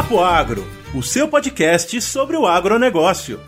Papo 0.00 0.18
Agro, 0.18 0.66
o 0.94 1.02
seu 1.02 1.28
podcast 1.28 2.00
sobre 2.00 2.34
o 2.34 2.46
agronegócio. 2.46 3.38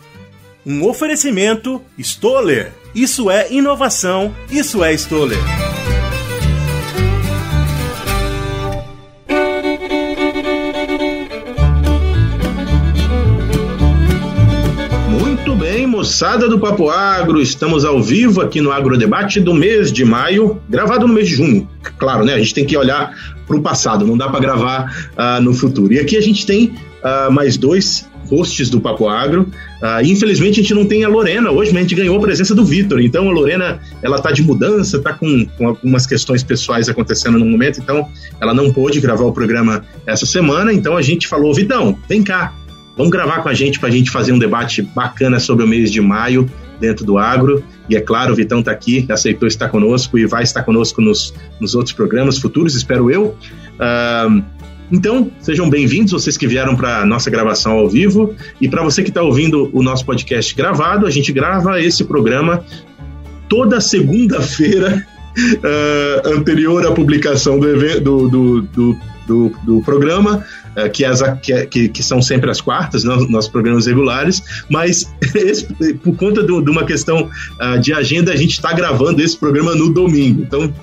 Um 0.63 0.87
oferecimento 0.87 1.81
Stoller. 1.97 2.71
Isso 2.93 3.31
é 3.31 3.51
inovação, 3.51 4.31
isso 4.51 4.83
é 4.83 4.93
Stoller. 4.93 5.72
Moçada 16.03 16.49
do 16.49 16.59
Papo 16.59 16.89
Agro, 16.89 17.41
estamos 17.41 17.85
ao 17.85 18.03
vivo 18.03 18.41
aqui 18.41 18.59
no 18.59 18.73
Agrodebate 18.73 19.39
do 19.39 19.53
mês 19.53 19.89
de 19.89 20.03
maio, 20.03 20.61
gravado 20.69 21.07
no 21.07 21.13
mês 21.13 21.29
de 21.29 21.35
junho. 21.35 21.65
Claro, 21.97 22.25
né? 22.25 22.33
A 22.33 22.39
gente 22.39 22.53
tem 22.53 22.65
que 22.65 22.75
olhar 22.75 23.15
para 23.47 23.55
o 23.55 23.61
passado, 23.61 24.05
não 24.05 24.17
dá 24.17 24.27
para 24.27 24.41
gravar 24.41 25.07
uh, 25.13 25.41
no 25.41 25.53
futuro. 25.53 25.93
E 25.93 25.99
aqui 26.01 26.17
a 26.17 26.21
gente 26.21 26.45
tem 26.45 26.73
uh, 27.01 27.31
mais 27.31 27.55
dois 27.55 28.05
hosts 28.29 28.69
do 28.69 28.81
Papo 28.81 29.07
Agro. 29.07 29.43
Uh, 29.81 30.03
infelizmente 30.03 30.59
a 30.59 30.63
gente 30.63 30.73
não 30.73 30.85
tem 30.85 31.05
a 31.05 31.07
Lorena 31.07 31.51
hoje, 31.51 31.71
mas 31.71 31.79
a 31.79 31.81
gente 31.83 31.95
ganhou 31.95 32.17
a 32.17 32.19
presença 32.21 32.53
do 32.53 32.65
Vitor. 32.65 32.99
Então 32.99 33.29
a 33.29 33.31
Lorena 33.31 33.79
ela 34.01 34.19
tá 34.19 34.29
de 34.29 34.43
mudança, 34.43 34.99
tá 34.99 35.13
com, 35.13 35.45
com 35.57 35.69
algumas 35.69 36.05
questões 36.05 36.43
pessoais 36.43 36.89
acontecendo 36.89 37.39
no 37.39 37.45
momento, 37.45 37.79
então 37.79 38.09
ela 38.41 38.53
não 38.53 38.73
pôde 38.73 38.99
gravar 38.99 39.23
o 39.23 39.31
programa 39.31 39.85
essa 40.05 40.25
semana. 40.25 40.73
Então 40.73 40.97
a 40.97 41.01
gente 41.01 41.29
falou, 41.29 41.53
Vitão, 41.53 41.97
vem 42.09 42.21
cá, 42.21 42.53
vamos 42.95 43.11
gravar 43.11 43.41
com 43.41 43.49
a 43.49 43.53
gente 43.53 43.79
para 43.79 43.89
a 43.89 43.91
gente 43.91 44.09
fazer 44.09 44.31
um 44.31 44.39
debate 44.39 44.81
bacana 44.81 45.39
sobre 45.39 45.63
o 45.65 45.67
mês 45.67 45.91
de 45.91 46.01
maio 46.01 46.49
dentro 46.79 47.05
do 47.05 47.17
agro. 47.17 47.63
E 47.89 47.95
é 47.95 48.01
claro, 48.01 48.33
o 48.33 48.35
Vitão 48.35 48.59
está 48.59 48.71
aqui, 48.71 49.05
aceitou 49.09 49.47
estar 49.47 49.69
conosco 49.69 50.17
e 50.17 50.25
vai 50.25 50.43
estar 50.43 50.63
conosco 50.63 51.01
nos, 51.01 51.33
nos 51.59 51.75
outros 51.75 51.93
programas 51.93 52.37
futuros, 52.37 52.75
espero 52.75 53.09
eu. 53.09 53.35
Uh, 53.75 54.43
então, 54.91 55.31
sejam 55.39 55.69
bem-vindos, 55.69 56.11
vocês 56.11 56.37
que 56.37 56.45
vieram 56.45 56.75
para 56.75 56.99
a 56.99 57.05
nossa 57.05 57.29
gravação 57.29 57.73
ao 57.73 57.89
vivo. 57.89 58.35
E 58.61 58.67
para 58.67 58.83
você 58.83 59.01
que 59.01 59.09
está 59.09 59.21
ouvindo 59.21 59.69
o 59.73 59.81
nosso 59.81 60.05
podcast 60.05 60.53
gravado, 60.53 61.07
a 61.07 61.09
gente 61.09 61.31
grava 61.31 61.81
esse 61.81 62.03
programa 62.03 62.63
toda 63.49 63.81
segunda-feira 63.81 65.05
uh, 65.35 66.29
anterior 66.37 66.85
à 66.85 66.91
publicação 66.91 67.59
do, 67.59 68.01
do, 68.01 68.29
do, 68.29 68.61
do, 68.61 68.97
do, 69.27 69.51
do 69.63 69.81
programa 69.81 70.45
é, 70.75 70.89
que, 70.89 71.05
as, 71.05 71.21
que, 71.41 71.89
que, 71.89 72.03
são 72.03 72.21
sempre 72.21 72.49
as 72.49 72.59
quartas, 72.59 73.03
né, 73.03 73.15
nossos 73.29 73.49
programas 73.49 73.85
regulares, 73.85 74.41
mas 74.69 75.13
esse, 75.35 75.65
por 75.95 76.15
conta 76.15 76.41
do, 76.41 76.61
de 76.61 76.71
uma 76.71 76.83
questão 76.85 77.29
uh, 77.61 77.79
de 77.79 77.93
agenda, 77.93 78.31
a 78.31 78.35
gente 78.35 78.53
está 78.53 78.73
gravando 78.73 79.21
esse 79.21 79.37
programa 79.37 79.75
no 79.75 79.93
domingo. 79.93 80.41
Então, 80.41 80.73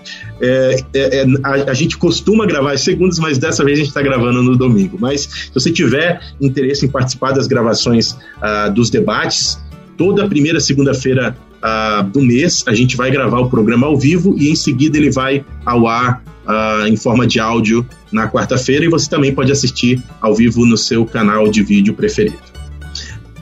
é, 0.41 0.77
é, 0.94 1.27
a, 1.42 1.70
a, 1.70 1.74
gente 1.74 1.98
costuma 1.98 2.46
gravar 2.46 2.72
às 2.72 2.83
segundas, 2.83 3.18
mas 3.18 3.36
dessa 3.36 3.64
vez 3.64 3.78
a 3.78 3.80
gente 3.80 3.88
está 3.88 4.02
gravando 4.02 4.42
no 4.42 4.56
domingo. 4.56 4.96
Mas 4.98 5.22
se 5.22 5.50
você 5.52 5.70
tiver 5.70 6.20
interesse 6.41 6.86
em 6.86 6.88
participar 6.88 7.33
das 7.33 7.46
gravações 7.46 8.12
uh, 8.12 8.72
dos 8.72 8.91
debates, 8.91 9.58
toda 9.96 10.27
primeira 10.28 10.61
segunda-feira 10.61 11.36
uh, 11.61 12.02
do 12.05 12.22
mês 12.22 12.64
a 12.66 12.74
gente 12.74 12.96
vai 12.96 13.11
gravar 13.11 13.41
o 13.41 13.50
programa 13.50 13.86
ao 13.86 13.98
vivo 13.98 14.34
e 14.38 14.50
em 14.50 14.55
seguida 14.55 14.96
ele 14.96 15.11
vai 15.11 15.44
ao 15.64 15.86
ar 15.86 16.22
uh, 16.46 16.86
em 16.86 16.96
forma 16.96 17.27
de 17.27 17.41
áudio 17.41 17.86
na 18.12 18.28
quarta-feira 18.28 18.84
e 18.84 18.88
você 18.88 19.08
também 19.08 19.34
pode 19.34 19.52
assistir 19.52 20.02
ao 20.20 20.34
vivo 20.34 20.66
no 20.66 20.77
seu 20.77 21.05
canal 21.05 21.48
de 21.48 21.62
vídeo 21.62 21.94
preferido. 21.94 22.38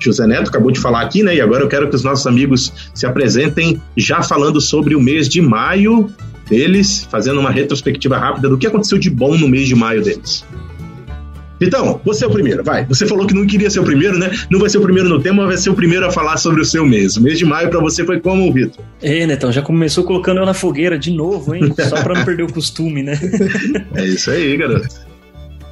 José 0.01 0.27
Neto 0.27 0.49
acabou 0.49 0.71
de 0.71 0.79
falar 0.79 1.03
aqui, 1.03 1.23
né? 1.23 1.35
E 1.35 1.41
agora 1.41 1.65
eu 1.65 1.69
quero 1.69 1.89
que 1.89 1.97
os 1.97 2.05
nossos 2.05 2.27
amigos 2.27 2.73
se 2.95 3.05
apresentem 3.05 3.83
já 3.97 4.23
falando 4.23 4.61
sobre 4.61 4.95
o 4.95 5.01
mês 5.01 5.29
de 5.29 5.41
maio 5.41 6.09
deles, 6.49 7.07
fazendo 7.11 7.41
uma 7.41 7.51
retrospectiva 7.51 8.17
rápida 8.17 8.49
do 8.49 8.57
que 8.57 8.67
aconteceu 8.67 8.99
de 8.99 9.11
bom 9.11 9.37
no 9.37 9.49
mês 9.49 9.67
de 9.67 9.75
maio 9.75 10.03
deles. 10.03 10.45
Então, 11.61 12.01
você 12.05 12.25
é 12.25 12.29
o 12.29 12.31
primeiro, 12.31 12.63
vai. 12.63 12.85
Você 12.87 13.07
falou 13.07 13.27
que 13.27 13.35
não 13.35 13.47
queria 13.47 13.69
ser 13.69 13.81
o 13.81 13.85
primeiro, 13.85 14.19
né? 14.19 14.31
Não 14.51 14.61
vai 14.61 14.69
ser 14.69 14.79
o 14.79 14.83
primeiro 14.83 15.09
no 15.09 15.21
tema, 15.21 15.47
vai 15.47 15.57
ser 15.57 15.71
o 15.71 15.75
primeiro 15.75 16.07
a 16.07 16.11
falar 16.11 16.37
sobre 16.37 16.61
o 16.61 16.65
seu 16.65 16.87
mês. 16.87 17.17
O 17.17 17.23
mês 17.23 17.39
de 17.39 17.45
maio 17.45 17.69
para 17.69 17.81
você 17.81 18.05
foi 18.05 18.21
como, 18.21 18.53
Vitor? 18.53 18.85
É, 19.03 19.27
Netão, 19.27 19.51
já 19.51 19.63
começou 19.63 20.05
colocando 20.05 20.39
eu 20.39 20.47
na 20.47 20.55
fogueira 20.55 20.99
de 20.99 21.11
novo, 21.11 21.55
hein? 21.55 21.73
Só 21.89 22.03
para 22.03 22.15
não 22.15 22.25
perder 22.25 22.45
o 22.45 22.53
costume, 22.53 23.03
né? 23.03 23.19
é 23.95 24.05
isso 24.05 24.31
aí, 24.31 24.57
garoto. 24.57 24.89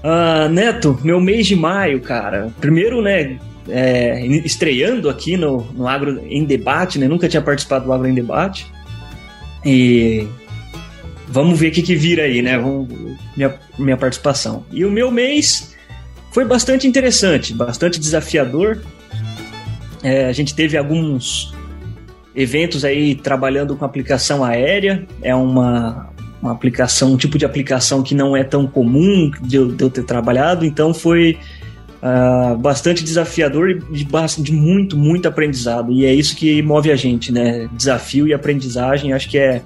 Ah, 0.03 0.49
Neto, 0.49 0.99
meu 1.03 1.21
mês 1.21 1.47
de 1.47 1.56
maio, 1.56 2.00
cara. 2.00 2.49
Primeiro, 2.60 3.00
né, 3.00 3.39
é, 3.69 4.25
estreando 4.27 5.09
aqui 5.09 5.37
no, 5.37 5.62
no 5.72 5.87
Agro 5.87 6.21
em 6.28 6.44
Debate, 6.44 6.99
né? 6.99 7.09
Nunca 7.09 7.28
tinha 7.28 7.43
participado 7.43 7.84
do 7.84 7.93
Agro 7.93 8.09
em 8.09 8.15
Debate. 8.15 8.66
E 9.65 10.27
vamos 11.28 11.59
ver 11.59 11.69
o 11.69 11.72
que, 11.72 11.83
que 11.83 11.97
vira 11.97 12.22
aí, 12.22 12.43
né? 12.43 12.59
Vamos, 12.59 12.89
minha, 13.37 13.55
minha 13.78 13.97
participação. 13.97 14.65
E 14.72 14.84
o 14.84 14.91
meu 14.91 15.10
mês 15.10 15.75
foi 16.36 16.44
bastante 16.44 16.86
interessante, 16.86 17.54
bastante 17.54 17.98
desafiador. 17.98 18.82
É, 20.02 20.26
a 20.26 20.32
gente 20.34 20.54
teve 20.54 20.76
alguns 20.76 21.50
eventos 22.34 22.84
aí 22.84 23.14
trabalhando 23.14 23.74
com 23.74 23.86
aplicação 23.86 24.44
aérea. 24.44 25.06
É 25.22 25.34
uma, 25.34 26.10
uma 26.42 26.52
aplicação, 26.52 27.14
um 27.14 27.16
tipo 27.16 27.38
de 27.38 27.47
aplicação 27.47 28.02
que 28.02 28.14
não 28.14 28.36
é 28.36 28.44
tão 28.44 28.66
comum 28.66 29.30
de 29.41 29.56
eu, 29.56 29.72
de 29.72 29.82
eu 29.82 29.88
ter 29.88 30.02
trabalhado, 30.02 30.66
então 30.66 30.92
foi 30.92 31.38
uh, 32.02 32.54
bastante 32.58 33.03
desafiador 33.03 33.70
e 33.70 33.78
de, 33.78 34.06
de, 34.42 34.53
muito, 34.53 34.94
muito 34.94 35.26
aprendizado. 35.26 35.91
E 35.91 36.04
é 36.04 36.12
isso 36.12 36.36
que 36.36 36.60
move 36.60 36.92
a 36.92 36.97
gente, 36.97 37.32
né? 37.32 37.66
Desafio 37.72 38.28
e 38.28 38.34
aprendizagem, 38.34 39.14
acho 39.14 39.30
que 39.30 39.38
é 39.38 39.62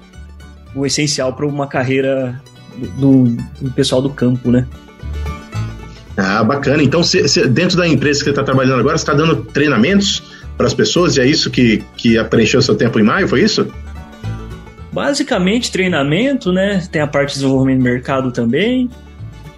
o 0.73 0.85
essencial 0.85 1.33
para 1.33 1.45
uma 1.45 1.67
carreira 1.67 2.41
do, 2.97 3.35
do 3.59 3.71
pessoal 3.71 4.01
do 4.01 4.09
campo, 4.09 4.49
né? 4.49 4.65
Ah, 6.17 6.43
bacana. 6.43 6.83
Então, 6.83 7.03
se, 7.03 7.27
se 7.27 7.47
dentro 7.47 7.77
da 7.77 7.87
empresa 7.87 8.19
que 8.19 8.25
você 8.25 8.29
está 8.31 8.43
trabalhando 8.43 8.79
agora, 8.79 8.97
você 8.97 9.03
está 9.03 9.13
dando 9.13 9.37
treinamentos 9.45 10.21
para 10.57 10.67
as 10.67 10.73
pessoas 10.73 11.17
e 11.17 11.21
é 11.21 11.25
isso 11.25 11.49
que, 11.49 11.83
que 11.97 12.21
preencheu 12.25 12.61
seu 12.61 12.75
tempo 12.75 12.99
em 12.99 13.03
maio, 13.03 13.27
foi 13.27 13.41
isso? 13.41 13.67
Basicamente 14.91 15.71
treinamento, 15.71 16.51
né? 16.51 16.83
Tem 16.91 17.01
a 17.01 17.07
parte 17.07 17.29
de 17.29 17.35
desenvolvimento 17.35 17.77
de 17.77 17.83
mercado 17.83 18.31
também 18.31 18.89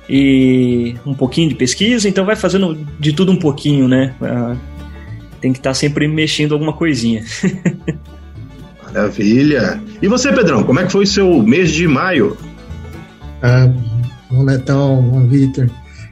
e 0.08 0.96
um 1.06 1.14
pouquinho 1.14 1.50
de 1.50 1.56
pesquisa, 1.56 2.08
então 2.08 2.26
vai 2.26 2.36
fazendo 2.36 2.78
de 3.00 3.14
tudo 3.14 3.32
um 3.32 3.38
pouquinho, 3.38 3.88
né? 3.88 4.14
Ah, 4.22 4.56
tem 5.42 5.52
que 5.52 5.60
estar 5.60 5.72
tá 5.72 5.74
sempre 5.74 6.08
mexendo 6.08 6.54
alguma 6.54 6.74
coisinha. 6.74 7.24
Maravilha. 8.86 9.82
E 10.02 10.08
você, 10.08 10.32
Pedrão, 10.32 10.64
como 10.64 10.80
é 10.80 10.86
que 10.86 10.92
foi 10.92 11.04
o 11.04 11.08
seu 11.08 11.42
mês 11.42 11.72
de 11.72 11.88
maio? 11.88 12.38
Ah, 13.42 13.68
bom 14.30 14.44
Netão, 14.44 15.02
bom 15.02 15.26
Vitor. 15.26 15.68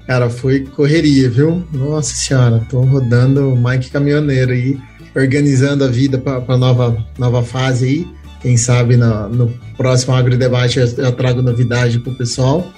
Cara, 0.08 0.30
foi 0.30 0.62
correria, 0.62 1.30
viu? 1.30 1.64
Nossa 1.72 2.14
senhora, 2.16 2.66
tô 2.70 2.82
rodando 2.82 3.54
o 3.54 3.58
Mike 3.58 3.92
Caminhoneiro 3.92 4.52
aí, 4.52 4.78
organizando 5.16 5.84
a 5.84 5.88
vida 5.88 6.18
para 6.18 6.58
nova 6.58 7.06
nova 7.18 7.44
fase 7.44 7.86
aí. 7.86 8.08
Quem 8.42 8.58
sabe 8.58 8.98
no, 8.98 9.30
no 9.30 9.48
próximo 9.78 10.16
agrodebate 10.16 10.80
eu, 10.80 10.88
eu 10.98 11.12
trago 11.12 11.42
novidade 11.42 12.00
pro 12.00 12.16
pessoal. 12.16 12.72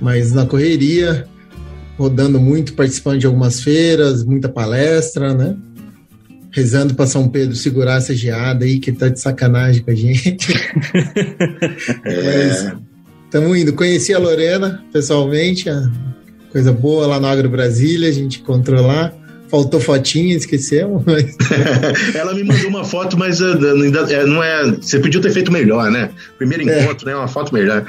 Mas 0.00 0.32
na 0.32 0.44
correria, 0.44 1.26
rodando 1.96 2.40
muito, 2.40 2.72
participando 2.72 3.20
de 3.20 3.26
algumas 3.26 3.62
feiras, 3.62 4.24
muita 4.24 4.48
palestra, 4.48 5.34
né? 5.34 5.56
Rezando 6.50 6.94
para 6.94 7.06
São 7.06 7.28
Pedro 7.28 7.54
segurar 7.54 7.98
essa 7.98 8.14
geada 8.14 8.64
aí, 8.64 8.80
que 8.80 8.90
tá 8.90 9.08
de 9.08 9.20
sacanagem 9.20 9.82
com 9.84 9.90
a 9.90 9.94
gente. 9.94 10.52
é. 12.04 12.48
Mas 12.72 12.74
estamos 13.26 13.56
indo. 13.56 13.72
Conheci 13.74 14.12
a 14.12 14.18
Lorena 14.18 14.82
pessoalmente, 14.92 15.70
a 15.70 15.88
coisa 16.50 16.72
boa 16.72 17.06
lá 17.06 17.20
no 17.20 17.26
Agro 17.26 17.48
Brasília, 17.48 18.08
a 18.08 18.12
gente 18.12 18.40
encontrou 18.40 18.86
lá. 18.86 19.12
Faltou 19.48 19.80
fotinha, 19.80 20.36
esquecemos. 20.36 21.02
Mas... 21.04 21.36
Ela 22.14 22.32
me 22.34 22.44
mandou 22.44 22.68
uma 22.68 22.84
foto, 22.84 23.18
mas 23.18 23.40
uh, 23.40 23.58
não 24.26 24.42
é. 24.42 24.70
Você 24.80 25.00
podia 25.00 25.20
ter 25.20 25.32
feito 25.32 25.50
melhor, 25.50 25.90
né? 25.90 26.10
Primeiro 26.38 26.70
é. 26.70 26.84
encontro, 26.84 27.08
é. 27.08 27.12
né? 27.12 27.18
Uma 27.18 27.26
foto 27.26 27.52
melhor. 27.52 27.84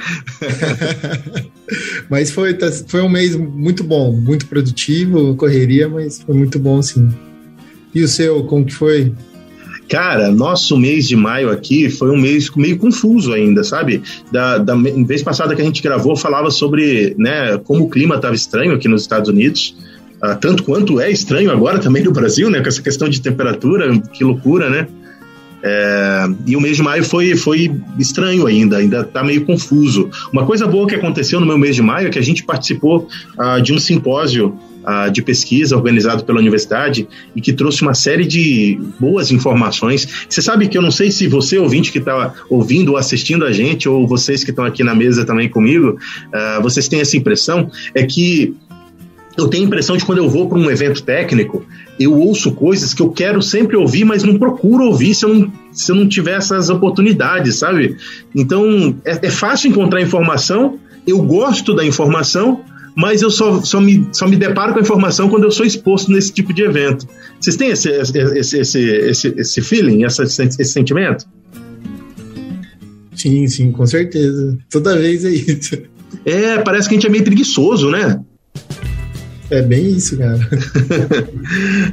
mas 2.10 2.32
foi, 2.32 2.54
tá, 2.54 2.70
foi 2.88 3.00
um 3.00 3.08
mês 3.08 3.36
muito 3.36 3.84
bom, 3.84 4.10
muito 4.10 4.46
produtivo, 4.46 5.36
correria, 5.36 5.88
mas 5.88 6.20
foi 6.20 6.34
muito 6.34 6.58
bom, 6.58 6.82
sim. 6.82 7.08
E 7.94 8.02
o 8.02 8.08
seu, 8.08 8.42
como 8.44 8.64
que 8.64 8.74
foi? 8.74 9.14
Cara, 9.88 10.30
nosso 10.30 10.76
mês 10.78 11.06
de 11.06 11.16
maio 11.16 11.50
aqui 11.50 11.90
foi 11.90 12.10
um 12.10 12.16
mês 12.16 12.50
meio 12.56 12.78
confuso 12.78 13.32
ainda, 13.32 13.62
sabe? 13.62 14.02
Da, 14.30 14.58
da 14.58 14.74
vez 14.74 15.22
passada 15.22 15.54
que 15.54 15.60
a 15.60 15.64
gente 15.64 15.82
gravou, 15.82 16.16
falava 16.16 16.50
sobre 16.50 17.14
né, 17.18 17.58
como 17.58 17.84
o 17.84 17.90
clima 17.90 18.16
estava 18.16 18.34
estranho 18.34 18.72
aqui 18.72 18.88
nos 18.88 19.02
Estados 19.02 19.28
Unidos, 19.28 19.76
uh, 20.22 20.36
tanto 20.40 20.62
quanto 20.62 21.00
é 21.00 21.10
estranho 21.10 21.50
agora 21.50 21.78
também 21.78 22.02
no 22.02 22.12
Brasil, 22.12 22.48
né? 22.48 22.60
Com 22.60 22.68
essa 22.68 22.80
questão 22.80 23.08
de 23.08 23.20
temperatura, 23.20 23.98
que 24.12 24.24
loucura, 24.24 24.70
né? 24.70 24.88
É, 25.64 26.24
e 26.44 26.56
o 26.56 26.60
mês 26.60 26.76
de 26.76 26.82
maio 26.82 27.04
foi, 27.04 27.36
foi 27.36 27.70
estranho 27.96 28.46
ainda, 28.46 28.78
ainda 28.78 29.02
está 29.02 29.22
meio 29.22 29.44
confuso. 29.44 30.10
Uma 30.32 30.44
coisa 30.44 30.66
boa 30.66 30.88
que 30.88 30.94
aconteceu 30.94 31.38
no 31.38 31.46
meu 31.46 31.56
mês 31.56 31.76
de 31.76 31.82
maio 31.82 32.08
é 32.08 32.10
que 32.10 32.18
a 32.18 32.22
gente 32.22 32.42
participou 32.42 33.06
uh, 33.38 33.62
de 33.62 33.72
um 33.72 33.78
simpósio 33.78 34.58
de 35.12 35.22
pesquisa 35.22 35.76
organizado 35.76 36.24
pela 36.24 36.38
universidade 36.38 37.06
e 37.34 37.40
que 37.40 37.52
trouxe 37.52 37.82
uma 37.82 37.94
série 37.94 38.26
de 38.26 38.80
boas 38.98 39.30
informações. 39.30 40.26
Você 40.28 40.42
sabe 40.42 40.68
que 40.68 40.76
eu 40.76 40.82
não 40.82 40.90
sei 40.90 41.10
se 41.10 41.28
você, 41.28 41.58
ouvinte 41.58 41.92
que 41.92 41.98
está 41.98 42.34
ouvindo 42.48 42.92
ou 42.92 42.96
assistindo 42.96 43.44
a 43.44 43.52
gente, 43.52 43.88
ou 43.88 44.06
vocês 44.06 44.44
que 44.44 44.50
estão 44.50 44.64
aqui 44.64 44.82
na 44.82 44.94
mesa 44.94 45.24
também 45.24 45.48
comigo, 45.48 45.98
uh, 45.98 46.62
vocês 46.62 46.88
têm 46.88 47.00
essa 47.00 47.16
impressão, 47.16 47.70
é 47.94 48.04
que 48.04 48.54
eu 49.36 49.48
tenho 49.48 49.64
a 49.64 49.66
impressão 49.66 49.96
de 49.96 50.04
quando 50.04 50.18
eu 50.18 50.28
vou 50.28 50.48
para 50.48 50.58
um 50.58 50.70
evento 50.70 51.02
técnico, 51.02 51.64
eu 51.98 52.14
ouço 52.18 52.52
coisas 52.52 52.92
que 52.92 53.00
eu 53.00 53.10
quero 53.10 53.40
sempre 53.40 53.76
ouvir, 53.76 54.04
mas 54.04 54.22
não 54.22 54.38
procuro 54.38 54.84
ouvir 54.84 55.14
se 55.14 55.24
eu 55.24 55.32
não, 55.32 55.52
se 55.72 55.90
eu 55.90 55.96
não 55.96 56.06
tiver 56.06 56.36
essas 56.36 56.68
oportunidades, 56.68 57.56
sabe? 57.56 57.96
Então, 58.34 58.94
é, 59.04 59.26
é 59.26 59.30
fácil 59.30 59.70
encontrar 59.70 60.02
informação, 60.02 60.78
eu 61.06 61.22
gosto 61.22 61.74
da 61.74 61.84
informação, 61.84 62.60
mas 62.94 63.22
eu 63.22 63.30
só, 63.30 63.62
só, 63.62 63.80
me, 63.80 64.08
só 64.12 64.26
me 64.26 64.36
deparo 64.36 64.72
com 64.72 64.78
a 64.78 64.82
informação 64.82 65.28
quando 65.28 65.44
eu 65.44 65.50
sou 65.50 65.64
exposto 65.64 66.10
nesse 66.10 66.32
tipo 66.32 66.52
de 66.52 66.62
evento. 66.62 67.06
Vocês 67.40 67.56
têm 67.56 67.70
esse, 67.70 67.88
esse, 67.88 68.58
esse, 68.58 68.80
esse, 68.80 69.28
esse 69.36 69.62
feeling, 69.62 70.04
essa, 70.04 70.24
esse 70.24 70.64
sentimento? 70.64 71.26
Sim, 73.14 73.46
sim, 73.46 73.72
com 73.72 73.86
certeza. 73.86 74.58
Toda 74.70 74.98
vez 74.98 75.24
é 75.24 75.30
isso. 75.30 75.78
É, 76.24 76.58
parece 76.58 76.88
que 76.88 76.94
a 76.94 76.98
gente 76.98 77.06
é 77.06 77.10
meio 77.10 77.24
preguiçoso, 77.24 77.90
né? 77.90 78.20
É 79.52 79.60
bem 79.60 79.86
isso, 79.86 80.16
cara. 80.16 80.40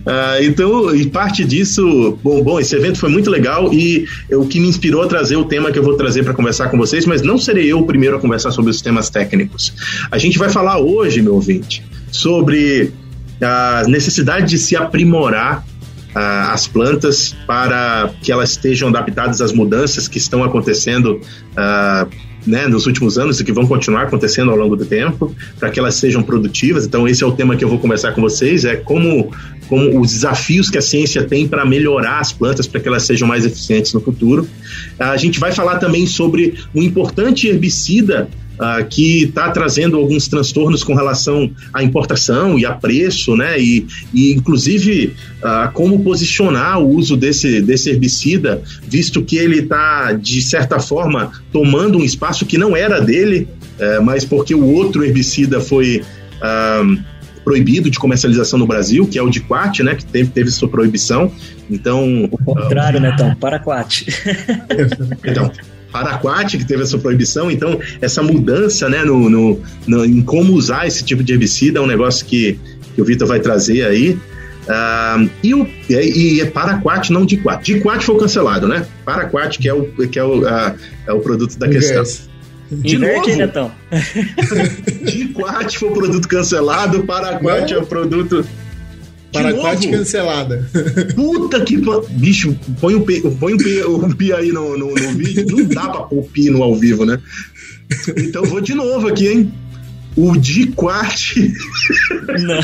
ah, 0.07 0.37
então, 0.41 0.95
e 0.95 1.09
parte 1.09 1.43
disso, 1.43 2.17
bom, 2.23 2.41
bom, 2.41 2.57
esse 2.57 2.73
evento 2.73 2.97
foi 2.97 3.09
muito 3.09 3.29
legal 3.29 3.73
e 3.73 4.07
o 4.31 4.47
que 4.47 4.61
me 4.61 4.69
inspirou 4.69 5.01
a 5.03 5.07
trazer 5.07 5.35
o 5.35 5.43
tema 5.43 5.69
que 5.69 5.77
eu 5.77 5.83
vou 5.83 5.97
trazer 5.97 6.23
para 6.23 6.33
conversar 6.33 6.69
com 6.69 6.77
vocês, 6.77 7.05
mas 7.05 7.21
não 7.21 7.37
serei 7.37 7.69
eu 7.69 7.79
o 7.79 7.85
primeiro 7.85 8.15
a 8.15 8.19
conversar 8.19 8.51
sobre 8.51 8.71
os 8.71 8.81
temas 8.81 9.09
técnicos. 9.09 9.73
A 10.09 10.17
gente 10.17 10.39
vai 10.39 10.47
falar 10.47 10.79
hoje, 10.79 11.21
meu 11.21 11.35
ouvinte, 11.35 11.83
sobre 12.09 12.93
a 13.41 13.83
necessidade 13.89 14.51
de 14.51 14.57
se 14.57 14.77
aprimorar 14.77 15.65
ah, 16.15 16.53
as 16.53 16.65
plantas 16.65 17.35
para 17.45 18.09
que 18.21 18.31
elas 18.31 18.51
estejam 18.51 18.87
adaptadas 18.87 19.41
às 19.41 19.51
mudanças 19.51 20.07
que 20.07 20.17
estão 20.17 20.45
acontecendo 20.45 21.19
ah, 21.57 22.07
né, 22.45 22.67
nos 22.67 22.85
últimos 22.85 23.17
anos 23.17 23.39
e 23.39 23.43
que 23.43 23.51
vão 23.51 23.67
continuar 23.67 24.03
acontecendo 24.03 24.51
ao 24.51 24.57
longo 24.57 24.75
do 24.75 24.85
tempo, 24.85 25.35
para 25.59 25.69
que 25.69 25.79
elas 25.79 25.95
sejam 25.95 26.23
produtivas. 26.23 26.85
Então, 26.85 27.07
esse 27.07 27.23
é 27.23 27.27
o 27.27 27.31
tema 27.31 27.55
que 27.55 27.63
eu 27.63 27.69
vou 27.69 27.79
conversar 27.79 28.13
com 28.13 28.21
vocês: 28.21 28.65
é 28.65 28.75
como, 28.75 29.31
como 29.67 29.99
os 29.99 30.11
desafios 30.11 30.69
que 30.69 30.77
a 30.77 30.81
ciência 30.81 31.23
tem 31.23 31.47
para 31.47 31.65
melhorar 31.65 32.19
as 32.19 32.31
plantas 32.31 32.67
para 32.67 32.79
que 32.79 32.87
elas 32.87 33.03
sejam 33.03 33.27
mais 33.27 33.45
eficientes 33.45 33.93
no 33.93 34.01
futuro. 34.01 34.47
A 34.97 35.17
gente 35.17 35.39
vai 35.39 35.51
falar 35.51 35.77
também 35.77 36.05
sobre 36.05 36.55
um 36.73 36.81
importante 36.81 37.47
herbicida 37.47 38.29
uh, 38.59 38.85
que 38.87 39.23
está 39.23 39.49
trazendo 39.51 39.97
alguns 39.97 40.27
transtornos 40.27 40.83
com 40.83 40.93
relação 40.93 41.49
à 41.73 41.81
importação 41.81 42.59
e 42.59 42.65
a 42.65 42.73
preço, 42.73 43.35
né? 43.35 43.59
E, 43.59 43.87
e 44.13 44.33
inclusive 44.33 45.13
uh, 45.41 45.71
como 45.73 46.03
posicionar 46.03 46.79
o 46.79 46.89
uso 46.89 47.15
desse, 47.15 47.61
desse 47.61 47.89
herbicida, 47.89 48.61
visto 48.83 49.23
que 49.23 49.37
ele 49.37 49.59
está, 49.59 50.13
de 50.13 50.41
certa 50.41 50.79
forma, 50.79 51.31
tomando 51.51 51.97
um 51.97 52.03
espaço 52.03 52.45
que 52.45 52.57
não 52.57 52.75
era 52.75 52.99
dele, 52.99 53.47
uh, 53.79 54.03
mas 54.03 54.25
porque 54.25 54.53
o 54.53 54.65
outro 54.65 55.03
herbicida 55.03 55.59
foi. 55.59 56.03
Uh, 56.41 57.19
proibido 57.41 57.89
de 57.89 57.97
comercialização 57.97 58.59
no 58.59 58.67
Brasil, 58.67 59.07
que 59.07 59.17
é 59.17 59.23
o 59.23 59.29
Diquat, 59.29 59.81
né, 59.81 59.95
que 59.95 60.05
teve, 60.05 60.29
teve 60.29 60.51
sua 60.51 60.69
proibição. 60.69 61.31
Então, 61.67 62.25
o 62.25 62.37
contrário, 62.37 62.99
uh, 62.99 63.01
né, 63.01 63.11
então, 63.11 63.33
Paraquat. 63.33 64.05
então, 65.25 65.51
Paraquat, 65.91 66.57
que 66.57 66.65
teve 66.65 66.83
essa 66.83 66.97
proibição, 66.97 67.49
então 67.49 67.79
essa 68.01 68.21
mudança 68.21 68.87
né, 68.89 69.03
no, 69.03 69.29
no, 69.29 69.61
no, 69.87 70.05
em 70.05 70.21
como 70.21 70.53
usar 70.53 70.87
esse 70.87 71.03
tipo 71.03 71.23
de 71.23 71.33
herbicida 71.33 71.79
é 71.79 71.81
um 71.81 71.87
negócio 71.87 72.25
que, 72.25 72.59
que 72.95 73.01
o 73.01 73.05
Vitor 73.05 73.27
vai 73.27 73.39
trazer 73.39 73.85
aí. 73.85 74.17
Uh, 74.69 75.29
e, 75.41 75.53
o, 75.55 75.67
e, 75.89 76.41
é 76.41 76.45
Paraquat, 76.45 77.11
não 77.11 77.25
Diquat. 77.25 77.63
Diquat 77.63 78.05
foi 78.05 78.19
cancelado, 78.19 78.67
né? 78.67 78.85
Paraquat, 79.03 79.57
que 79.57 79.67
é 79.67 79.73
o, 79.73 79.85
que 79.85 80.19
é 80.19 80.23
o, 80.23 80.41
uh, 80.41 80.75
é 81.07 81.13
o 81.13 81.19
produto 81.19 81.57
da 81.57 81.67
questão. 81.67 82.03
De 82.71 82.97
Inverte 82.97 83.31
novo, 83.31 83.41
então. 83.41 83.71
Diquat 85.03 85.75
foi 85.75 85.89
o 85.89 85.93
produto 85.93 86.27
cancelado, 86.27 87.03
Paraquat 87.03 87.73
é 87.73 87.79
o 87.79 87.85
produto 87.85 88.45
Paraquat 89.31 89.87
cancelada. 89.89 90.69
Puta 91.15 91.61
que. 91.61 91.77
Bicho, 92.11 92.55
põe 92.79 92.95
o, 92.95 93.01
pi, 93.01 93.21
põe 93.21 93.53
o, 93.53 93.57
pi, 93.57 93.81
o 93.83 94.15
pi 94.15 94.33
aí 94.33 94.51
no, 94.51 94.77
no, 94.77 94.93
no 94.93 95.09
vídeo. 95.13 95.45
Não 95.45 95.65
dá 95.65 95.89
pra 95.89 96.01
pôr 96.01 96.23
pi 96.23 96.49
no 96.49 96.63
ao 96.63 96.75
vivo, 96.75 97.05
né? 97.05 97.19
Então 98.17 98.43
vou 98.43 98.61
de 98.61 98.73
novo 98.73 99.07
aqui, 99.07 99.27
hein? 99.27 99.53
O 100.15 100.35
Diquat. 100.35 101.53
Não. 102.41 102.59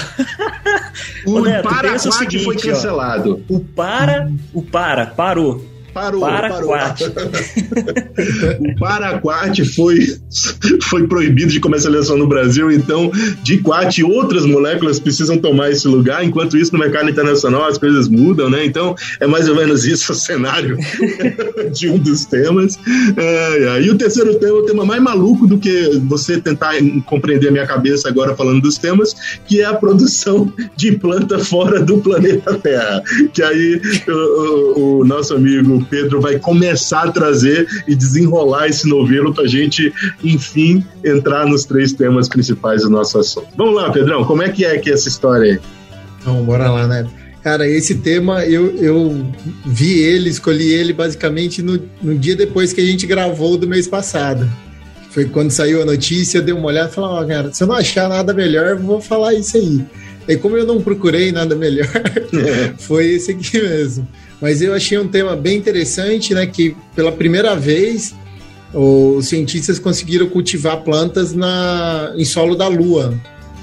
o 1.25 1.43
Paraquat 1.63 2.39
foi 2.43 2.57
cancelado. 2.57 3.43
Ó, 3.49 3.55
o 3.55 3.59
para. 3.59 4.31
O 4.53 4.61
para, 4.61 5.05
parou. 5.05 5.74
Parou, 5.95 6.19
Paraquat. 6.19 7.03
o 8.59 8.75
Paraquat 8.77 9.63
foi, 9.73 10.17
foi 10.83 11.07
proibido 11.07 11.49
de 11.53 11.61
comercialização 11.61 12.17
no 12.17 12.27
Brasil, 12.27 12.69
então 12.69 13.09
Diquat 13.43 13.97
e 13.97 14.03
outras 14.03 14.45
moléculas 14.45 14.99
precisam 14.99 15.37
tomar 15.37 15.71
esse 15.71 15.87
lugar. 15.87 16.25
Enquanto 16.25 16.57
isso, 16.57 16.73
no 16.73 16.79
mercado 16.79 17.09
internacional 17.09 17.63
as 17.63 17.77
coisas 17.77 18.09
mudam, 18.09 18.49
né? 18.49 18.65
Então 18.65 18.93
é 19.21 19.25
mais 19.25 19.47
ou 19.47 19.55
menos 19.55 19.85
isso 19.85 20.11
o 20.11 20.15
cenário 20.15 20.77
de 21.71 21.87
um 21.87 21.97
dos 21.97 22.25
temas. 22.25 22.77
É, 23.15 23.77
é. 23.77 23.81
E 23.83 23.89
o 23.89 23.97
terceiro 23.97 24.37
tema, 24.37 24.57
o 24.57 24.63
tema 24.63 24.83
mais 24.83 25.01
maluco 25.01 25.47
do 25.47 25.57
que 25.57 25.97
você 26.07 26.41
tentar 26.41 26.73
compreender 27.05 27.47
a 27.47 27.51
minha 27.51 27.65
cabeça 27.65 28.09
agora 28.09 28.35
falando 28.35 28.61
dos 28.61 28.77
temas, 28.77 29.15
que 29.47 29.61
é 29.61 29.65
a 29.65 29.73
produção 29.73 30.51
de 30.75 30.91
planta 30.97 31.39
fora 31.39 31.79
do 31.79 31.99
planeta 31.99 32.55
Terra. 32.55 33.01
Que 33.33 33.41
aí 33.41 33.81
o, 34.09 34.11
o, 34.11 34.99
o 34.99 35.05
nosso 35.05 35.33
amigo 35.33 35.84
Pedro 35.85 36.19
vai 36.19 36.39
começar 36.39 37.03
a 37.03 37.11
trazer 37.11 37.67
e 37.87 37.95
desenrolar 37.95 38.67
esse 38.67 38.87
novelo 38.87 39.33
para 39.33 39.43
a 39.43 39.47
gente, 39.47 39.93
enfim, 40.23 40.83
entrar 41.03 41.45
nos 41.45 41.65
três 41.65 41.93
temas 41.93 42.27
principais 42.27 42.81
do 42.81 42.89
nosso 42.89 43.17
assunto. 43.17 43.47
Vamos 43.55 43.75
lá, 43.75 43.91
Pedrão, 43.91 44.25
como 44.25 44.43
é 44.43 44.49
que 44.49 44.65
é 44.65 44.77
que 44.77 44.91
essa 44.91 45.07
história 45.07 45.53
aí? 45.53 45.59
Então, 46.19 46.43
bora 46.43 46.69
lá, 46.69 46.87
né? 46.87 47.07
Cara, 47.43 47.69
esse 47.69 47.95
tema 47.95 48.43
eu, 48.43 48.75
eu 48.77 49.31
vi 49.63 49.99
ele, 49.99 50.31
escolhi 50.31 50.73
ele 50.73 50.91
basicamente 50.91 51.61
no, 51.61 51.79
no 52.01 52.17
dia 52.17 52.35
depois 52.35 52.73
que 52.73 52.81
a 52.81 52.85
gente 52.85 53.05
gravou 53.05 53.55
do 53.55 53.67
mês 53.67 53.87
passado. 53.87 54.49
Foi 55.11 55.25
quando 55.25 55.51
saiu 55.51 55.81
a 55.81 55.85
notícia, 55.85 56.41
dei 56.41 56.53
uma 56.53 56.65
olhada 56.65 56.89
e 56.89 56.93
falei, 56.93 57.09
ó, 57.11 57.21
oh, 57.21 57.27
cara, 57.27 57.53
se 57.53 57.63
eu 57.63 57.67
não 57.67 57.75
achar 57.75 58.09
nada 58.09 58.33
melhor, 58.33 58.75
vou 58.77 58.99
falar 58.99 59.35
isso 59.35 59.57
aí. 59.57 59.85
E 60.27 60.35
como 60.37 60.57
eu 60.57 60.65
não 60.65 60.81
procurei 60.81 61.31
nada 61.31 61.55
melhor, 61.55 61.87
foi 62.79 63.11
esse 63.13 63.31
aqui 63.31 63.61
mesmo. 63.61 64.07
Mas 64.41 64.61
eu 64.61 64.73
achei 64.73 64.97
um 64.97 65.07
tema 65.07 65.35
bem 65.35 65.57
interessante, 65.57 66.33
né? 66.33 66.45
Que 66.45 66.75
pela 66.95 67.11
primeira 67.11 67.55
vez 67.55 68.13
os 68.73 69.27
cientistas 69.27 69.79
conseguiram 69.79 70.27
cultivar 70.27 70.81
plantas 70.81 71.33
na, 71.33 72.13
em 72.17 72.25
solo 72.25 72.55
da 72.55 72.67
Lua. 72.67 73.17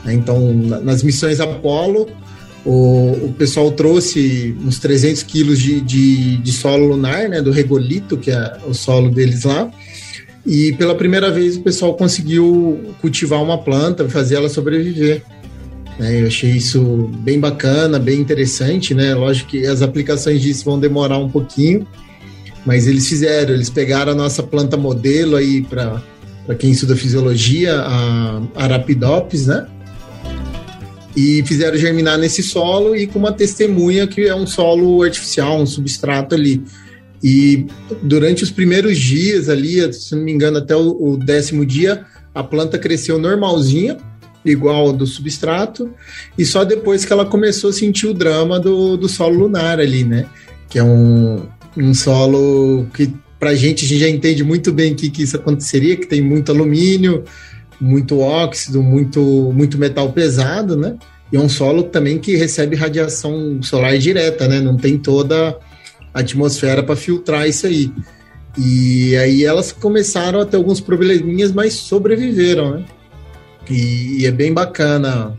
Né? 0.05 0.15
Então, 0.15 0.53
nas 0.53 1.03
missões 1.03 1.39
Apollo, 1.39 2.09
o, 2.65 3.27
o 3.27 3.35
pessoal 3.37 3.71
trouxe 3.73 4.57
uns 4.65 4.79
300 4.79 5.23
quilos 5.25 5.59
de, 5.59 5.81
de, 5.81 6.37
de, 6.39 6.53
solo 6.53 6.87
lunar, 6.87 7.29
né? 7.29 7.43
Do 7.43 7.51
regolito, 7.51 8.17
que 8.17 8.31
é 8.31 8.59
o 8.67 8.73
solo 8.73 9.11
deles 9.11 9.45
lá. 9.45 9.71
E 10.45 10.73
pela 10.73 10.95
primeira 10.95 11.31
vez 11.31 11.57
o 11.57 11.61
pessoal 11.61 11.95
conseguiu 11.95 12.95
cultivar 13.01 13.43
uma 13.43 13.59
planta, 13.59 14.09
fazer 14.09 14.37
ela 14.37 14.49
sobreviver. 14.49 15.23
Né? 16.03 16.21
Eu 16.21 16.27
achei 16.27 16.51
isso 16.51 17.09
bem 17.21 17.39
bacana, 17.39 17.97
bem 17.97 18.19
interessante, 18.19 18.93
né? 18.93 19.15
Lógico 19.15 19.51
que 19.51 19.65
as 19.65 19.83
aplicações 19.83 20.43
disso 20.43 20.65
vão 20.65 20.81
demorar 20.81 21.17
um 21.19 21.29
pouquinho, 21.29 21.87
mas 22.67 22.89
eles 22.89 23.09
fizeram, 23.09 23.55
eles 23.55 23.71
pegaram 23.71 24.11
a 24.11 24.15
nossa 24.15 24.43
planta 24.43 24.77
modelo 24.77 25.37
aí 25.37 25.63
para 25.63 26.03
quem 26.59 26.73
estuda 26.73 26.97
fisiologia, 26.97 27.77
a 27.77 28.43
Arabidopsis, 28.57 29.47
né? 29.47 29.69
E 31.17 31.45
fizeram 31.47 31.79
germinar 31.79 32.19
nesse 32.19 32.43
solo 32.43 32.97
e 32.97 33.07
com 33.07 33.21
uma 33.21 33.33
testemunha 33.33 34.05
que 34.09 34.23
é 34.23 34.35
um 34.35 34.47
solo 34.47 35.05
artificial, 35.05 35.61
um 35.61 35.67
substrato 35.67 36.35
ali. 36.35 36.65
E 37.23 37.67
durante 38.03 38.43
os 38.43 38.51
primeiros 38.51 38.99
dias 38.99 39.49
ali, 39.49 39.93
se 39.93 40.17
não 40.17 40.25
me 40.25 40.33
engano, 40.33 40.59
até 40.59 40.75
o 40.75 41.17
décimo 41.17 41.65
dia, 41.65 42.05
a 42.35 42.43
planta 42.43 42.77
cresceu 42.77 43.19
normalzinha, 43.19 43.99
igual 44.45 44.87
ao 44.87 44.93
do 44.93 45.07
substrato, 45.07 45.93
e 46.37 46.45
só 46.45 46.65
depois 46.65 47.05
que 47.05 47.13
ela 47.13 47.25
começou 47.25 47.71
a 47.71 47.73
sentir 47.73 48.07
o 48.07 48.15
drama 48.15 48.59
do, 48.59 48.97
do 48.97 49.09
solo 49.09 49.39
lunar 49.39 49.79
ali, 49.79 50.05
né? 50.05 50.27
Que 50.69 50.79
é 50.79 50.85
um, 50.85 51.47
um 51.77 51.95
solo 51.95 52.87
que 52.95 53.13
pra 53.39 53.55
gente 53.55 53.85
a 53.85 53.89
gente 53.89 54.01
já 54.01 54.09
entende 54.09 54.45
muito 54.45 54.73
bem 54.73 54.95
que, 54.95 55.11
que 55.11 55.23
isso 55.23 55.37
aconteceria, 55.37 55.97
que 55.97 56.07
tem 56.07 56.21
muito 56.21 56.53
alumínio, 56.53 57.25
muito 57.81 58.21
óxido, 58.21 58.83
muito, 58.83 59.21
muito 59.53 59.77
metal 59.79 60.13
pesado, 60.13 60.77
né? 60.77 60.97
E 61.33 61.37
é 61.37 61.41
um 61.41 61.49
solo 61.49 61.85
também 61.85 62.19
que 62.19 62.37
recebe 62.37 62.77
radiação 62.77 63.61
solar 63.63 63.97
direta, 63.99 64.47
né? 64.47 64.61
Não 64.61 64.77
tem 64.77 64.99
toda 64.99 65.59
a 66.13 66.21
atmosfera 66.21 66.83
para 66.83 66.95
filtrar 66.95 67.49
isso 67.49 67.67
aí. 67.67 67.91
E 68.59 69.17
aí 69.17 69.45
elas 69.45 69.73
começaram 69.73 70.41
a 70.41 70.47
ter 70.47 70.57
alguns 70.57 70.81
probleminhas, 70.81 71.51
mas 71.53 71.73
sobreviveram, 71.73 72.77
né? 72.77 72.85
E, 73.71 74.23
e 74.23 74.27
é 74.27 74.31
bem 74.31 74.53
bacana 74.53 75.39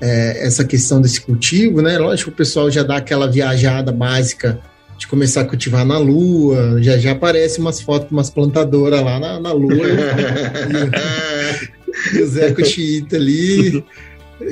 é, 0.00 0.46
essa 0.46 0.64
questão 0.64 1.00
desse 1.00 1.20
cultivo, 1.20 1.82
né? 1.82 1.98
Lógico, 1.98 2.30
o 2.30 2.34
pessoal 2.34 2.70
já 2.70 2.82
dá 2.82 2.96
aquela 2.96 3.30
viajada 3.30 3.92
básica 3.92 4.60
de 4.96 5.06
começar 5.06 5.42
a 5.42 5.44
cultivar 5.44 5.84
na 5.84 5.98
lua, 5.98 6.82
já 6.82 6.98
já 6.98 7.12
aparece 7.12 7.60
umas 7.60 7.80
fotos 7.80 8.08
de 8.08 8.14
umas 8.14 8.30
plantadoras 8.30 9.00
lá 9.00 9.20
na, 9.20 9.40
na 9.40 9.52
lua. 9.52 9.86
e, 12.14 12.18
e 12.18 12.22
o 12.22 12.28
Zé 12.28 12.52
Cochita 12.52 13.16
ali. 13.16 13.84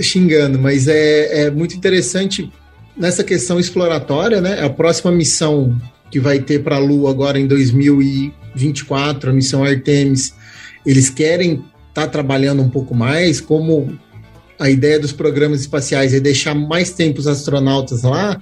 xingando, 0.00 0.58
mas 0.58 0.88
é, 0.88 1.44
é 1.44 1.50
muito 1.50 1.76
interessante 1.76 2.50
nessa 2.96 3.22
questão 3.22 3.60
exploratória, 3.60 4.40
né? 4.40 4.64
A 4.64 4.70
próxima 4.70 5.12
missão 5.12 5.76
que 6.10 6.18
vai 6.18 6.38
ter 6.38 6.62
para 6.62 6.76
a 6.76 6.78
Lua 6.78 7.10
agora 7.10 7.38
em 7.38 7.46
2024, 7.46 9.30
a 9.30 9.32
missão 9.32 9.64
Artemis, 9.64 10.34
eles 10.84 11.10
querem 11.10 11.64
estar 11.96 12.02
tá 12.02 12.08
trabalhando 12.08 12.62
um 12.62 12.68
pouco 12.68 12.94
mais, 12.94 13.40
como 13.40 13.98
a 14.58 14.68
ideia 14.68 15.00
dos 15.00 15.12
programas 15.12 15.62
espaciais 15.62 16.12
é 16.12 16.20
deixar 16.20 16.54
mais 16.54 16.90
tempo 16.90 17.18
os 17.18 17.26
astronautas 17.26 18.02
lá, 18.02 18.40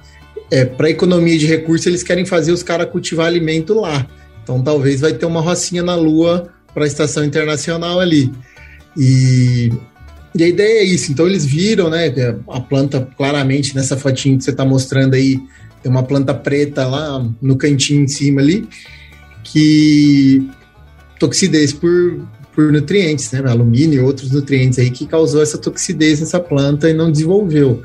é, 0.51 0.65
para 0.65 0.91
economia 0.91 1.39
de 1.39 1.47
recursos, 1.47 1.87
eles 1.87 2.03
querem 2.03 2.27
fazer 2.27 2.51
os 2.51 2.63
caras 2.63 2.91
cultivar 2.91 3.27
alimento 3.27 3.75
lá. 3.75 4.07
Então, 4.43 4.63
talvez 4.63 5.01
vai 5.01 5.13
ter 5.13 5.25
uma 5.25 5.41
rocinha 5.41 5.83
na 5.83 5.95
Lua 5.95 6.49
para 6.75 6.85
a 6.85 6.87
estação 6.87 7.25
internacional 7.25 8.01
ali. 8.01 8.31
E, 8.97 9.73
e, 10.35 10.45
a 10.45 10.49
ideia 10.49 10.81
é 10.81 10.85
isso. 10.85 11.11
Então, 11.11 11.27
eles 11.27 11.45
viram, 11.45 11.89
né? 11.89 12.13
A 12.49 12.61
planta, 12.61 13.09
claramente, 13.17 13.75
nessa 13.75 13.97
fotinha 13.97 14.37
que 14.37 14.45
você 14.45 14.51
está 14.51 14.65
mostrando 14.65 15.15
aí, 15.15 15.41
tem 15.83 15.91
uma 15.91 16.03
planta 16.03 16.35
preta 16.35 16.87
lá 16.87 17.25
no 17.41 17.57
cantinho 17.57 18.03
em 18.03 18.09
cima 18.09 18.41
ali, 18.41 18.69
que 19.43 20.47
toxidez 21.19 21.73
por, 21.73 22.21
por 22.55 22.73
nutrientes, 22.73 23.31
né? 23.33 23.43
Alumínio 23.47 24.01
e 24.01 24.05
outros 24.05 24.31
nutrientes 24.31 24.79
aí 24.79 24.91
que 24.91 25.07
causou 25.07 25.43
essa 25.43 25.59
toxidez 25.59 26.21
nessa 26.21 26.39
planta 26.39 26.89
e 26.89 26.95
não 26.95 27.11
desenvolveu. 27.11 27.83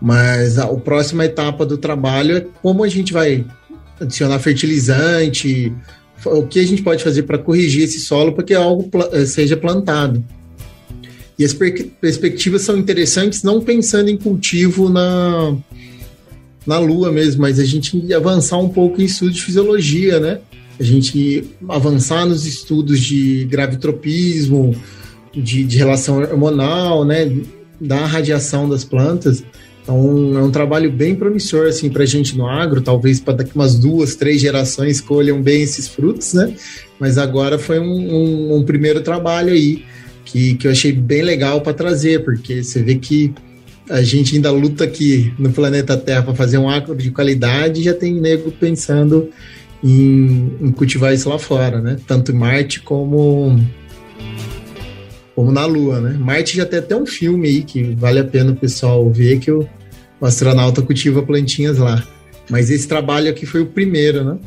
Mas 0.00 0.58
a, 0.58 0.64
a 0.64 0.76
próxima 0.76 1.24
etapa 1.24 1.64
do 1.64 1.78
trabalho 1.78 2.36
é 2.36 2.46
como 2.62 2.84
a 2.84 2.88
gente 2.88 3.12
vai 3.12 3.44
adicionar 4.00 4.38
fertilizante, 4.38 5.72
o 6.24 6.46
que 6.46 6.60
a 6.60 6.66
gente 6.66 6.82
pode 6.82 7.02
fazer 7.02 7.22
para 7.22 7.38
corrigir 7.38 7.84
esse 7.84 8.00
solo 8.00 8.32
para 8.32 8.44
que 8.44 8.54
algo 8.54 8.88
eh, 9.12 9.26
seja 9.26 9.56
plantado. 9.56 10.22
E 11.38 11.44
as 11.44 11.52
perspectivas 11.52 12.62
são 12.62 12.76
interessantes, 12.76 13.42
não 13.42 13.60
pensando 13.60 14.08
em 14.08 14.16
cultivo 14.16 14.88
na, 14.88 15.56
na 16.66 16.78
Lua 16.78 17.10
mesmo, 17.10 17.42
mas 17.42 17.58
a 17.58 17.64
gente 17.64 18.12
avançar 18.12 18.58
um 18.58 18.68
pouco 18.68 19.00
em 19.00 19.06
estudos 19.06 19.36
de 19.36 19.42
fisiologia, 19.42 20.20
né? 20.20 20.38
A 20.82 20.84
gente 20.84 21.44
avançar 21.68 22.26
nos 22.26 22.44
estudos 22.44 23.00
de 23.00 23.44
gravitropismo, 23.44 24.74
de, 25.32 25.64
de 25.64 25.78
relação 25.78 26.20
hormonal, 26.20 27.04
né? 27.04 27.32
Da 27.80 28.04
radiação 28.04 28.68
das 28.68 28.84
plantas 28.84 29.44
então, 29.82 30.36
é 30.36 30.40
um 30.40 30.50
trabalho 30.50 30.90
bem 30.92 31.14
promissor, 31.14 31.66
assim, 31.66 31.90
para 31.90 32.04
a 32.04 32.06
gente 32.06 32.38
no 32.38 32.46
agro. 32.46 32.80
Talvez 32.80 33.18
para 33.18 33.34
daqui 33.34 33.50
umas 33.54 33.76
duas, 33.76 34.14
três 34.14 34.40
gerações 34.40 35.00
colham 35.00 35.42
bem 35.42 35.62
esses 35.62 35.88
frutos, 35.88 36.34
né? 36.34 36.54
Mas 37.00 37.18
agora 37.18 37.58
foi 37.58 37.80
um, 37.80 37.84
um, 37.84 38.56
um 38.56 38.64
primeiro 38.64 39.00
trabalho 39.00 39.52
aí 39.52 39.84
que, 40.24 40.54
que 40.54 40.68
eu 40.68 40.70
achei 40.70 40.92
bem 40.92 41.22
legal 41.22 41.60
para 41.60 41.74
trazer, 41.74 42.22
porque 42.24 42.62
você 42.62 42.80
vê 42.80 42.94
que 42.94 43.34
a 43.90 44.00
gente 44.02 44.36
ainda 44.36 44.52
luta 44.52 44.84
aqui 44.84 45.34
no 45.36 45.50
planeta 45.50 45.96
Terra 45.96 46.22
para 46.22 46.34
fazer 46.34 46.58
um 46.58 46.68
agro 46.68 46.94
de 46.94 47.10
qualidade 47.10 47.80
e 47.80 47.84
já 47.84 47.92
tem 47.92 48.14
nego 48.14 48.52
pensando 48.52 49.30
em, 49.82 50.52
em 50.60 50.72
cultivar 50.72 51.12
isso 51.12 51.28
lá 51.28 51.38
fora, 51.38 51.80
né? 51.80 51.96
Tanto 52.06 52.32
em 52.32 52.34
Marte 52.34 52.80
como 52.80 53.58
como 55.34 55.50
na 55.50 55.64
Lua, 55.64 56.00
né? 56.00 56.16
Marte 56.18 56.56
já 56.56 56.66
tem 56.66 56.78
até 56.78 56.94
um 56.94 57.06
filme 57.06 57.48
aí 57.48 57.62
que 57.62 57.82
vale 57.94 58.20
a 58.20 58.24
pena 58.24 58.52
o 58.52 58.56
pessoal 58.56 59.10
ver 59.10 59.38
que 59.38 59.50
o, 59.50 59.66
o 60.20 60.26
astronauta 60.26 60.82
cultiva 60.82 61.22
plantinhas 61.22 61.78
lá. 61.78 62.02
Mas 62.50 62.70
esse 62.70 62.86
trabalho 62.86 63.30
aqui 63.30 63.46
foi 63.46 63.62
o 63.62 63.66
primeiro, 63.66 64.24
né? 64.24 64.38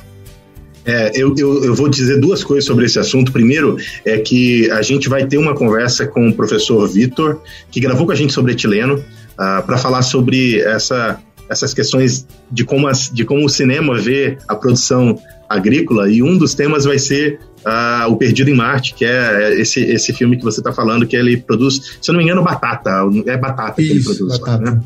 É, 0.85 1.11
eu, 1.15 1.33
eu, 1.35 1.65
eu, 1.65 1.73
vou 1.73 1.89
dizer 1.89 2.19
duas 2.19 2.43
coisas 2.43 2.65
sobre 2.65 2.85
esse 2.85 2.99
assunto. 2.99 3.31
Primeiro, 3.31 3.75
é 4.05 4.19
que 4.19 4.69
a 4.69 4.83
gente 4.83 5.09
vai 5.09 5.25
ter 5.25 5.37
uma 5.37 5.55
conversa 5.55 6.05
com 6.05 6.29
o 6.29 6.33
professor 6.33 6.87
Vitor, 6.87 7.41
que 7.71 7.79
gravou 7.79 8.05
com 8.05 8.11
a 8.11 8.15
gente 8.15 8.31
sobre 8.31 8.51
etileno, 8.51 8.95
uh, 8.95 9.65
para 9.65 9.77
falar 9.79 10.03
sobre 10.03 10.59
essa, 10.59 11.19
essas 11.49 11.73
questões 11.73 12.27
de 12.51 12.63
como, 12.63 12.87
as, 12.87 13.09
de 13.11 13.23
como 13.23 13.45
o 13.45 13.49
cinema 13.49 13.97
vê 13.99 14.37
a 14.47 14.55
produção 14.55 15.19
agrícola. 15.49 16.09
E 16.09 16.21
um 16.23 16.37
dos 16.37 16.53
temas 16.53 16.85
vai 16.85 16.97
ser 16.97 17.39
uh, 17.65 18.11
O 18.11 18.17
Perdido 18.17 18.49
em 18.49 18.55
Marte, 18.55 18.93
que 18.93 19.05
é 19.05 19.59
esse, 19.59 19.79
esse 19.81 20.13
filme 20.13 20.37
que 20.37 20.43
você 20.43 20.59
está 20.59 20.73
falando, 20.73 21.05
que 21.05 21.15
ele 21.15 21.37
produz, 21.37 21.97
se 22.01 22.09
eu 22.09 22.13
não 22.13 22.19
me 22.19 22.25
engano, 22.25 22.43
batata. 22.43 22.91
É 23.25 23.37
batata 23.37 23.81
Isso, 23.81 23.91
que 23.91 23.97
ele 23.97 24.03
produz. 24.03 24.39
Batata. 24.39 24.63
Lá, 24.63 24.71
né? 24.71 24.81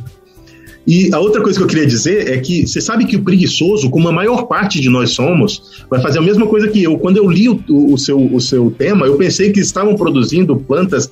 E 0.87 1.13
a 1.13 1.19
outra 1.19 1.41
coisa 1.41 1.55
que 1.55 1.63
eu 1.63 1.67
queria 1.67 1.85
dizer 1.85 2.29
é 2.29 2.37
que 2.39 2.65
você 2.65 2.81
sabe 2.81 3.05
que 3.05 3.15
o 3.15 3.23
preguiçoso, 3.23 3.91
como 3.91 4.07
a 4.07 4.11
maior 4.11 4.47
parte 4.47 4.81
de 4.81 4.89
nós 4.89 5.11
somos, 5.11 5.85
vai 5.87 6.01
fazer 6.01 6.17
a 6.17 6.21
mesma 6.21 6.47
coisa 6.47 6.67
que 6.67 6.81
eu. 6.81 6.97
Quando 6.97 7.17
eu 7.17 7.29
li 7.29 7.47
o, 7.47 7.61
o, 7.67 7.95
seu, 7.97 8.19
o 8.19 8.41
seu 8.41 8.71
tema, 8.71 9.05
eu 9.05 9.15
pensei 9.15 9.51
que 9.51 9.59
estavam 9.59 9.95
produzindo 9.95 10.55
plantas 10.55 11.11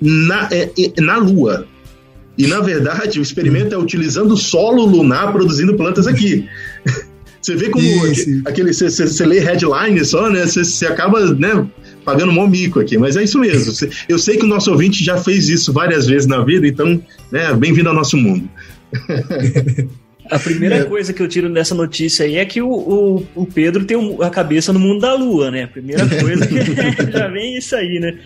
na, 0.00 0.48
é, 0.52 0.70
é 0.76 1.00
na 1.00 1.16
Lua. 1.16 1.66
E, 2.36 2.46
na 2.46 2.60
verdade, 2.60 3.18
o 3.18 3.22
experimento 3.22 3.74
é 3.74 3.78
utilizando 3.78 4.36
solo 4.36 4.84
lunar 4.84 5.32
produzindo 5.32 5.74
plantas 5.74 6.06
aqui. 6.06 6.48
Você 7.44 7.56
vê 7.56 7.68
como 7.68 7.86
aquele, 8.46 8.72
você, 8.72 9.26
lê 9.26 9.38
headline 9.38 10.02
só, 10.02 10.30
né? 10.30 10.46
Você, 10.46 10.64
você 10.64 10.86
acaba, 10.86 11.30
né? 11.34 11.66
Pagando 12.02 12.32
um 12.32 12.48
mico 12.48 12.80
aqui, 12.80 12.96
mas 12.96 13.18
é 13.18 13.24
isso 13.24 13.38
mesmo. 13.38 13.70
Eu 14.08 14.18
sei 14.18 14.38
que 14.38 14.46
o 14.46 14.48
nosso 14.48 14.70
ouvinte 14.70 15.04
já 15.04 15.18
fez 15.18 15.50
isso 15.50 15.70
várias 15.70 16.06
vezes 16.06 16.26
na 16.26 16.42
vida, 16.42 16.66
então, 16.66 17.02
né, 17.30 17.52
bem-vindo 17.52 17.90
ao 17.90 17.94
nosso 17.94 18.16
mundo. 18.16 18.48
A 20.34 20.38
primeira 20.40 20.78
é. 20.78 20.84
coisa 20.84 21.12
que 21.12 21.22
eu 21.22 21.28
tiro 21.28 21.48
dessa 21.52 21.76
notícia 21.76 22.26
aí 22.26 22.38
é 22.38 22.44
que 22.44 22.60
o, 22.60 22.68
o, 22.68 23.26
o 23.36 23.46
Pedro 23.46 23.84
tem 23.84 23.96
a 24.20 24.28
cabeça 24.28 24.72
no 24.72 24.80
mundo 24.80 24.98
da 25.00 25.14
lua, 25.14 25.48
né? 25.48 25.62
A 25.62 25.68
primeira 25.68 26.04
coisa 26.08 26.44
que 26.44 26.56
já 27.12 27.28
vem 27.28 27.56
isso 27.56 27.76
aí, 27.76 28.00
né? 28.00 28.18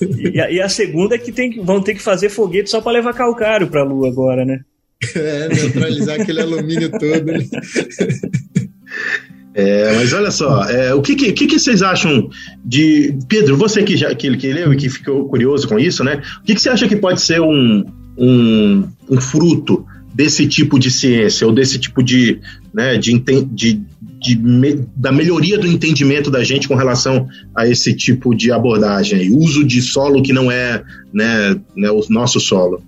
E 0.00 0.40
a, 0.40 0.50
e 0.50 0.60
a 0.60 0.68
segunda 0.68 1.14
é 1.14 1.18
que 1.18 1.30
tem, 1.30 1.62
vão 1.62 1.80
ter 1.80 1.94
que 1.94 2.02
fazer 2.02 2.28
foguete 2.28 2.68
só 2.70 2.80
para 2.80 2.94
levar 2.94 3.14
calcário 3.14 3.68
para 3.68 3.82
a 3.82 3.84
lua 3.84 4.08
agora, 4.08 4.44
né? 4.44 4.62
É, 5.14 5.48
neutralizar 5.48 6.20
aquele 6.20 6.40
alumínio 6.40 6.90
todo. 6.90 7.24
Né? 7.24 7.38
É, 9.54 9.94
mas 9.94 10.12
olha 10.12 10.32
só, 10.32 10.64
é, 10.64 10.92
o 10.92 11.00
que, 11.00 11.14
que, 11.14 11.46
que, 11.46 11.56
vocês 11.56 11.82
acham 11.82 12.28
de. 12.64 13.16
Pedro, 13.28 13.56
você 13.56 13.84
que, 13.84 13.96
já, 13.96 14.12
que, 14.12 14.36
que 14.36 14.52
leu 14.52 14.72
e 14.72 14.76
que 14.76 14.88
ficou 14.88 15.28
curioso 15.28 15.68
com 15.68 15.78
isso, 15.78 16.02
né? 16.02 16.20
O 16.40 16.42
que, 16.42 16.56
que 16.56 16.60
você 16.60 16.70
acha 16.70 16.88
que 16.88 16.96
pode 16.96 17.20
ser 17.20 17.40
um, 17.40 17.84
um, 18.18 18.88
um 19.08 19.20
fruto 19.20 19.86
desse 20.14 20.46
tipo 20.46 20.78
de 20.78 20.90
ciência, 20.90 21.46
ou 21.46 21.52
desse 21.52 21.78
tipo 21.78 22.02
de. 22.02 22.40
Né, 22.72 22.96
de, 22.96 23.18
de, 23.52 23.82
de 24.20 24.36
me, 24.36 24.86
da 24.96 25.12
melhoria 25.12 25.58
do 25.58 25.66
entendimento 25.66 26.30
da 26.30 26.42
gente 26.42 26.66
com 26.66 26.74
relação 26.74 27.26
a 27.54 27.68
esse 27.68 27.94
tipo 27.94 28.34
de 28.34 28.50
abordagem, 28.50 29.30
uso 29.36 29.64
de 29.64 29.82
solo 29.82 30.22
que 30.22 30.32
não 30.32 30.50
é 30.50 30.82
né, 31.12 31.60
né, 31.76 31.90
o 31.90 32.00
nosso 32.08 32.40
solo? 32.40 32.82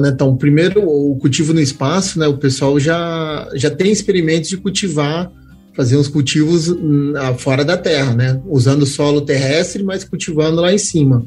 né? 0.00 0.10
Então, 0.12 0.36
primeiro, 0.36 0.82
o 0.82 1.16
cultivo 1.16 1.54
no 1.54 1.60
espaço, 1.60 2.18
né? 2.18 2.26
O 2.26 2.36
pessoal 2.36 2.78
já, 2.80 3.48
já 3.54 3.70
tem 3.70 3.92
experimentos 3.92 4.48
de 4.48 4.56
cultivar, 4.56 5.30
fazer 5.76 5.96
uns 5.98 6.08
cultivos 6.08 6.68
hum, 6.68 7.12
fora 7.36 7.62
da 7.62 7.76
terra, 7.76 8.14
né? 8.14 8.40
Usando 8.46 8.86
solo 8.86 9.20
terrestre, 9.20 9.82
mas 9.84 10.04
cultivando 10.04 10.62
lá 10.62 10.72
em 10.72 10.78
cima. 10.78 11.22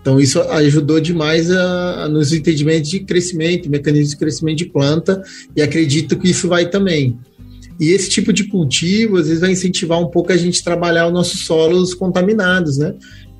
Então, 0.00 0.18
isso 0.18 0.40
ajudou 0.40 0.98
demais 0.98 1.50
a, 1.50 2.04
a, 2.04 2.08
nos 2.08 2.32
entendimentos 2.32 2.88
de 2.88 3.00
crescimento, 3.00 3.68
mecanismos 3.68 4.10
de 4.10 4.16
crescimento 4.16 4.56
de 4.56 4.66
planta, 4.66 5.22
e 5.54 5.60
acredito 5.60 6.18
que 6.18 6.30
isso 6.30 6.48
vai 6.48 6.70
também. 6.70 7.18
E 7.78 7.90
esse 7.90 8.08
tipo 8.08 8.32
de 8.32 8.44
cultivo, 8.44 9.18
às 9.18 9.26
vezes, 9.26 9.40
vai 9.40 9.52
incentivar 9.52 10.00
um 10.00 10.08
pouco 10.08 10.32
a 10.32 10.36
gente 10.36 10.64
trabalhar 10.64 11.06
os 11.06 11.12
nossos 11.12 11.40
solos 11.40 11.92
contaminados, 11.92 12.78
né? 12.78 12.94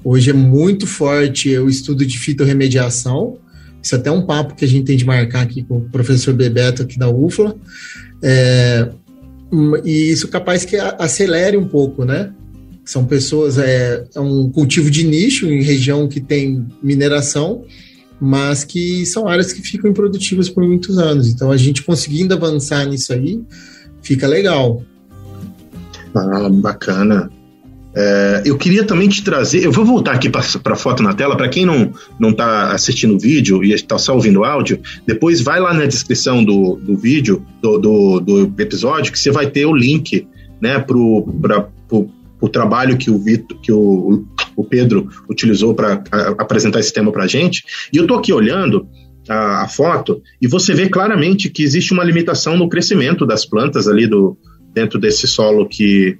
Hoje 0.04 0.30
é 0.30 0.34
muito 0.34 0.86
forte 0.86 1.56
o 1.58 1.68
estudo 1.68 2.04
de 2.04 2.18
fitorremediação, 2.18 3.38
isso 3.82 3.94
é 3.94 3.98
até 3.98 4.10
um 4.10 4.26
papo 4.26 4.54
que 4.54 4.64
a 4.64 4.68
gente 4.68 4.84
tem 4.84 4.96
de 4.96 5.06
marcar 5.06 5.40
aqui 5.40 5.62
com 5.62 5.78
o 5.78 5.88
professor 5.88 6.34
Bebeto 6.34 6.82
aqui 6.82 6.98
da 6.98 7.08
UFLA. 7.08 7.56
É, 8.22 8.90
e 9.84 10.10
isso 10.10 10.28
capaz 10.28 10.64
que 10.64 10.76
acelere 10.76 11.56
um 11.56 11.66
pouco, 11.66 12.04
né? 12.04 12.32
São 12.84 13.04
pessoas, 13.04 13.58
é, 13.58 14.04
é 14.14 14.20
um 14.20 14.50
cultivo 14.50 14.90
de 14.90 15.04
nicho 15.04 15.46
em 15.46 15.62
região 15.62 16.08
que 16.08 16.20
tem 16.20 16.66
mineração, 16.82 17.64
mas 18.20 18.64
que 18.64 19.04
são 19.06 19.28
áreas 19.28 19.52
que 19.52 19.62
ficam 19.62 19.90
improdutivas 19.90 20.48
por 20.48 20.64
muitos 20.64 20.98
anos. 20.98 21.28
Então, 21.28 21.50
a 21.50 21.56
gente 21.56 21.82
conseguindo 21.82 22.34
avançar 22.34 22.84
nisso 22.86 23.12
aí, 23.12 23.40
fica 24.02 24.26
legal. 24.26 24.84
Ah, 26.14 26.48
bacana. 26.48 27.30
É, 27.94 28.42
eu 28.44 28.56
queria 28.56 28.84
também 28.84 29.08
te 29.08 29.22
trazer. 29.22 29.64
Eu 29.64 29.72
vou 29.72 29.84
voltar 29.84 30.12
aqui 30.12 30.30
para 30.30 30.40
a 30.40 30.76
foto 30.76 31.02
na 31.02 31.12
tela. 31.12 31.36
Para 31.36 31.48
quem 31.48 31.66
não 31.66 31.92
não 32.18 32.30
está 32.30 32.72
assistindo 32.72 33.14
o 33.14 33.18
vídeo 33.18 33.64
e 33.64 33.72
está 33.72 33.98
só 33.98 34.14
ouvindo 34.14 34.40
o 34.40 34.44
áudio, 34.44 34.80
depois 35.06 35.40
vai 35.40 35.60
lá 35.60 35.74
na 35.74 35.86
descrição 35.86 36.44
do, 36.44 36.76
do 36.76 36.96
vídeo, 36.96 37.44
do, 37.60 37.78
do, 37.78 38.20
do 38.20 38.62
episódio, 38.62 39.12
que 39.12 39.18
você 39.18 39.30
vai 39.30 39.48
ter 39.48 39.66
o 39.66 39.74
link 39.74 40.26
né, 40.60 40.78
para 40.78 40.96
o 40.96 42.48
trabalho 42.48 42.96
que 42.96 43.10
o 43.10 43.18
Vitor, 43.18 43.58
que 43.60 43.72
o, 43.72 44.24
o 44.56 44.64
Pedro 44.64 45.08
utilizou 45.28 45.74
para 45.74 46.02
apresentar 46.38 46.80
esse 46.80 46.92
tema 46.92 47.10
para 47.10 47.24
a 47.24 47.28
gente. 47.28 47.64
E 47.92 47.96
eu 47.96 48.02
estou 48.02 48.18
aqui 48.18 48.32
olhando 48.32 48.86
a, 49.28 49.64
a, 49.64 49.68
foto 49.68 50.22
e 50.40 50.46
você 50.46 50.74
vê 50.74 50.88
claramente 50.88 51.50
que 51.50 51.62
existe 51.62 51.92
uma 51.92 52.04
limitação 52.04 52.56
no 52.56 52.68
crescimento 52.68 53.26
das 53.26 53.44
plantas 53.44 53.88
ali 53.88 54.06
do, 54.06 54.36
dentro 54.72 54.98
desse 54.98 55.26
solo 55.26 55.68
que 55.68 56.18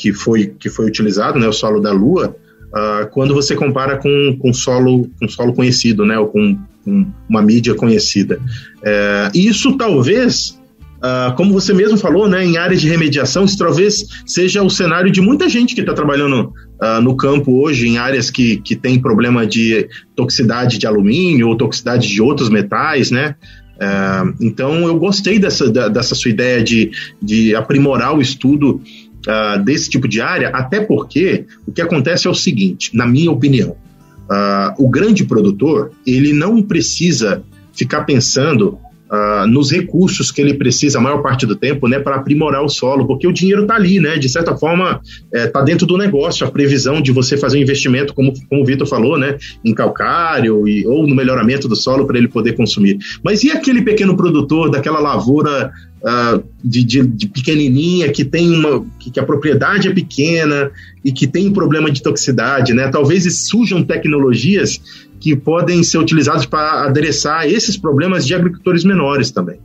que 0.00 0.12
foi, 0.14 0.54
que 0.58 0.70
foi 0.70 0.86
utilizado, 0.86 1.38
né, 1.38 1.46
o 1.46 1.52
solo 1.52 1.78
da 1.78 1.92
Lua, 1.92 2.34
uh, 2.68 3.06
quando 3.10 3.34
você 3.34 3.54
compara 3.54 3.98
com, 3.98 4.36
com 4.40 4.52
solo 4.52 5.08
com 5.20 5.28
solo 5.28 5.52
conhecido, 5.52 6.06
né, 6.06 6.18
ou 6.18 6.28
com, 6.28 6.58
com 6.84 7.06
uma 7.28 7.42
mídia 7.42 7.74
conhecida. 7.74 8.40
É, 8.82 9.30
isso 9.34 9.76
talvez 9.76 10.58
Uh, 11.00 11.34
como 11.34 11.54
você 11.54 11.72
mesmo 11.72 11.96
falou, 11.96 12.28
né, 12.28 12.44
em 12.44 12.58
áreas 12.58 12.78
de 12.78 12.86
remediação, 12.86 13.46
isso 13.46 13.56
talvez 13.56 14.04
seja 14.26 14.62
o 14.62 14.68
cenário 14.68 15.10
de 15.10 15.22
muita 15.22 15.48
gente 15.48 15.74
que 15.74 15.80
está 15.80 15.94
trabalhando 15.94 16.52
uh, 16.82 17.00
no 17.00 17.16
campo 17.16 17.58
hoje, 17.58 17.88
em 17.88 17.96
áreas 17.96 18.30
que, 18.30 18.58
que 18.58 18.76
tem 18.76 19.00
problema 19.00 19.46
de 19.46 19.88
toxicidade 20.14 20.76
de 20.76 20.86
alumínio 20.86 21.48
ou 21.48 21.56
toxicidade 21.56 22.06
de 22.06 22.20
outros 22.20 22.50
metais, 22.50 23.10
né? 23.10 23.34
Uh, 23.80 24.34
então, 24.42 24.86
eu 24.86 24.98
gostei 24.98 25.38
dessa, 25.38 25.70
dessa 25.88 26.14
sua 26.14 26.30
ideia 26.30 26.62
de, 26.62 26.90
de 27.22 27.54
aprimorar 27.54 28.14
o 28.14 28.20
estudo 28.20 28.82
uh, 29.26 29.62
desse 29.62 29.90
tipo 29.90 30.08
de 30.08 30.20
área, 30.20 30.48
até 30.50 30.80
porque 30.80 31.46
o 31.66 31.72
que 31.72 31.80
acontece 31.80 32.26
é 32.26 32.30
o 32.30 32.34
seguinte, 32.34 32.94
na 32.94 33.06
minha 33.06 33.30
opinião, 33.30 33.70
uh, 33.70 34.74
o 34.78 34.88
grande 34.88 35.24
produtor 35.24 35.92
ele 36.06 36.32
não 36.32 36.62
precisa 36.62 37.42
ficar 37.72 38.02
pensando 38.02 38.78
Uh, 39.10 39.44
nos 39.48 39.72
recursos 39.72 40.30
que 40.30 40.40
ele 40.40 40.54
precisa 40.54 40.98
a 40.98 41.00
maior 41.00 41.20
parte 41.20 41.44
do 41.44 41.56
tempo, 41.56 41.88
né, 41.88 41.98
para 41.98 42.14
aprimorar 42.14 42.62
o 42.62 42.68
solo, 42.68 43.08
porque 43.08 43.26
o 43.26 43.32
dinheiro 43.32 43.62
está 43.62 43.74
ali, 43.74 43.98
né, 43.98 44.16
de 44.16 44.28
certa 44.28 44.56
forma 44.56 45.00
está 45.32 45.58
é, 45.58 45.64
dentro 45.64 45.84
do 45.84 45.98
negócio, 45.98 46.46
a 46.46 46.50
previsão 46.50 47.02
de 47.02 47.10
você 47.10 47.36
fazer 47.36 47.58
um 47.58 47.60
investimento, 47.60 48.14
como, 48.14 48.32
como 48.48 48.62
o 48.62 48.64
Vitor 48.64 48.86
falou, 48.86 49.18
né, 49.18 49.36
em 49.64 49.74
calcário 49.74 50.68
e, 50.68 50.86
ou 50.86 51.08
no 51.08 51.16
melhoramento 51.16 51.66
do 51.66 51.74
solo 51.74 52.06
para 52.06 52.18
ele 52.18 52.28
poder 52.28 52.52
consumir. 52.52 52.98
Mas 53.20 53.42
e 53.42 53.50
aquele 53.50 53.82
pequeno 53.82 54.16
produtor 54.16 54.70
daquela 54.70 55.00
lavoura 55.00 55.72
uh, 56.02 56.42
de, 56.62 56.84
de, 56.84 57.06
de, 57.06 57.28
pequenininha 57.28 58.10
que 58.10 58.24
tem 58.24 58.50
uma 58.50 58.84
que, 58.98 59.10
que, 59.10 59.20
a 59.20 59.24
propriedade 59.24 59.88
é 59.88 59.92
pequena 59.92 60.70
e 61.04 61.12
que 61.12 61.26
tem 61.26 61.52
problema 61.52 61.90
de 61.90 62.02
toxicidade, 62.02 62.72
né? 62.74 62.88
Talvez 62.88 63.48
surjam 63.48 63.82
tecnologias 63.82 64.80
que 65.20 65.36
podem 65.36 65.82
ser 65.84 65.98
utilizados 65.98 66.46
para 66.46 66.86
adereçar 66.86 67.46
esses 67.46 67.76
problemas 67.76 68.26
de 68.26 68.34
agricultores 68.34 68.82
menores 68.82 69.30
também. 69.30 69.60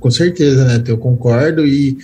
Com 0.00 0.10
certeza, 0.10 0.64
né? 0.64 0.82
Eu 0.88 0.98
concordo 0.98 1.64
e, 1.64 1.96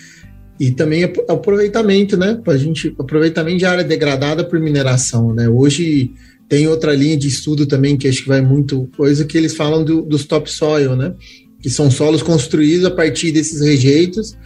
e 0.61 0.71
também 0.71 1.03
aproveitamento, 1.29 2.17
né? 2.17 2.39
Para 2.45 2.57
gente 2.57 2.95
aproveitamento 2.99 3.59
de 3.59 3.65
área 3.65 3.83
degradada 3.83 4.45
por 4.45 4.61
mineração, 4.61 5.35
né? 5.35 5.49
Hoje 5.49 6.13
tem 6.49 6.69
outra 6.69 6.95
linha 6.95 7.17
de 7.17 7.27
estudo 7.27 7.67
também 7.67 7.97
que 7.97 8.07
acho 8.07 8.23
que 8.23 8.29
vai 8.29 8.41
muito 8.41 8.89
coisa 8.97 9.25
que 9.25 9.37
eles 9.37 9.57
falam 9.57 9.83
do, 9.83 10.03
dos 10.03 10.25
topsoil, 10.27 10.95
né? 10.95 11.15
Que 11.61 11.71
são 11.71 11.91
solos 11.91 12.23
construídos 12.23 12.85
a 12.85 12.91
partir 12.91 13.33
desses 13.33 13.61
rejeitos 13.61 14.37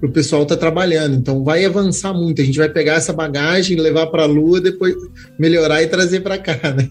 para 0.00 0.08
o 0.08 0.12
pessoal 0.12 0.42
estar 0.42 0.56
tá 0.56 0.60
trabalhando. 0.60 1.14
Então 1.14 1.44
vai 1.44 1.64
avançar 1.64 2.14
muito. 2.14 2.40
A 2.40 2.44
gente 2.44 2.56
vai 2.56 2.70
pegar 2.70 2.94
essa 2.94 3.12
bagagem, 3.12 3.76
levar 3.76 4.06
para 4.06 4.22
a 4.22 4.26
Lua, 4.26 4.60
depois 4.60 4.94
melhorar 5.38 5.82
e 5.82 5.86
trazer 5.86 6.20
para 6.20 6.38
cá, 6.38 6.72
né? 6.72 6.88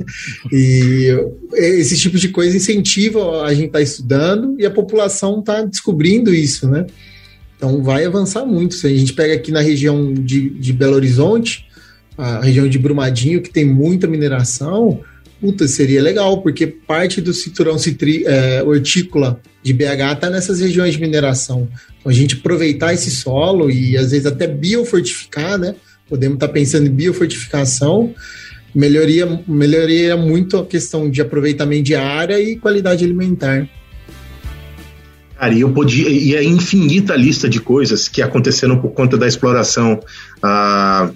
E 0.51 1.07
esse 1.55 1.97
tipo 1.97 2.17
de 2.17 2.29
coisa 2.29 2.55
incentiva 2.55 3.43
a 3.43 3.53
gente 3.53 3.67
estar 3.67 3.79
tá 3.79 3.83
estudando 3.83 4.55
e 4.59 4.65
a 4.65 4.71
população 4.71 5.39
está 5.39 5.63
descobrindo 5.63 6.33
isso, 6.33 6.69
né? 6.69 6.85
Então 7.57 7.81
vai 7.81 8.05
avançar 8.05 8.45
muito. 8.45 8.75
Se 8.75 8.85
a 8.85 8.89
gente 8.91 9.13
pega 9.13 9.33
aqui 9.33 9.51
na 9.51 9.59
região 9.59 10.13
de, 10.13 10.51
de 10.51 10.71
Belo 10.71 10.95
Horizonte, 10.95 11.65
a 12.15 12.41
região 12.41 12.69
de 12.69 12.77
Brumadinho, 12.77 13.41
que 13.41 13.49
tem 13.49 13.65
muita 13.65 14.05
mineração, 14.05 15.01
puta, 15.39 15.67
seria 15.67 16.01
legal, 16.01 16.41
porque 16.41 16.67
parte 16.67 17.21
do 17.21 17.33
cinturão 17.33 17.77
citri, 17.77 18.23
é, 18.25 18.61
hortícola 18.63 19.39
de 19.63 19.73
BH 19.73 20.13
está 20.13 20.29
nessas 20.29 20.59
regiões 20.59 20.93
de 20.93 21.01
mineração. 21.01 21.67
Então, 21.99 22.11
a 22.11 22.15
gente 22.15 22.35
aproveitar 22.35 22.93
esse 22.93 23.11
solo 23.11 23.69
e 23.69 23.97
às 23.97 24.11
vezes 24.11 24.25
até 24.25 24.47
biofortificar, 24.47 25.57
né? 25.57 25.75
Podemos 26.07 26.35
estar 26.35 26.47
tá 26.47 26.53
pensando 26.53 26.87
em 26.87 26.91
biofortificação, 26.91 28.13
melhoria, 28.73 29.41
melhoria 29.47 30.17
muito 30.17 30.57
a 30.57 30.65
questão 30.65 31.09
de 31.09 31.21
aproveitamento 31.21 31.83
de 31.83 31.95
área 31.95 32.39
e 32.39 32.55
qualidade 32.55 33.05
alimentar. 33.05 33.67
Cara, 35.37 35.53
e 35.53 35.61
eu 35.61 35.71
podia, 35.71 36.09
e 36.09 36.35
é 36.35 36.43
infinita 36.43 37.13
a 37.13 37.15
lista 37.15 37.47
de 37.47 37.61
coisas 37.61 38.09
que 38.09 38.21
aconteceram 38.21 38.77
por 38.79 38.91
conta 38.91 39.17
da 39.17 39.25
exploração. 39.25 39.99
Ah, 40.43 41.11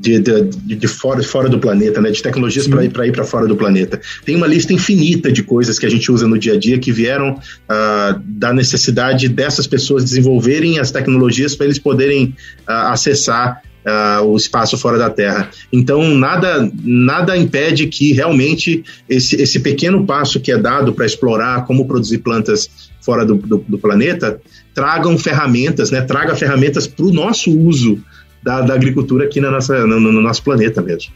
de, 0.00 0.20
de, 0.20 0.76
de, 0.76 0.88
fora, 0.88 1.22
fora 1.22 1.48
do 1.48 1.58
planeta, 1.58 2.00
né? 2.00 2.10
De 2.10 2.22
tecnologias 2.22 2.66
para 2.66 2.84
ir 2.84 2.90
para 2.90 3.06
ir 3.06 3.12
para 3.12 3.24
fora 3.24 3.46
do 3.46 3.56
planeta. 3.56 4.00
Tem 4.24 4.36
uma 4.36 4.46
lista 4.46 4.72
infinita 4.72 5.32
de 5.32 5.42
coisas 5.42 5.78
que 5.78 5.86
a 5.86 5.90
gente 5.90 6.10
usa 6.12 6.26
no 6.26 6.38
dia 6.38 6.54
a 6.54 6.58
dia 6.58 6.78
que 6.78 6.92
vieram 6.92 7.32
uh, 7.32 8.20
da 8.24 8.52
necessidade 8.52 9.28
dessas 9.28 9.66
pessoas 9.66 10.04
desenvolverem 10.04 10.78
as 10.78 10.90
tecnologias 10.90 11.54
para 11.54 11.66
eles 11.66 11.78
poderem 11.78 12.34
uh, 12.68 12.92
acessar 12.92 13.62
uh, 13.86 14.24
o 14.24 14.36
espaço 14.36 14.76
fora 14.76 14.98
da 14.98 15.08
Terra. 15.08 15.50
Então 15.72 16.14
nada 16.14 16.70
nada 16.82 17.36
impede 17.36 17.86
que 17.86 18.12
realmente 18.12 18.84
esse, 19.08 19.40
esse 19.40 19.60
pequeno 19.60 20.04
passo 20.04 20.40
que 20.40 20.52
é 20.52 20.58
dado 20.58 20.92
para 20.92 21.06
explorar 21.06 21.64
como 21.64 21.86
produzir 21.86 22.18
plantas 22.18 22.68
fora 23.00 23.24
do, 23.24 23.36
do, 23.36 23.64
do 23.66 23.78
planeta 23.78 24.40
tragam 24.74 25.16
ferramentas, 25.16 25.90
né? 25.90 26.02
Traga 26.02 26.34
ferramentas 26.34 26.86
para 26.86 27.06
o 27.06 27.12
nosso 27.12 27.56
uso 27.56 28.02
da, 28.46 28.60
da 28.60 28.74
agricultura 28.74 29.24
aqui 29.24 29.40
na 29.40 29.50
nossa, 29.50 29.84
no, 29.84 29.98
no 29.98 30.22
nosso 30.22 30.40
planeta 30.44 30.80
mesmo. 30.80 31.12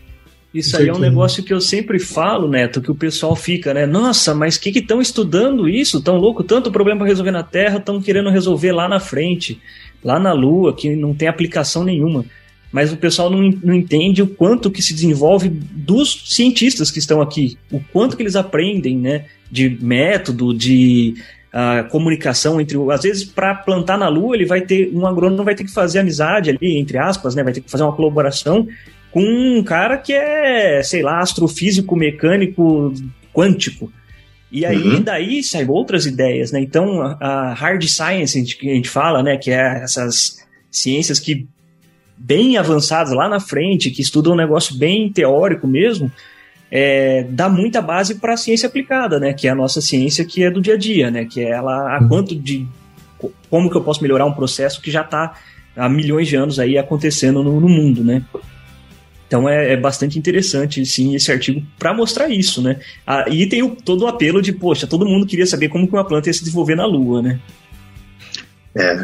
Isso 0.53 0.77
aí 0.77 0.89
é 0.89 0.93
um 0.93 0.99
negócio 0.99 1.45
que 1.45 1.55
eu 1.55 1.61
sempre 1.61 2.01
falo, 2.01 2.49
Neto, 2.49 2.81
que 2.81 2.91
o 2.91 2.95
pessoal 2.95 3.37
fica, 3.37 3.73
né? 3.73 3.87
Nossa, 3.87 4.35
mas 4.35 4.59
que 4.59 4.73
que 4.73 4.81
estão 4.81 5.01
estudando 5.01 5.69
isso? 5.69 6.03
Tão 6.03 6.17
louco, 6.17 6.43
tanto 6.43 6.73
problema 6.73 6.99
para 6.99 7.07
resolver 7.07 7.31
na 7.31 7.45
Terra, 7.45 7.79
estão 7.79 8.03
querendo 8.03 8.31
resolver 8.31 8.73
lá 8.73 8.89
na 8.89 8.99
frente, 8.99 9.61
lá 10.03 10.19
na 10.19 10.33
Lua, 10.33 10.75
que 10.75 10.97
não 10.97 11.15
tem 11.15 11.29
aplicação 11.29 11.85
nenhuma. 11.85 12.25
Mas 12.73 12.93
o 12.93 12.97
pessoal 12.97 13.31
não, 13.31 13.49
não 13.63 13.75
entende 13.75 14.23
o 14.23 14.27
quanto 14.27 14.73
que 14.73 14.83
se 14.83 14.93
desenvolve 14.93 15.49
dos 15.49 16.25
cientistas 16.35 16.91
que 16.91 16.99
estão 16.99 17.23
aqui, 17.23 17.57
o 17.71 17.79
quanto 17.93 18.17
que 18.17 18.23
eles 18.25 18.35
aprendem, 18.35 18.99
né? 18.99 19.27
De 19.49 19.79
método, 19.81 20.53
de 20.53 21.15
a 21.53 21.83
comunicação 21.85 22.61
entre 22.61 22.79
às 22.93 23.03
vezes 23.03 23.25
para 23.25 23.55
plantar 23.55 23.99
na 23.99 24.09
lua 24.09 24.37
ele 24.37 24.47
vai 24.47 24.61
ter 24.61 24.91
um 24.95 25.05
agrônomo 25.07 25.43
vai 25.43 25.55
ter 25.55 25.65
que 25.65 25.73
fazer 25.73 25.99
amizade 25.99 26.51
ali 26.51 26.79
entre 26.79 26.97
aspas 26.97 27.35
né 27.35 27.43
vai 27.43 27.53
ter 27.53 27.61
que 27.61 27.71
fazer 27.71 27.83
uma 27.83 27.93
colaboração 27.93 28.69
com 29.11 29.21
um 29.23 29.63
cara 29.65 29.99
que 29.99 30.13
é 30.13 30.81
sei 30.83 31.03
lá 31.03 31.19
astrofísico 31.19 31.97
mecânico 31.97 32.95
quântico 33.35 33.93
e 34.53 34.65
aí 34.65 34.95
uhum. 34.95 35.03
daí 35.03 35.43
saem 35.43 35.69
outras 35.69 36.07
ideias 36.07 36.53
né 36.53 36.61
então 36.61 37.03
a, 37.21 37.53
hard 37.53 37.83
science 37.83 38.41
que 38.55 38.71
a 38.71 38.75
gente 38.75 38.89
fala 38.89 39.21
né 39.21 39.37
que 39.37 39.51
é 39.51 39.83
essas 39.83 40.47
ciências 40.71 41.19
que 41.19 41.49
bem 42.17 42.59
avançadas 42.59 43.13
lá 43.13 43.29
na 43.29 43.41
frente 43.41 43.91
que 43.91 44.03
estudam 44.03 44.35
um 44.35 44.37
negócio 44.37 44.77
bem 44.79 45.11
teórico 45.11 45.67
mesmo 45.67 46.13
é, 46.71 47.27
dá 47.29 47.49
muita 47.49 47.83
base 47.83 48.17
para 48.17 48.35
a 48.35 48.37
ciência 48.37 48.69
aplicada, 48.69 49.19
né? 49.19 49.33
Que 49.33 49.49
é 49.49 49.51
a 49.51 49.55
nossa 49.55 49.81
ciência 49.81 50.25
que 50.25 50.45
é 50.45 50.51
do 50.51 50.61
dia 50.61 50.75
a 50.75 50.79
dia, 50.79 51.11
né? 51.11 51.25
Que 51.25 51.41
é 51.41 51.51
ela 51.51 51.97
a 51.97 52.01
uhum. 52.01 52.09
quanto 52.09 52.35
de 52.35 52.67
como 53.51 53.69
que 53.69 53.77
eu 53.77 53.83
posso 53.83 54.03
melhorar 54.03 54.25
um 54.25 54.33
processo 54.33 54.81
que 54.81 54.91
já 54.91 55.03
está 55.03 55.35
há 55.77 55.89
milhões 55.89 56.29
de 56.29 56.37
anos 56.37 56.59
aí 56.59 56.79
acontecendo 56.79 57.43
no, 57.43 57.61
no 57.61 57.69
mundo, 57.69 58.05
né? 58.05 58.23
Então 59.27 59.49
é, 59.49 59.75
é, 59.75 59.77
bastante 59.77 60.19
interessante, 60.19 60.85
sim, 60.85 61.15
esse 61.15 61.31
artigo 61.31 61.63
para 61.79 61.95
mostrar 61.95 62.29
isso, 62.29 62.63
né? 62.63 62.81
Ah, 63.07 63.27
e 63.29 63.47
tem 63.47 63.63
o, 63.63 63.77
todo 63.77 64.03
o 64.03 64.07
apelo 64.07 64.41
de, 64.43 64.53
poxa, 64.53 64.87
todo 64.87 65.07
mundo 65.07 65.27
queria 65.27 65.47
saber 65.47 65.69
como 65.69 65.87
que 65.87 65.93
uma 65.93 66.05
planta 66.05 66.29
ia 66.29 66.33
se 66.33 66.41
desenvolver 66.41 66.75
na 66.75 66.87
Lua, 66.87 67.23
né? 67.23 67.41
É. 68.75 68.97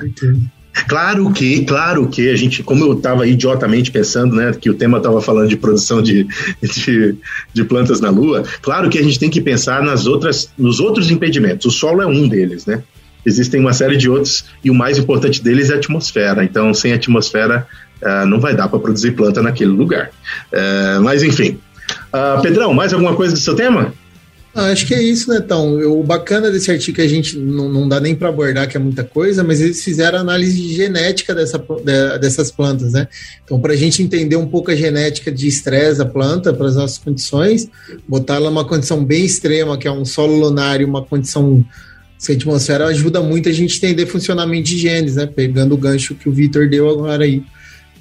Claro 0.89 1.33
que, 1.33 1.65
claro 1.65 2.07
que 2.09 2.29
a 2.29 2.37
gente, 2.37 2.62
como 2.62 2.85
eu 2.85 2.93
estava 2.93 3.27
idiotamente 3.27 3.91
pensando, 3.91 4.37
né, 4.37 4.53
que 4.53 4.69
o 4.69 4.75
tema 4.75 4.99
estava 4.99 5.21
falando 5.21 5.49
de 5.49 5.57
produção 5.57 6.03
de, 6.03 6.27
de, 6.62 7.17
de, 7.53 7.65
plantas 7.65 8.01
na 8.01 8.11
Lua, 8.11 8.45
claro 8.61 8.91
que 8.91 8.99
a 8.99 9.03
gente 9.03 9.19
tem 9.19 9.31
que 9.31 9.41
pensar 9.41 9.83
nas 9.83 10.07
outras, 10.07 10.51
nos 10.57 10.79
outros 10.79 11.11
impedimentos. 11.11 11.67
O 11.67 11.71
solo 11.71 12.03
é 12.03 12.07
um 12.07 12.29
deles, 12.29 12.67
né? 12.67 12.83
Existem 13.25 13.61
uma 13.61 13.73
série 13.73 13.97
de 13.97 14.09
outros 14.09 14.45
e 14.62 14.71
o 14.71 14.75
mais 14.75 14.99
importante 14.99 15.43
deles 15.43 15.71
é 15.71 15.75
a 15.75 15.77
atmosfera. 15.79 16.45
Então, 16.45 16.73
sem 16.73 16.93
atmosfera, 16.93 17.67
uh, 18.01 18.25
não 18.25 18.39
vai 18.39 18.55
dar 18.55 18.69
para 18.69 18.79
produzir 18.79 19.12
planta 19.12 19.43
naquele 19.43 19.73
lugar. 19.73 20.11
Uh, 20.53 21.03
mas, 21.03 21.25
enfim. 21.25 21.59
Uh, 22.15 22.41
Pedrão, 22.41 22.73
mais 22.73 22.93
alguma 22.93 23.17
coisa 23.17 23.35
do 23.35 23.41
seu 23.41 23.57
tema? 23.57 23.93
Acho 24.57 24.87
que 24.87 24.95
é 24.95 25.03
isso, 25.03 25.29
né, 25.29 25.37
então. 25.45 25.77
O 25.99 26.03
bacana 26.03 26.51
desse 26.51 26.71
artigo 26.71 26.97
que 26.97 27.03
a 27.03 27.09
gente 27.09 27.38
não, 27.38 27.69
não 27.69 27.87
dá 27.87 28.01
nem 28.01 28.14
para 28.14 28.31
abordar, 28.31 28.66
que 28.66 28.77
é 28.77 28.81
muita 28.81 29.05
coisa, 29.05 29.45
mas 29.45 29.61
eles 29.61 29.85
fizeram 29.85 30.19
análise 30.19 30.57
genética 30.73 31.35
dessa, 31.35 31.59
de, 31.59 32.19
dessas 32.19 32.51
plantas, 32.51 32.95
né? 32.95 33.07
Então, 33.45 33.61
para 33.61 33.75
a 33.75 33.77
gente 33.77 34.03
entender 34.03 34.37
um 34.37 34.47
pouco 34.47 34.71
a 34.71 34.75
genética 34.75 35.31
de 35.31 35.47
estresse 35.47 35.99
da 35.99 36.07
planta, 36.07 36.55
para 36.55 36.69
as 36.69 36.77
nossas 36.77 36.97
condições, 36.97 37.69
botar 38.09 38.37
ela 38.37 38.49
numa 38.49 38.64
condição 38.64 39.05
bem 39.05 39.27
extrema, 39.27 39.77
que 39.77 39.87
é 39.87 39.92
um 39.92 40.07
solo 40.07 40.35
lunar 40.35 40.81
e 40.81 40.85
uma 40.85 41.05
condição 41.05 41.62
sem 42.16 42.37
atmosfera, 42.37 42.87
ajuda 42.87 43.21
muito 43.21 43.51
a 43.51 43.53
gente 43.53 43.77
entender 43.77 44.07
funcionamento 44.07 44.71
de 44.71 44.79
genes, 44.79 45.16
né? 45.16 45.27
Pegando 45.27 45.75
o 45.75 45.79
gancho 45.79 46.14
que 46.14 46.31
o 46.31 46.33
Vitor 46.33 46.66
deu 46.66 46.88
agora 46.88 47.25
aí. 47.25 47.42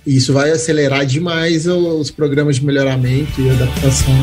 E 0.08 0.16
isso 0.16 0.32
vai 0.32 0.52
acelerar 0.52 1.06
demais 1.06 1.68
os 1.68 2.12
programas 2.12 2.56
de 2.56 2.66
melhoramento 2.66 3.42
e 3.42 3.50
adaptação. 3.50 4.14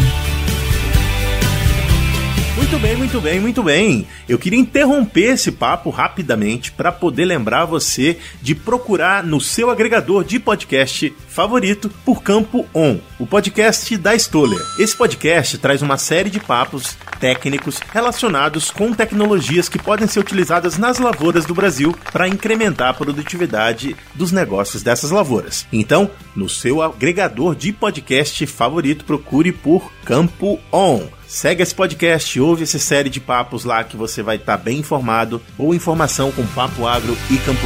Muito 2.72 2.86
bem, 2.86 2.96
muito 2.96 3.20
bem, 3.20 3.40
muito 3.40 3.62
bem. 3.62 4.06
Eu 4.26 4.38
queria 4.38 4.58
interromper 4.58 5.34
esse 5.34 5.52
papo 5.52 5.90
rapidamente 5.90 6.72
para 6.72 6.90
poder 6.90 7.26
lembrar 7.26 7.66
você 7.66 8.16
de 8.40 8.54
procurar 8.54 9.22
no 9.22 9.42
seu 9.42 9.68
agregador 9.68 10.24
de 10.24 10.40
podcast 10.40 11.14
favorito 11.28 11.90
por 12.02 12.22
Campo 12.22 12.66
On, 12.74 12.96
o 13.18 13.26
podcast 13.26 13.94
da 13.98 14.14
Stoller. 14.14 14.58
Esse 14.78 14.96
podcast 14.96 15.58
traz 15.58 15.82
uma 15.82 15.98
série 15.98 16.30
de 16.30 16.40
papos 16.40 16.96
técnicos 17.20 17.78
relacionados 17.92 18.70
com 18.70 18.94
tecnologias 18.94 19.68
que 19.68 19.78
podem 19.78 20.08
ser 20.08 20.20
utilizadas 20.20 20.78
nas 20.78 20.98
lavouras 20.98 21.44
do 21.44 21.54
Brasil 21.54 21.94
para 22.10 22.26
incrementar 22.26 22.88
a 22.88 22.94
produtividade 22.94 23.94
dos 24.14 24.32
negócios 24.32 24.82
dessas 24.82 25.10
lavouras. 25.10 25.66
Então, 25.70 26.10
no 26.34 26.48
seu 26.48 26.80
agregador 26.80 27.54
de 27.54 27.70
podcast 27.70 28.46
favorito, 28.46 29.04
procure 29.04 29.52
por 29.52 29.92
Campo 30.06 30.58
On. 30.72 31.06
Segue 31.32 31.62
esse 31.62 31.74
podcast, 31.74 32.38
ouve 32.38 32.64
essa 32.64 32.78
série 32.78 33.08
de 33.08 33.18
papos 33.18 33.64
lá 33.64 33.82
que 33.82 33.96
você 33.96 34.22
vai 34.22 34.36
estar 34.36 34.58
tá 34.58 34.62
bem 34.62 34.80
informado 34.80 35.40
ou 35.56 35.74
informação 35.74 36.30
com 36.30 36.46
Papo 36.48 36.86
Agro 36.86 37.16
e 37.30 37.38
Campo 37.38 37.58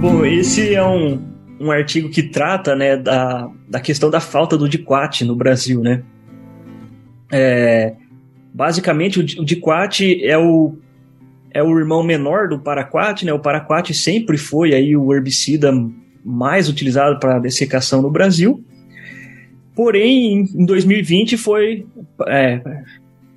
Bom, 0.00 0.24
esse 0.24 0.74
é 0.74 0.84
um, 0.84 1.22
um 1.60 1.70
artigo 1.70 2.10
que 2.10 2.24
trata 2.24 2.74
né, 2.74 2.96
da, 2.96 3.48
da 3.68 3.78
questão 3.78 4.10
da 4.10 4.18
falta 4.18 4.58
do 4.58 4.68
DICUAT 4.68 5.24
no 5.24 5.36
Brasil, 5.36 5.80
né? 5.82 6.02
É, 7.30 7.94
basicamente, 8.52 9.20
o, 9.20 9.44
DICUAT 9.44 10.20
é 10.24 10.36
o 10.36 10.76
é 11.56 11.62
o 11.62 11.78
irmão 11.78 12.02
menor 12.02 12.48
do 12.48 12.58
paraquat, 12.58 13.24
né? 13.24 13.32
O 13.32 13.38
paraquat 13.38 13.94
sempre 13.94 14.36
foi 14.36 14.74
aí 14.74 14.94
o 14.94 15.14
herbicida 15.14 15.72
mais 16.22 16.68
utilizado 16.68 17.18
para 17.18 17.38
dessecação 17.38 18.02
no 18.02 18.10
Brasil. 18.10 18.62
Porém, 19.74 20.42
em 20.54 20.66
2020 20.66 21.38
foi 21.38 21.86
é, 22.28 22.60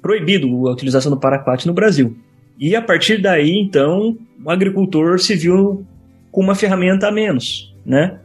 proibido 0.02 0.68
a 0.68 0.74
utilização 0.74 1.10
do 1.10 1.18
paraquat 1.18 1.66
no 1.66 1.74
Brasil. 1.74 2.14
E 2.60 2.76
a 2.76 2.82
partir 2.82 3.22
daí, 3.22 3.58
então, 3.58 4.18
o 4.44 4.52
agricultor 4.52 5.18
se 5.18 5.34
viu 5.36 5.86
com 6.30 6.42
uma 6.42 6.56
ferramenta 6.56 7.08
a 7.08 7.12
menos, 7.14 7.74
né? 7.86 8.20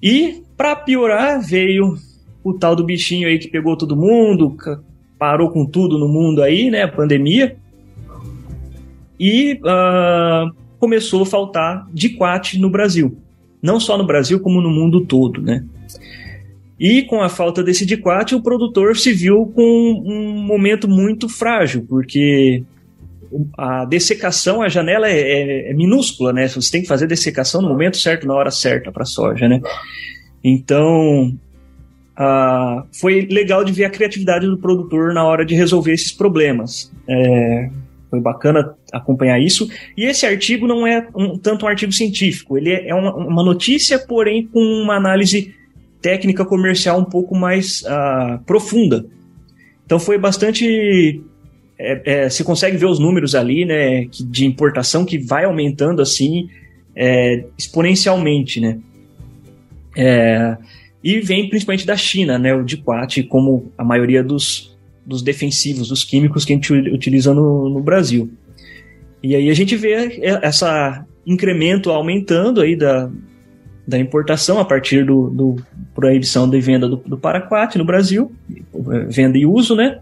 E 0.00 0.44
para 0.56 0.76
piorar, 0.76 1.40
veio 1.40 1.96
o 2.44 2.54
tal 2.54 2.76
do 2.76 2.84
bichinho 2.84 3.26
aí 3.26 3.40
que 3.40 3.48
pegou 3.48 3.76
todo 3.76 3.96
mundo, 3.96 4.56
parou 5.18 5.50
com 5.50 5.66
tudo 5.66 5.98
no 5.98 6.06
mundo 6.06 6.40
aí, 6.40 6.70
né? 6.70 6.84
A 6.84 6.88
pandemia 6.88 7.56
e 9.18 9.54
uh, 9.62 10.54
começou 10.78 11.22
a 11.22 11.26
faltar 11.26 11.86
diquat 11.92 12.58
no 12.58 12.70
Brasil. 12.70 13.18
Não 13.62 13.80
só 13.80 13.96
no 13.96 14.06
Brasil, 14.06 14.40
como 14.40 14.60
no 14.60 14.70
mundo 14.70 15.04
todo, 15.06 15.40
né? 15.42 15.64
E 16.78 17.02
com 17.02 17.22
a 17.22 17.28
falta 17.28 17.62
desse 17.62 17.86
diquat, 17.86 18.34
o 18.34 18.42
produtor 18.42 18.96
se 18.96 19.12
viu 19.12 19.46
com 19.54 20.02
um 20.04 20.42
momento 20.44 20.86
muito 20.86 21.28
frágil, 21.28 21.86
porque 21.88 22.62
a 23.56 23.84
dessecação, 23.86 24.62
a 24.62 24.68
janela 24.68 25.08
é, 25.08 25.18
é, 25.18 25.70
é, 25.70 25.74
minúscula, 25.74 26.32
né? 26.32 26.46
Você 26.48 26.70
tem 26.70 26.82
que 26.82 26.88
fazer 26.88 27.06
dessecação 27.06 27.62
no 27.62 27.68
momento 27.68 27.96
certo, 27.96 28.26
na 28.26 28.34
hora 28.34 28.50
certa 28.50 28.92
para 28.92 29.02
a 29.02 29.06
soja, 29.06 29.48
né? 29.48 29.60
Então, 30.44 31.34
uh, 32.18 32.86
foi 32.92 33.26
legal 33.30 33.64
de 33.64 33.72
ver 33.72 33.84
a 33.86 33.90
criatividade 33.90 34.46
do 34.46 34.58
produtor 34.58 35.14
na 35.14 35.24
hora 35.24 35.44
de 35.44 35.54
resolver 35.54 35.92
esses 35.92 36.12
problemas. 36.12 36.92
É, 37.08 37.70
foi 38.10 38.20
bacana 38.20 38.74
acompanhar 38.92 39.40
isso. 39.40 39.68
E 39.96 40.04
esse 40.04 40.26
artigo 40.26 40.66
não 40.66 40.86
é 40.86 41.06
um, 41.14 41.36
tanto 41.38 41.64
um 41.64 41.68
artigo 41.68 41.92
científico, 41.92 42.56
ele 42.56 42.72
é 42.72 42.94
uma, 42.94 43.14
uma, 43.14 43.42
notícia, 43.42 43.98
porém 43.98 44.46
com 44.46 44.60
uma 44.60 44.96
análise 44.96 45.54
técnica 46.00 46.44
comercial 46.44 46.98
um 46.98 47.04
pouco 47.04 47.34
mais 47.34 47.82
uh, 47.82 48.38
profunda. 48.44 49.06
Então 49.84 49.98
foi 49.98 50.18
bastante. 50.18 51.20
É, 51.78 52.02
é, 52.24 52.30
você 52.30 52.42
consegue 52.42 52.76
ver 52.76 52.86
os 52.86 52.98
números 52.98 53.34
ali, 53.34 53.64
né, 53.64 54.06
de 54.06 54.46
importação 54.46 55.04
que 55.04 55.18
vai 55.18 55.44
aumentando 55.44 56.00
assim 56.00 56.48
é, 56.94 57.44
exponencialmente, 57.58 58.60
né? 58.60 58.78
É, 59.94 60.56
e 61.04 61.20
vem 61.20 61.48
principalmente 61.48 61.86
da 61.86 61.96
China, 61.96 62.38
né, 62.38 62.54
o 62.54 62.64
DICUAT, 62.64 63.22
como 63.24 63.72
a 63.76 63.84
maioria 63.84 64.24
dos, 64.24 64.75
dos 65.06 65.22
defensivos, 65.22 65.88
dos 65.88 66.02
químicos 66.02 66.44
que 66.44 66.52
a 66.52 66.56
gente 66.56 66.72
utiliza 66.72 67.32
no, 67.32 67.68
no 67.68 67.80
Brasil. 67.80 68.28
E 69.22 69.34
aí 69.36 69.48
a 69.48 69.54
gente 69.54 69.76
vê 69.76 70.20
essa 70.42 71.06
incremento 71.26 71.90
aumentando 71.90 72.60
aí 72.60 72.76
da, 72.76 73.10
da 73.86 73.98
importação 73.98 74.58
a 74.58 74.64
partir 74.64 75.04
do, 75.04 75.30
do 75.30 75.56
proibição 75.94 76.48
de 76.48 76.60
venda 76.60 76.88
do, 76.88 76.96
do 76.96 77.16
paraquat 77.16 77.78
no 77.78 77.84
Brasil, 77.84 78.32
venda 79.08 79.38
e 79.38 79.46
uso, 79.46 79.74
né? 79.74 80.00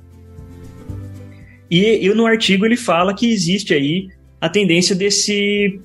E, 1.70 2.06
e, 2.06 2.14
no 2.14 2.26
artigo 2.26 2.66
ele 2.66 2.76
fala 2.76 3.14
que 3.14 3.30
existe 3.30 3.72
aí 3.72 4.08
a 4.40 4.48
tendência 4.48 4.94
desse 4.94 5.80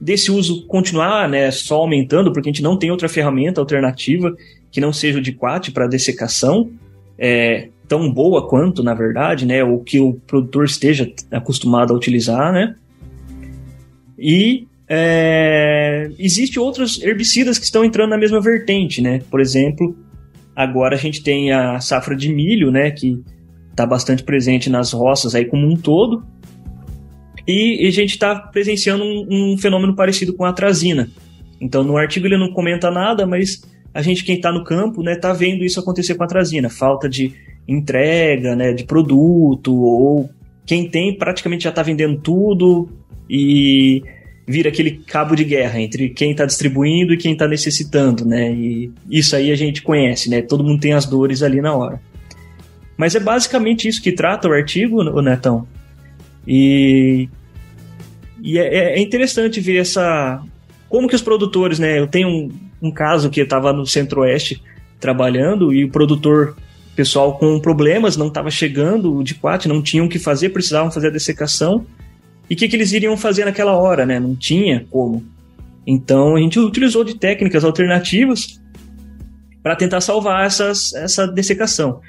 desse 0.00 0.30
uso 0.30 0.66
continuar, 0.66 1.28
né, 1.28 1.50
só 1.50 1.76
aumentando, 1.76 2.30
porque 2.30 2.48
a 2.48 2.52
gente 2.52 2.62
não 2.62 2.76
tem 2.76 2.90
outra 2.90 3.08
ferramenta 3.08 3.60
alternativa 3.60 4.36
que 4.70 4.80
não 4.80 4.92
seja 4.92 5.18
o 5.18 5.22
DICUAT 5.22 5.70
para 5.70 5.86
dessecação. 5.86 6.70
É, 7.16 7.68
tão 7.88 8.12
boa 8.12 8.48
quanto, 8.48 8.82
na 8.82 8.94
verdade, 8.94 9.46
né? 9.46 9.62
Ou 9.62 9.80
que 9.80 10.00
o 10.00 10.14
produtor 10.26 10.64
esteja 10.64 11.10
acostumado 11.30 11.92
a 11.92 11.96
utilizar, 11.96 12.52
né? 12.52 12.74
E 14.18 14.66
é, 14.88 16.10
existe 16.18 16.58
outros 16.58 17.02
herbicidas 17.02 17.58
que 17.58 17.64
estão 17.64 17.84
entrando 17.84 18.10
na 18.10 18.18
mesma 18.18 18.40
vertente, 18.40 19.00
né? 19.00 19.20
Por 19.30 19.40
exemplo, 19.40 19.96
agora 20.54 20.94
a 20.94 20.98
gente 20.98 21.22
tem 21.22 21.52
a 21.52 21.80
safra 21.80 22.16
de 22.16 22.32
milho, 22.32 22.70
né? 22.70 22.90
Que 22.90 23.22
está 23.70 23.84
bastante 23.84 24.22
presente 24.22 24.70
nas 24.70 24.92
roças 24.92 25.34
aí 25.34 25.44
como 25.44 25.66
um 25.66 25.76
todo. 25.76 26.24
E, 27.46 27.84
e 27.84 27.88
a 27.88 27.90
gente 27.90 28.10
está 28.10 28.34
presenciando 28.34 29.04
um, 29.04 29.52
um, 29.52 29.58
fenômeno 29.58 29.94
parecido 29.94 30.32
com 30.32 30.44
a 30.44 30.48
atrazina. 30.48 31.10
Então, 31.60 31.82
no 31.84 31.96
artigo 31.96 32.26
ele 32.26 32.38
não 32.38 32.52
comenta 32.52 32.90
nada, 32.90 33.26
mas 33.26 33.62
a 33.92 34.00
gente, 34.00 34.24
quem 34.24 34.36
está 34.36 34.50
no 34.50 34.64
campo, 34.64 35.02
né, 35.02 35.14
tá 35.14 35.32
vendo 35.32 35.62
isso 35.64 35.78
acontecer 35.78 36.14
com 36.14 36.22
a 36.22 36.26
atrazina. 36.26 36.70
Falta 36.70 37.08
de 37.08 37.34
entrega 37.66 38.54
né, 38.54 38.72
de 38.72 38.84
produto, 38.84 39.74
ou 39.74 40.30
quem 40.66 40.88
tem 40.88 41.16
praticamente 41.16 41.64
já 41.64 41.70
está 41.70 41.82
vendendo 41.82 42.18
tudo 42.20 42.88
e 43.28 44.02
vira 44.46 44.68
aquele 44.68 44.92
cabo 44.92 45.34
de 45.34 45.44
guerra 45.44 45.80
entre 45.80 46.10
quem 46.10 46.32
está 46.32 46.44
distribuindo 46.44 47.14
e 47.14 47.16
quem 47.16 47.32
está 47.32 47.48
necessitando, 47.48 48.24
né? 48.26 48.52
E 48.52 48.92
isso 49.10 49.34
aí 49.34 49.50
a 49.50 49.56
gente 49.56 49.82
conhece, 49.82 50.28
né? 50.28 50.42
Todo 50.42 50.64
mundo 50.64 50.80
tem 50.80 50.92
as 50.92 51.06
dores 51.06 51.42
ali 51.42 51.60
na 51.60 51.74
hora. 51.74 52.00
Mas 52.96 53.14
é 53.14 53.20
basicamente 53.20 53.88
isso 53.88 54.02
que 54.02 54.12
trata 54.12 54.48
o 54.48 54.52
artigo, 54.52 55.00
o 55.00 55.22
Netão. 55.22 55.66
E, 56.46 57.28
e 58.42 58.58
é, 58.58 58.96
é, 58.96 59.00
interessante 59.00 59.60
ver 59.60 59.78
essa 59.78 60.42
como 60.88 61.08
que 61.08 61.16
os 61.16 61.22
produtores, 61.22 61.78
né? 61.78 61.98
Eu 61.98 62.06
tenho 62.06 62.28
um, 62.28 62.50
um 62.82 62.90
caso 62.90 63.30
que 63.30 63.40
eu 63.40 63.44
estava 63.44 63.72
no 63.72 63.86
Centro-Oeste 63.86 64.62
trabalhando 65.00 65.72
e 65.72 65.84
o 65.84 65.90
produtor 65.90 66.54
pessoal 66.94 67.38
com 67.38 67.58
problemas, 67.58 68.16
não 68.16 68.28
estava 68.28 68.50
chegando 68.50 69.22
de 69.22 69.34
quatro, 69.34 69.68
não 69.68 69.82
tinham 69.82 70.06
o 70.06 70.08
que 70.08 70.18
fazer, 70.18 70.50
precisavam 70.50 70.90
fazer 70.90 71.08
a 71.08 71.10
dessecação. 71.10 71.86
E 72.48 72.54
o 72.54 72.56
que, 72.56 72.68
que 72.68 72.76
eles 72.76 72.92
iriam 72.92 73.16
fazer 73.16 73.44
naquela 73.44 73.72
hora, 73.72 74.04
né? 74.04 74.20
Não 74.20 74.34
tinha 74.34 74.86
como. 74.90 75.24
Então 75.86 76.36
a 76.36 76.40
gente 76.40 76.58
utilizou 76.58 77.04
de 77.04 77.16
técnicas 77.16 77.64
alternativas 77.64 78.60
para 79.62 79.76
tentar 79.76 80.00
salvar 80.00 80.46
essas, 80.46 80.92
essa 80.94 81.26
dessecação. 81.26 82.00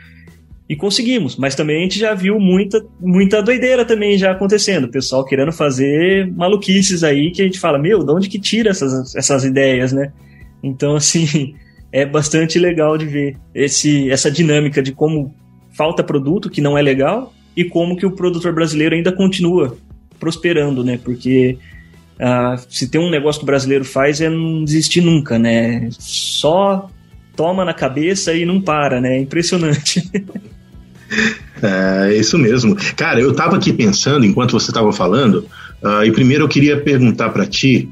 E 0.67 0.76
conseguimos, 0.76 1.36
mas 1.36 1.54
também 1.54 1.78
a 1.78 1.82
gente 1.84 2.00
já 2.00 2.13
viu 2.15 2.39
muita, 2.39 2.84
muita 3.00 3.41
doideira 3.41 3.86
também 3.86 4.17
já 4.17 4.32
acontecendo. 4.32 4.86
O 4.86 4.91
pessoal 4.91 5.24
querendo 5.24 5.52
fazer 5.52 6.32
maluquices 6.34 7.04
aí 7.04 7.32
que 7.32 7.41
a 7.41 7.45
gente 7.45 7.60
fala, 7.60 7.78
meu, 7.78 8.04
de 8.04 8.12
onde 8.12 8.28
que 8.28 8.39
tira 8.39 8.71
essas, 8.71 9.15
essas 9.15 9.43
ideias, 9.45 9.93
né? 9.93 10.12
Então, 10.63 10.95
assim, 10.98 11.54
é 11.95 12.05
bastante 12.05 12.60
legal 12.60 12.97
de 12.97 13.05
ver 13.05 13.38
esse, 13.53 14.12
essa 14.12 14.29
dinâmica 14.29 14.84
de 14.84 14.91
como 14.91 15.34
falta 15.71 16.03
produto, 16.03 16.49
que 16.49 16.60
não 16.60 16.77
é 16.77 16.81
legal, 16.81 17.34
e 17.55 17.63
como 17.63 17.95
que 17.95 18.05
o 18.05 18.12
produtor 18.12 18.53
brasileiro 18.53 18.93
ainda 18.93 19.13
continua 19.13 19.77
prosperando, 20.19 20.84
né? 20.84 20.99
Porque 21.01 21.58
uh, 22.19 22.62
se 22.69 22.89
tem 22.89 22.99
um 22.99 23.10
negócio 23.10 23.39
que 23.39 23.45
o 23.45 23.47
brasileiro 23.47 23.86
faz 23.86 24.19
é 24.19 24.29
não 24.29 24.65
desistir 24.65 24.99
nunca, 24.99 25.39
né? 25.39 25.88
Só 25.91 26.89
toma 27.34 27.63
na 27.63 27.73
cabeça 27.73 28.34
e 28.34 28.45
não 28.45 28.60
para, 28.60 28.99
né? 28.99 29.15
É 29.15 29.19
impressionante. 29.21 30.03
É 31.62 32.13
isso 32.13 32.38
mesmo. 32.38 32.75
Cara, 32.97 33.21
eu 33.21 33.34
tava 33.34 33.55
aqui 33.55 33.71
pensando 33.71 34.25
enquanto 34.25 34.51
você 34.51 34.71
estava 34.71 34.91
falando, 34.91 35.47
uh, 35.81 36.03
e 36.03 36.12
primeiro 36.12 36.43
eu 36.43 36.49
queria 36.49 36.81
perguntar 36.81 37.29
para 37.29 37.45
ti 37.45 37.89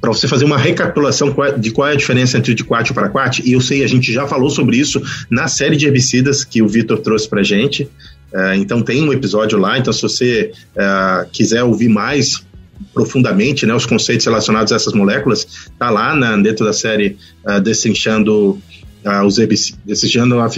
para 0.00 0.10
você 0.10 0.28
fazer 0.28 0.44
uma 0.44 0.56
recapitulação 0.56 1.34
de 1.58 1.70
qual 1.70 1.88
é 1.88 1.92
a 1.92 1.96
diferença 1.96 2.38
entre 2.38 2.52
o 2.52 2.54
diquat 2.54 2.88
e 2.88 2.92
o 2.92 2.94
paraquat, 2.94 3.42
e 3.44 3.52
eu 3.52 3.60
sei, 3.60 3.82
a 3.82 3.86
gente 3.86 4.12
já 4.12 4.26
falou 4.26 4.50
sobre 4.50 4.76
isso 4.76 5.02
na 5.30 5.48
série 5.48 5.76
de 5.76 5.86
herbicidas 5.86 6.44
que 6.44 6.62
o 6.62 6.68
Vitor 6.68 6.98
trouxe 6.98 7.28
para 7.28 7.42
gente, 7.42 7.82
uh, 8.32 8.54
então 8.56 8.80
tem 8.80 9.02
um 9.02 9.12
episódio 9.12 9.58
lá, 9.58 9.78
então 9.78 9.92
se 9.92 10.02
você 10.02 10.52
uh, 10.76 11.28
quiser 11.32 11.64
ouvir 11.64 11.88
mais 11.88 12.46
profundamente 12.94 13.66
né, 13.66 13.74
os 13.74 13.86
conceitos 13.86 14.24
relacionados 14.24 14.72
a 14.72 14.76
essas 14.76 14.92
moléculas, 14.92 15.46
está 15.72 15.90
lá 15.90 16.14
na, 16.14 16.36
dentro 16.36 16.64
da 16.64 16.72
série 16.72 17.16
uh, 17.44 17.60
Destrinchando 17.60 18.60
uh, 19.04 19.24
os 19.24 19.38
herbicidas. 19.38 19.80
Destrinchando 19.84 20.38
a 20.40 20.48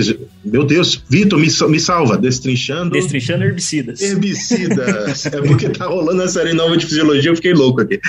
Meu 0.44 0.64
Deus, 0.64 1.02
Vitor, 1.08 1.38
me, 1.38 1.48
me 1.68 1.80
salva. 1.80 2.16
Destrinchando. 2.16 2.90
Destrinchando 2.90 3.44
herbicidas. 3.44 4.00
Herbicidas. 4.00 5.26
é 5.26 5.42
porque 5.42 5.68
tá 5.68 5.86
rolando 5.86 6.22
a 6.22 6.28
série 6.28 6.52
nova 6.52 6.76
de 6.76 6.86
fisiologia, 6.86 7.30
eu 7.30 7.36
fiquei 7.36 7.52
louco 7.52 7.80
aqui. 7.80 8.00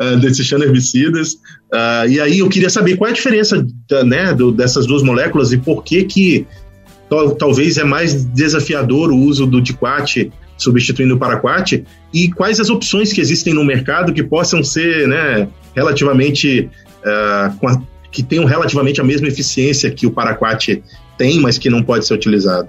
Uh, 0.00 0.16
destrinchando 0.18 0.64
herbicidas. 0.64 1.34
Uh, 1.72 2.08
e 2.08 2.20
aí 2.20 2.38
eu 2.38 2.48
queria 2.48 2.70
saber 2.70 2.96
qual 2.96 3.08
é 3.08 3.10
a 3.12 3.14
diferença 3.14 3.66
da, 3.88 4.04
né, 4.04 4.34
do, 4.34 4.52
dessas 4.52 4.86
duas 4.86 5.02
moléculas 5.02 5.52
e 5.52 5.58
por 5.58 5.82
que 5.82 6.04
que 6.04 6.46
talvez 7.38 7.78
é 7.78 7.84
mais 7.84 8.24
desafiador 8.24 9.12
o 9.12 9.16
uso 9.16 9.46
do 9.46 9.60
diquat 9.60 10.32
substituindo 10.56 11.14
o 11.14 11.18
paraquat 11.18 11.84
e 12.12 12.30
quais 12.30 12.60
as 12.60 12.70
opções 12.70 13.12
que 13.12 13.20
existem 13.20 13.52
no 13.52 13.64
mercado 13.64 14.12
que 14.12 14.22
possam 14.22 14.62
ser 14.62 15.06
né, 15.08 15.48
relativamente 15.74 16.70
uh, 17.04 17.66
a, 17.66 17.82
que 18.14 18.22
tenham 18.22 18.44
relativamente 18.44 19.00
a 19.00 19.04
mesma 19.04 19.26
eficiência 19.26 19.90
que 19.90 20.06
o 20.06 20.10
paraquat 20.12 20.82
tem, 21.18 21.40
mas 21.40 21.58
que 21.58 21.68
não 21.68 21.82
pode 21.82 22.06
ser 22.06 22.14
utilizado. 22.14 22.68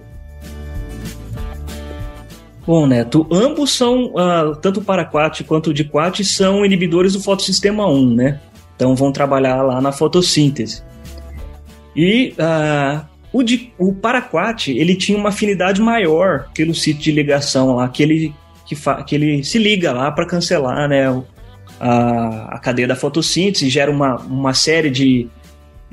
Bom, 2.66 2.88
Neto, 2.88 3.28
ambos 3.32 3.72
são, 3.72 4.08
uh, 4.08 4.56
tanto 4.60 4.80
o 4.80 4.84
paraquat 4.84 5.44
quanto 5.44 5.70
o 5.70 5.74
diquat, 5.74 6.26
são 6.26 6.66
inibidores 6.66 7.14
do 7.14 7.22
fotossistema 7.22 7.88
1, 7.88 8.16
né? 8.16 8.40
Então 8.76 8.96
vão 8.96 9.12
trabalhar 9.12 9.62
lá 9.62 9.80
na 9.80 9.92
fotossíntese. 9.92 10.84
E 11.96 12.34
uh, 12.40 13.06
o, 13.32 13.44
de, 13.44 13.72
o 13.78 13.94
Paraquat, 13.94 14.72
ele 14.72 14.96
tinha 14.96 15.18
uma 15.18 15.30
afinidade 15.30 15.82
maior 15.82 16.48
pelo 16.54 16.74
sítio 16.74 17.04
de 17.04 17.12
ligação 17.12 17.76
lá, 17.76 17.88
que 17.88 18.04
ele, 18.04 18.34
que, 18.66 18.76
fa, 18.76 19.04
que 19.04 19.16
ele 19.16 19.44
se 19.44 19.58
liga 19.58 19.94
lá 19.94 20.12
para 20.12 20.26
cancelar 20.26 20.90
né, 20.90 21.08
a, 21.80 22.56
a 22.56 22.60
cadeia 22.60 22.88
da 22.88 22.96
fotossíntese, 22.96 23.70
gera 23.70 23.92
uma, 23.92 24.18
uma 24.18 24.54
série 24.54 24.90
de 24.90 25.30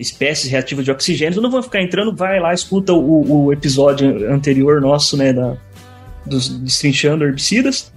espécies 0.03 0.51
reativas 0.51 0.85
de 0.85 0.91
oxigênio. 0.91 1.39
Eu 1.39 1.43
não 1.43 1.51
vou 1.51 1.63
ficar 1.63 1.81
entrando, 1.81 2.15
vai 2.15 2.39
lá, 2.41 2.53
escuta 2.53 2.93
o, 2.93 3.45
o 3.45 3.53
episódio 3.53 4.31
anterior 4.31 4.81
nosso, 4.81 5.17
né, 5.17 5.33
da, 5.33 5.57
dos 6.27 6.49
destrinchando 6.49 7.25
herbicidas. 7.25 7.93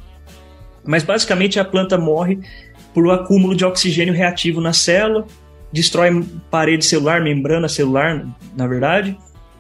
Mas 0.85 1.03
basicamente 1.03 1.59
a 1.59 1.65
planta 1.65 1.97
morre 1.97 2.39
por 2.93 3.05
um 3.05 3.11
acúmulo 3.11 3.55
de 3.55 3.65
oxigênio 3.65 4.13
reativo 4.13 4.61
na 4.61 4.71
célula, 4.71 5.25
destrói 5.71 6.23
parede 6.49 6.85
celular, 6.85 7.21
membrana 7.21 7.67
celular, 7.67 8.25
na 8.55 8.67
verdade, 8.67 9.17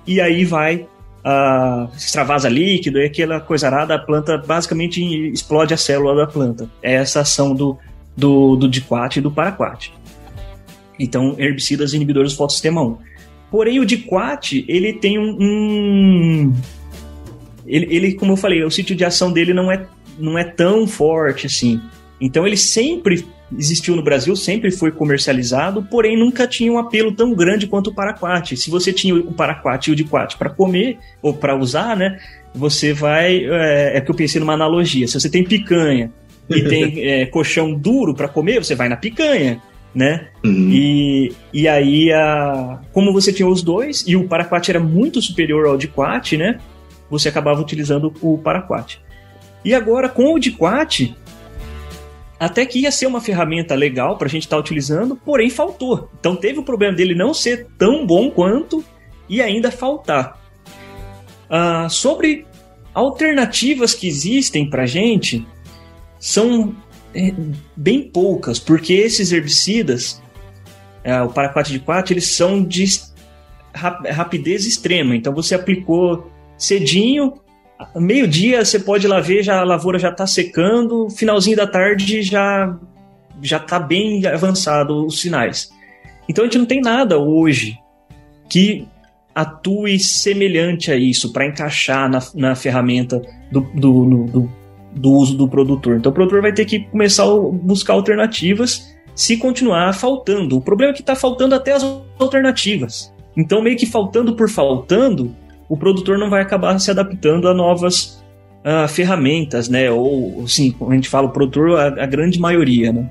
e 0.07 0.21
aí 0.21 0.45
vai 0.45 0.87
uh, 1.25 1.89
extravasa 1.97 2.47
líquido 2.47 2.99
e 2.99 3.05
aquela 3.05 3.41
coisa 3.41 3.67
arada, 3.67 3.95
a 3.95 3.99
planta 3.99 4.37
basicamente 4.37 5.01
explode 5.31 5.73
a 5.73 5.77
célula 5.77 6.15
da 6.15 6.27
planta. 6.31 6.69
É 6.81 6.93
essa 6.93 7.21
ação 7.21 7.53
do, 7.53 7.77
do, 8.15 8.55
do 8.55 8.69
diquat 8.69 9.17
e 9.17 9.21
do 9.21 9.31
paraquat. 9.31 9.91
Então, 10.99 11.35
herbicidas 11.37 11.93
inibidores 11.93 12.33
do 12.33 12.37
fotossistema 12.37 12.81
1. 12.81 12.97
Porém, 13.51 13.79
o 13.79 13.85
diquat, 13.85 14.65
ele 14.67 14.93
tem 14.93 15.19
um... 15.19 15.37
um 15.39 16.53
ele, 17.65 17.87
ele, 17.89 18.13
como 18.13 18.33
eu 18.33 18.37
falei, 18.37 18.63
o 18.63 18.71
sítio 18.71 18.95
de 18.95 19.03
ação 19.03 19.31
dele 19.31 19.53
não 19.53 19.71
é, 19.71 19.85
não 20.19 20.37
é 20.37 20.43
tão 20.43 20.87
forte 20.87 21.47
assim. 21.47 21.81
Então, 22.19 22.45
ele 22.45 22.57
sempre 22.57 23.25
existiu 23.57 23.95
no 23.95 24.01
Brasil, 24.01 24.35
sempre 24.35 24.71
foi 24.71 24.91
comercializado, 24.91 25.83
porém 25.83 26.17
nunca 26.17 26.47
tinha 26.47 26.71
um 26.71 26.77
apelo 26.77 27.11
tão 27.11 27.33
grande 27.33 27.67
quanto 27.67 27.89
o 27.89 27.93
paraquat. 27.93 28.57
Se 28.57 28.69
você 28.69 28.91
tinha 28.91 29.15
o 29.15 29.33
paraquat 29.33 29.87
e 29.87 29.91
o 29.91 29.95
diquat 29.95 30.37
para 30.37 30.49
comer 30.49 30.97
ou 31.21 31.33
para 31.33 31.55
usar, 31.55 31.95
né, 31.95 32.19
você 32.53 32.93
vai. 32.93 33.45
É, 33.45 33.97
é, 33.97 34.01
que 34.01 34.09
eu 34.09 34.15
pensei 34.15 34.39
numa 34.39 34.53
analogia. 34.53 35.07
Se 35.07 35.19
você 35.19 35.29
tem 35.29 35.43
picanha 35.43 36.11
e 36.49 36.61
tem 36.63 37.03
é, 37.05 37.25
colchão 37.25 37.73
duro 37.73 38.13
para 38.13 38.27
comer, 38.27 38.63
você 38.63 38.75
vai 38.75 38.89
na 38.89 38.97
picanha. 38.97 39.61
Né? 39.95 40.27
Uhum. 40.43 40.69
E, 40.69 41.33
e 41.53 41.67
aí, 41.69 42.11
a, 42.11 42.81
como 42.91 43.13
você 43.13 43.31
tinha 43.31 43.47
os 43.47 43.63
dois, 43.63 44.03
e 44.05 44.17
o 44.17 44.27
paraquat 44.27 44.69
era 44.69 44.79
muito 44.79 45.21
superior 45.21 45.65
ao 45.65 45.77
diquat, 45.77 46.35
né? 46.35 46.59
Você 47.09 47.29
acabava 47.29 47.61
utilizando 47.61 48.13
o 48.21 48.37
paraquat. 48.37 49.01
E 49.63 49.73
agora, 49.73 50.09
com 50.09 50.33
o 50.33 50.39
diquat, 50.39 51.15
até 52.39 52.65
que 52.65 52.79
ia 52.79 52.91
ser 52.91 53.05
uma 53.07 53.21
ferramenta 53.21 53.73
legal 53.73 54.17
para 54.17 54.27
a 54.27 54.29
gente 54.29 54.43
estar 54.43 54.57
tá 54.57 54.59
utilizando, 54.59 55.15
porém 55.15 55.49
faltou. 55.49 56.09
Então 56.19 56.35
teve 56.35 56.59
o 56.59 56.63
problema 56.63 56.93
dele 56.93 57.15
não 57.15 57.33
ser 57.33 57.67
tão 57.77 58.05
bom 58.05 58.29
quanto 58.29 58.83
e 59.29 59.41
ainda 59.41 59.71
faltar. 59.71 60.39
Ah, 61.49 61.87
sobre 61.89 62.45
alternativas 62.93 63.93
que 63.93 64.07
existem 64.07 64.69
para 64.69 64.85
gente, 64.85 65.45
são 66.19 66.75
bem 67.75 68.01
poucas, 68.01 68.59
porque 68.59 68.93
esses 68.93 69.31
herbicidas, 69.31 70.21
é, 71.03 71.21
o 71.21 71.29
paraquat 71.29 71.71
de 71.71 71.79
4, 71.79 72.13
eles 72.13 72.27
são 72.27 72.63
de 72.63 72.85
rapidez 73.73 74.65
extrema. 74.65 75.15
Então 75.15 75.33
você 75.33 75.55
aplicou 75.55 76.31
cedinho, 76.57 77.33
meio-dia 77.95 78.63
você 78.63 78.79
pode 78.79 79.05
ir 79.05 79.09
lá 79.09 79.19
ver, 79.19 79.43
já, 79.43 79.59
a 79.59 79.63
lavoura 79.63 79.99
já 79.99 80.09
está 80.09 80.25
secando, 80.25 81.09
finalzinho 81.09 81.57
da 81.57 81.67
tarde 81.67 82.21
já 82.21 82.77
já 83.41 83.57
está 83.57 83.77
bem 83.77 84.25
avançado 84.25 85.05
os 85.05 85.19
sinais. 85.19 85.69
Então 86.27 86.43
a 86.43 86.47
gente 86.47 86.57
não 86.57 86.65
tem 86.65 86.81
nada 86.81 87.17
hoje 87.17 87.77
que 88.49 88.87
atue 89.33 89.99
semelhante 89.99 90.89
a 90.89 90.95
isso 90.95 91.33
para 91.33 91.45
encaixar 91.45 92.09
na, 92.09 92.19
na 92.33 92.55
ferramenta 92.55 93.21
do, 93.51 93.61
do, 93.73 94.05
do, 94.05 94.23
do, 94.25 94.51
uso 95.03 95.35
do 95.35 95.47
produtor. 95.47 95.97
Então 95.97 96.11
o 96.11 96.15
produtor 96.15 96.41
vai 96.41 96.53
ter 96.53 96.65
que 96.65 96.79
começar 96.79 97.23
a 97.23 97.35
buscar 97.51 97.93
alternativas 97.93 98.95
se 99.15 99.37
continuar 99.37 99.93
faltando. 99.93 100.57
O 100.57 100.61
problema 100.61 100.91
é 100.91 100.95
que 100.95 101.01
está 101.01 101.15
faltando 101.15 101.55
até 101.55 101.71
as 101.71 101.83
alternativas. 102.19 103.13
Então, 103.35 103.61
meio 103.61 103.77
que 103.77 103.85
faltando 103.85 104.35
por 104.35 104.49
faltando, 104.49 105.33
o 105.67 105.77
produtor 105.77 106.17
não 106.17 106.29
vai 106.29 106.41
acabar 106.41 106.77
se 106.79 106.91
adaptando 106.91 107.47
a 107.47 107.53
novas 107.53 108.23
uh, 108.63 108.87
ferramentas, 108.87 109.67
né? 109.67 109.89
Ou, 109.89 110.43
assim, 110.43 110.71
como 110.71 110.91
a 110.91 110.95
gente 110.95 111.09
fala, 111.09 111.27
o 111.27 111.31
produtor, 111.31 111.79
a, 111.79 111.87
a 112.03 112.05
grande 112.05 112.39
maioria, 112.39 112.91
né? 112.91 113.09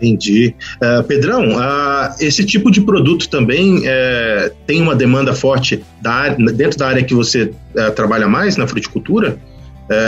Entendi. 0.00 0.54
Uh, 0.76 1.02
Pedrão, 1.04 1.56
uh, 1.56 2.14
esse 2.20 2.44
tipo 2.44 2.70
de 2.70 2.80
produto 2.80 3.28
também 3.28 3.78
uh, 3.78 4.50
tem 4.66 4.80
uma 4.80 4.94
demanda 4.94 5.34
forte 5.34 5.84
da 6.00 6.12
área, 6.12 6.36
dentro 6.52 6.78
da 6.78 6.88
área 6.88 7.04
que 7.04 7.14
você 7.14 7.52
eh, 7.76 7.90
trabalha 7.90 8.26
mais, 8.26 8.56
na 8.56 8.66
fruticultura? 8.66 9.38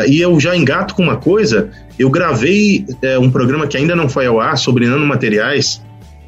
e 0.07 0.21
eu 0.21 0.39
já 0.39 0.57
engato 0.57 0.95
com 0.95 1.03
uma 1.03 1.17
coisa, 1.17 1.71
eu 1.99 2.09
gravei 2.09 2.87
um 3.21 3.29
programa 3.33 3.67
que 3.67 3.77
ainda 3.77 3.97
não 3.97 4.09
foi 4.09 4.27
ao 4.27 4.41
ar 4.41 4.57
sobre 4.57 4.87
nanomateriais, 4.87 5.83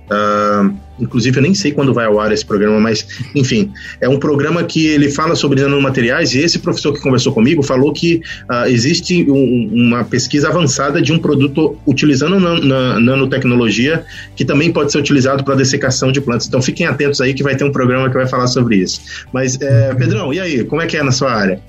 Uh, 0.05 0.77
inclusive, 0.98 1.38
eu 1.38 1.42
nem 1.42 1.54
sei 1.54 1.72
quando 1.72 1.92
vai 1.92 2.07
ao 2.07 2.20
ar 2.20 2.33
esse 2.33 2.44
programa, 2.44 2.80
mas, 2.80 3.07
enfim, 3.35 3.72
é 4.00 4.09
um 4.09 4.18
programa 4.18 4.62
que 4.64 4.87
ele 4.87 5.11
fala 5.11 5.35
sobre 5.35 5.61
nanomateriais 5.61 6.35
e 6.35 6.38
esse 6.38 6.59
professor 6.59 6.92
que 6.92 7.00
conversou 7.00 7.33
comigo 7.33 7.62
falou 7.62 7.92
que 7.92 8.20
uh, 8.50 8.66
existe 8.68 9.28
um, 9.30 9.70
uma 9.72 10.04
pesquisa 10.04 10.48
avançada 10.48 11.02
de 11.02 11.12
um 11.12 11.18
produto 11.18 11.76
utilizando 11.87 12.38
nan 12.38 13.00
nanotecnologia 13.00 14.04
que 14.37 14.44
também 14.44 14.72
pode 14.72 14.92
ser 14.92 14.98
utilizado 14.98 15.44
para 15.44 15.54
dessecação 15.54 16.12
de 16.12 16.20
plantas. 16.20 16.46
Então, 16.46 16.62
fiquem 16.62 16.87
atentos 16.87 17.20
aí 17.20 17.35
que 17.35 17.42
vai 17.42 17.57
ter 17.57 17.64
um 17.64 17.72
programa 17.72 18.09
que 18.09 18.14
vai 18.14 18.26
falar 18.26 18.46
sobre 18.46 18.76
isso. 18.76 19.00
Mas, 19.33 19.61
é, 19.61 19.94
Pedrão, 19.94 20.33
e 20.33 20.40
aí, 20.40 20.64
como 20.64 20.80
é 20.80 20.87
que 20.87 20.96
é 20.96 21.02
na 21.02 21.12
sua 21.12 21.33
área? 21.33 21.61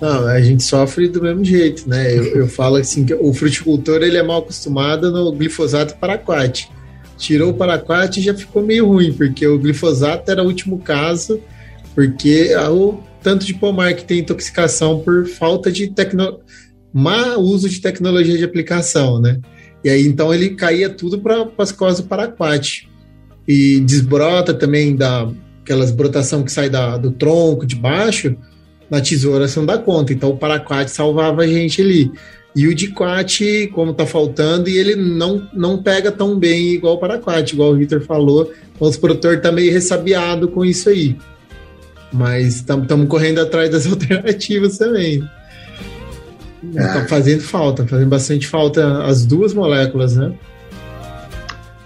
Não, 0.00 0.26
a 0.26 0.40
gente 0.42 0.62
sofre 0.62 1.08
do 1.08 1.22
mesmo 1.22 1.42
jeito, 1.42 1.88
né? 1.88 2.16
Eu, 2.16 2.24
eu 2.36 2.48
falo 2.48 2.76
assim 2.76 3.04
que 3.04 3.14
o 3.14 3.32
fruticultor 3.32 4.02
ele 4.02 4.18
é 4.18 4.22
mal 4.22 4.40
acostumado 4.40 5.10
no 5.10 5.32
glifosato 5.32 5.96
paraquat 5.96 6.68
tirou 7.16 7.50
o 7.50 7.54
paraquat 7.54 8.18
e 8.18 8.22
já 8.22 8.34
ficou 8.34 8.62
meio 8.62 8.86
ruim, 8.86 9.12
porque 9.12 9.46
o 9.46 9.58
glifosato 9.58 10.30
era 10.30 10.42
o 10.42 10.46
último 10.46 10.78
caso, 10.78 11.40
porque 11.94 12.54
o 12.70 13.00
tanto 13.22 13.44
de 13.44 13.54
pomar 13.54 13.94
que 13.94 14.04
tem 14.04 14.20
intoxicação 14.20 15.00
por 15.00 15.26
falta 15.26 15.72
de 15.72 15.88
tecno... 15.88 16.40
má 16.92 17.36
uso 17.36 17.68
de 17.68 17.80
tecnologia 17.80 18.36
de 18.38 18.44
aplicação, 18.44 19.20
né? 19.20 19.40
E 19.82 19.88
aí 19.88 20.06
então 20.06 20.32
ele 20.32 20.50
caía 20.50 20.90
tudo 20.90 21.18
para 21.20 21.48
as 21.58 21.72
costas 21.72 22.04
do 22.04 22.08
paraquat. 22.08 22.88
E 23.48 23.80
desbrota 23.80 24.52
também 24.52 24.96
da 24.96 25.30
aquelas 25.62 25.90
brotação 25.90 26.44
que 26.44 26.52
sai 26.52 26.70
da, 26.70 26.96
do 26.96 27.10
tronco 27.10 27.66
de 27.66 27.74
baixo, 27.74 28.36
na 28.88 29.00
tesoura 29.00 29.48
você 29.48 29.58
não 29.58 29.66
dá 29.66 29.78
conta. 29.78 30.12
Então 30.12 30.30
o 30.30 30.36
paraquat 30.36 30.88
salvava 30.88 31.42
a 31.42 31.46
gente 31.46 31.82
ali. 31.82 32.10
E 32.56 32.66
o 32.66 32.74
Diquat, 32.74 33.68
como 33.74 33.92
tá 33.92 34.06
faltando, 34.06 34.70
e 34.70 34.78
ele 34.78 34.96
não, 34.96 35.46
não 35.52 35.82
pega 35.82 36.10
tão 36.10 36.38
bem 36.38 36.72
igual 36.72 36.94
o 36.94 36.98
Paraquat, 36.98 37.52
igual 37.52 37.72
o 37.72 37.76
Victor 37.76 38.00
falou. 38.00 38.50
O 38.80 38.90
produtor 38.98 39.38
tá 39.42 39.52
meio 39.52 39.70
ressabiado 39.70 40.48
com 40.48 40.64
isso 40.64 40.88
aí. 40.88 41.14
Mas 42.10 42.56
estamos 42.56 43.08
correndo 43.08 43.42
atrás 43.42 43.68
das 43.68 43.84
alternativas 43.86 44.78
também. 44.78 45.22
É. 46.74 46.82
Tá 46.82 47.06
fazendo 47.06 47.42
falta, 47.42 47.86
fazendo 47.86 48.08
bastante 48.08 48.46
falta 48.46 49.04
as 49.04 49.26
duas 49.26 49.52
moléculas, 49.52 50.16
né? 50.16 50.32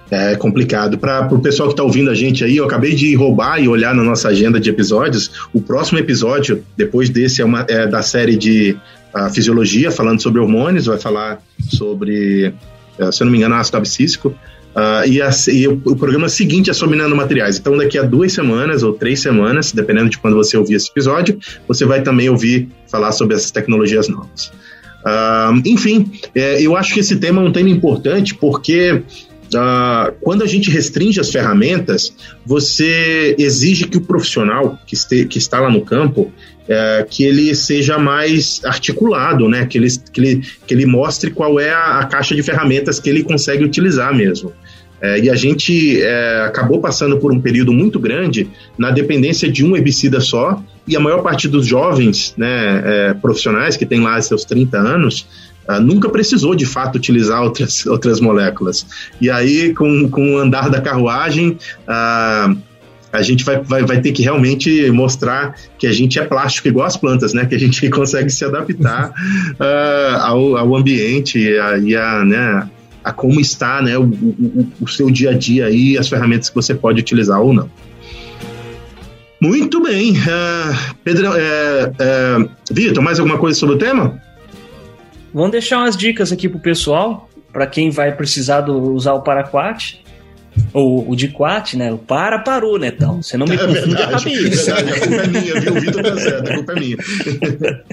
É 0.09 0.37
complicado. 0.37 0.99
Para 0.99 1.35
o 1.35 1.41
pessoal 1.41 1.69
que 1.69 1.73
está 1.73 1.83
ouvindo 1.83 2.11
a 2.11 2.15
gente 2.15 2.45
aí, 2.45 2.57
eu 2.57 2.65
acabei 2.65 2.95
de 2.95 3.13
roubar 3.17 3.61
e 3.61 3.67
olhar 3.69 3.93
na 3.93 4.05
nossa 4.05 4.29
agenda 4.29 4.61
de 4.61 4.71
episódios. 4.71 5.49
O 5.53 5.61
próximo 5.61 5.99
episódio, 5.99 6.65
depois 6.77 7.11
desse, 7.11 7.43
é, 7.43 7.45
uma, 7.45 7.67
é 7.69 7.89
da 7.89 8.03
série 8.03 8.37
de 8.37 8.77
a 9.13 9.29
fisiologia, 9.31 9.91
falando 9.91 10.21
sobre 10.21 10.41
hormônios, 10.41 10.87
vai 10.87 10.99
falar 10.99 11.43
sobre, 11.69 12.55
uh, 12.99 13.13
se 13.13 13.23
eu 13.23 13.25
não 13.27 13.33
me 13.33 13.39
engano, 13.39 13.55
ácido 13.55 13.77
abscíssico. 13.77 14.35
Uh, 14.75 15.09
e, 15.09 15.21
a, 15.21 15.31
e 15.49 15.67
o, 15.67 15.83
o, 15.85 15.97
programa 15.97 16.29
seguinte 16.29 16.71
é 16.71 16.73
sobre 16.73 16.97
nanomateriais. 16.97 17.59
Então, 17.59 17.77
daqui 17.77 17.99
a 17.99 18.03
duas 18.03 18.33
semanas 18.33 18.85
ou 18.85 18.93
três 18.93 19.21
semanas, 19.21 19.73
dependendo 19.73 20.11
de 20.11 20.19
quando 20.19 20.37
você 20.37 20.57
ouvir 20.57 20.75
esse 20.75 20.89
episódio, 20.91 21.39
você 21.67 21.85
vai 21.85 22.03
também 22.03 22.29
ouvir 22.29 22.69
falar 22.89 23.11
sobre 23.11 23.35
essas 23.35 23.51
tecnologias 23.51 24.09
novas. 24.09 24.53
Uh, 25.05 25.61
enfim, 25.65 26.13
é, 26.35 26.63
eu 26.63 26.77
acho 26.77 26.95
que 26.95 27.01
esse 27.01 27.17
tema 27.17 27.43
é 27.43 27.45
um 27.45 27.53
tema 27.53 27.69
importante 27.69 28.35
porque 28.35 29.03
Uh, 29.51 30.15
quando 30.21 30.45
a 30.45 30.47
gente 30.47 30.71
restringe 30.71 31.19
as 31.19 31.29
ferramentas, 31.29 32.15
você 32.47 33.35
exige 33.37 33.89
que 33.89 33.97
o 33.97 34.01
profissional 34.01 34.79
que, 34.87 34.95
este, 34.95 35.25
que 35.25 35.39
está 35.39 35.59
lá 35.59 35.69
no 35.69 35.85
campo 35.85 36.33
é, 36.71 37.05
que 37.11 37.25
ele 37.25 37.53
seja 37.53 37.99
mais 37.99 38.61
articulado, 38.65 39.49
né? 39.49 39.67
Que 39.67 39.77
ele, 39.77 39.89
que 40.13 40.21
ele, 40.21 40.43
que 40.65 40.73
ele 40.73 40.87
mostre 40.87 41.33
qual 41.33 41.59
é 41.59 41.71
a, 41.71 41.99
a 41.99 42.07
caixa 42.07 42.33
de 42.33 42.43
ferramentas 42.45 43.01
que 43.01 43.11
ele 43.11 43.25
consegue 43.25 43.65
utilizar 43.65 44.15
mesmo. 44.15 44.53
É, 45.03 45.19
e 45.19 45.29
a 45.29 45.35
gente 45.35 46.01
é, 46.01 46.45
acabou 46.47 46.81
passando 46.81 47.19
por 47.19 47.33
um 47.33 47.41
período 47.41 47.73
muito 47.73 47.99
grande 47.99 48.49
na 48.79 48.91
dependência 48.91 49.51
de 49.51 49.65
um 49.65 49.75
herbicida 49.75 50.21
só, 50.21 50.63
e 50.87 50.95
a 50.95 51.01
maior 51.01 51.23
parte 51.23 51.49
dos 51.49 51.67
jovens 51.67 52.35
né, 52.37 52.83
é, 52.85 53.15
profissionais 53.15 53.77
que 53.77 53.85
têm 53.85 54.01
lá 54.01 54.21
seus 54.21 54.45
30 54.45 54.79
anos 54.79 55.27
uh, 55.69 55.81
nunca 55.81 56.09
precisou 56.09 56.55
de 56.55 56.67
fato 56.67 56.97
utilizar 56.97 57.43
outras, 57.43 57.85
outras 57.87 58.21
moléculas. 58.21 58.87
E 59.21 59.31
aí, 59.31 59.73
com, 59.75 60.09
com 60.09 60.35
o 60.35 60.39
andar 60.39 60.69
da 60.69 60.81
carruagem, 60.81 61.59
uh, 61.87 62.57
a 63.13 63.23
gente 63.23 63.45
vai, 63.45 63.61
vai, 63.61 63.85
vai 63.85 64.01
ter 64.01 64.13
que 64.13 64.23
realmente 64.23 64.91
mostrar 64.91 65.55
que 65.79 65.87
a 65.87 65.93
gente 65.93 66.19
é 66.19 66.25
plástico 66.25 66.69
igual 66.69 66.87
as 66.87 66.97
plantas, 66.97 67.35
né? 67.35 67.45
Que 67.45 67.55
a 67.55 67.59
gente 67.59 67.89
consegue 67.91 68.31
se 68.31 68.45
adaptar 68.45 69.11
uh, 69.11 70.17
ao, 70.23 70.57
ao 70.57 70.77
ambiente 70.77 71.39
e 71.39 71.97
a, 71.97 72.25
né, 72.25 72.69
a 73.03 73.13
como 73.13 73.41
está 73.41 73.83
né, 73.83 73.97
o, 73.99 74.05
o, 74.05 74.67
o, 74.83 74.89
seu 74.89 75.11
dia 75.11 75.31
a 75.31 75.35
dia 75.35 75.67
aí, 75.67 75.97
as 75.99 76.09
ferramentas 76.09 76.49
que 76.49 76.55
você 76.55 76.75
pode 76.75 77.01
utilizar 77.01 77.41
ou 77.41 77.53
não. 77.53 77.71
Muito 79.41 79.83
bem. 79.83 80.13
Uh, 80.13 80.95
Pedro, 81.03 81.33
é, 81.35 81.93
é, 81.99 82.49
Vitor, 82.71 83.03
mais 83.03 83.19
alguma 83.19 83.39
coisa 83.39 83.59
sobre 83.59 83.77
o 83.77 83.79
tema? 83.79 84.21
Vamos 85.33 85.53
deixar 85.53 85.79
umas 85.79 85.97
dicas 85.97 86.31
aqui 86.31 86.49
pro 86.49 86.59
pessoal, 86.59 87.31
para 87.51 87.67
quem 87.67 87.89
vai 87.91 88.15
precisar 88.15 88.61
do, 88.61 88.93
usar 88.93 89.15
o 89.15 89.23
Paraquat. 89.23 90.03
Ou 90.73 91.11
o 91.11 91.17
de 91.17 91.29
Quat, 91.29 91.75
né? 91.75 91.93
O 91.93 91.99
para, 91.99 92.39
parou, 92.39 92.79
né? 92.79 92.89
Então, 92.89 93.23
você 93.23 93.37
não 93.37 93.47
me 93.47 93.55
é 93.55 93.59
confunde 93.59 93.97
verdade, 93.97 94.03
a 94.03 94.19
cabeça. 94.19 94.71
É 94.71 94.83
verdade, 94.83 94.91
a 94.91 95.01
culpa 95.01 95.23
é 95.23 95.27
minha, 95.27 95.61
viu? 95.61 95.73
O 95.73 95.81
Vitor 95.81 96.03
tá 96.03 96.17
certo, 96.17 96.51
a 96.51 96.55
culpa 96.55 96.73
é 96.73 96.81
minha. 96.81 96.97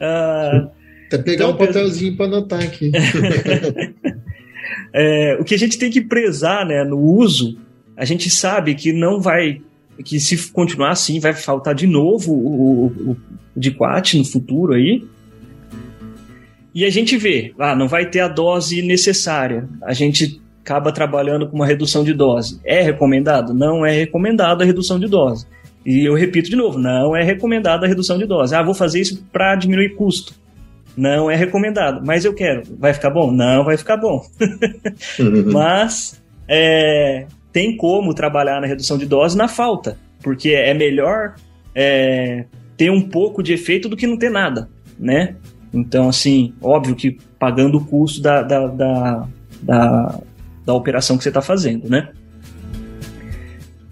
ah, 0.00 0.68
Até 1.06 1.18
pegar 1.18 1.44
então, 1.44 1.50
um 1.50 1.56
papelzinho 1.56 2.16
para 2.16 2.26
anotar 2.26 2.62
aqui. 2.62 2.90
é, 4.92 5.36
o 5.40 5.44
que 5.44 5.54
a 5.54 5.58
gente 5.58 5.78
tem 5.78 5.90
que 5.90 6.00
prezar, 6.00 6.66
né, 6.66 6.84
no 6.84 6.98
uso, 6.98 7.58
a 7.96 8.04
gente 8.04 8.30
sabe 8.30 8.74
que 8.74 8.92
não 8.92 9.20
vai 9.20 9.60
que 10.04 10.18
se 10.18 10.50
continuar 10.50 10.90
assim 10.90 11.20
vai 11.20 11.32
faltar 11.32 11.74
de 11.74 11.86
novo 11.86 12.32
o, 12.32 12.86
o, 12.86 13.10
o 13.12 13.16
Diquat 13.56 14.18
no 14.18 14.24
futuro 14.24 14.74
aí. 14.74 15.04
E 16.74 16.84
a 16.84 16.90
gente 16.90 17.16
vê, 17.16 17.54
ah, 17.58 17.76
não 17.76 17.86
vai 17.86 18.10
ter 18.10 18.18
a 18.18 18.26
dose 18.26 18.82
necessária. 18.82 19.68
A 19.80 19.92
gente 19.92 20.42
acaba 20.64 20.90
trabalhando 20.90 21.46
com 21.46 21.56
uma 21.56 21.66
redução 21.66 22.02
de 22.02 22.14
dose. 22.14 22.58
É 22.64 22.80
recomendado? 22.80 23.52
Não 23.52 23.84
é 23.84 23.92
recomendado 23.92 24.62
a 24.62 24.64
redução 24.64 24.98
de 24.98 25.06
dose. 25.06 25.46
E 25.84 26.06
eu 26.06 26.14
repito 26.14 26.48
de 26.48 26.56
novo, 26.56 26.78
não 26.78 27.14
é 27.14 27.22
recomendado 27.22 27.84
a 27.84 27.86
redução 27.86 28.16
de 28.16 28.24
dose. 28.24 28.54
Ah, 28.54 28.62
vou 28.62 28.72
fazer 28.72 29.00
isso 29.00 29.22
para 29.30 29.54
diminuir 29.54 29.94
custo. 29.94 30.34
Não 30.96 31.30
é 31.30 31.36
recomendado, 31.36 32.02
mas 32.06 32.24
eu 32.24 32.32
quero. 32.32 32.62
Vai 32.78 32.94
ficar 32.94 33.10
bom? 33.10 33.30
Não 33.30 33.62
vai 33.62 33.76
ficar 33.76 33.98
bom. 33.98 34.24
mas 35.52 36.22
é, 36.48 37.26
tem 37.52 37.76
como 37.76 38.14
trabalhar 38.14 38.58
na 38.60 38.66
redução 38.66 38.96
de 38.96 39.04
dose 39.04 39.36
na 39.36 39.48
falta, 39.48 39.98
porque 40.22 40.50
é 40.50 40.72
melhor 40.72 41.34
é, 41.74 42.46
ter 42.74 42.90
um 42.90 43.02
pouco 43.02 43.42
de 43.42 43.52
efeito 43.52 43.86
do 43.86 43.96
que 43.96 44.06
não 44.06 44.16
ter 44.16 44.30
nada, 44.30 44.70
né? 44.98 45.36
Então, 45.74 46.08
assim, 46.08 46.54
óbvio 46.62 46.94
que 46.94 47.18
pagando 47.38 47.76
o 47.76 47.84
custo 47.84 48.22
da, 48.22 48.42
da, 48.42 48.66
da, 48.68 49.28
da, 49.60 50.20
da 50.64 50.72
operação 50.74 51.16
que 51.16 51.22
você 51.22 51.30
está 51.30 51.42
fazendo, 51.42 51.88
né? 51.88 52.10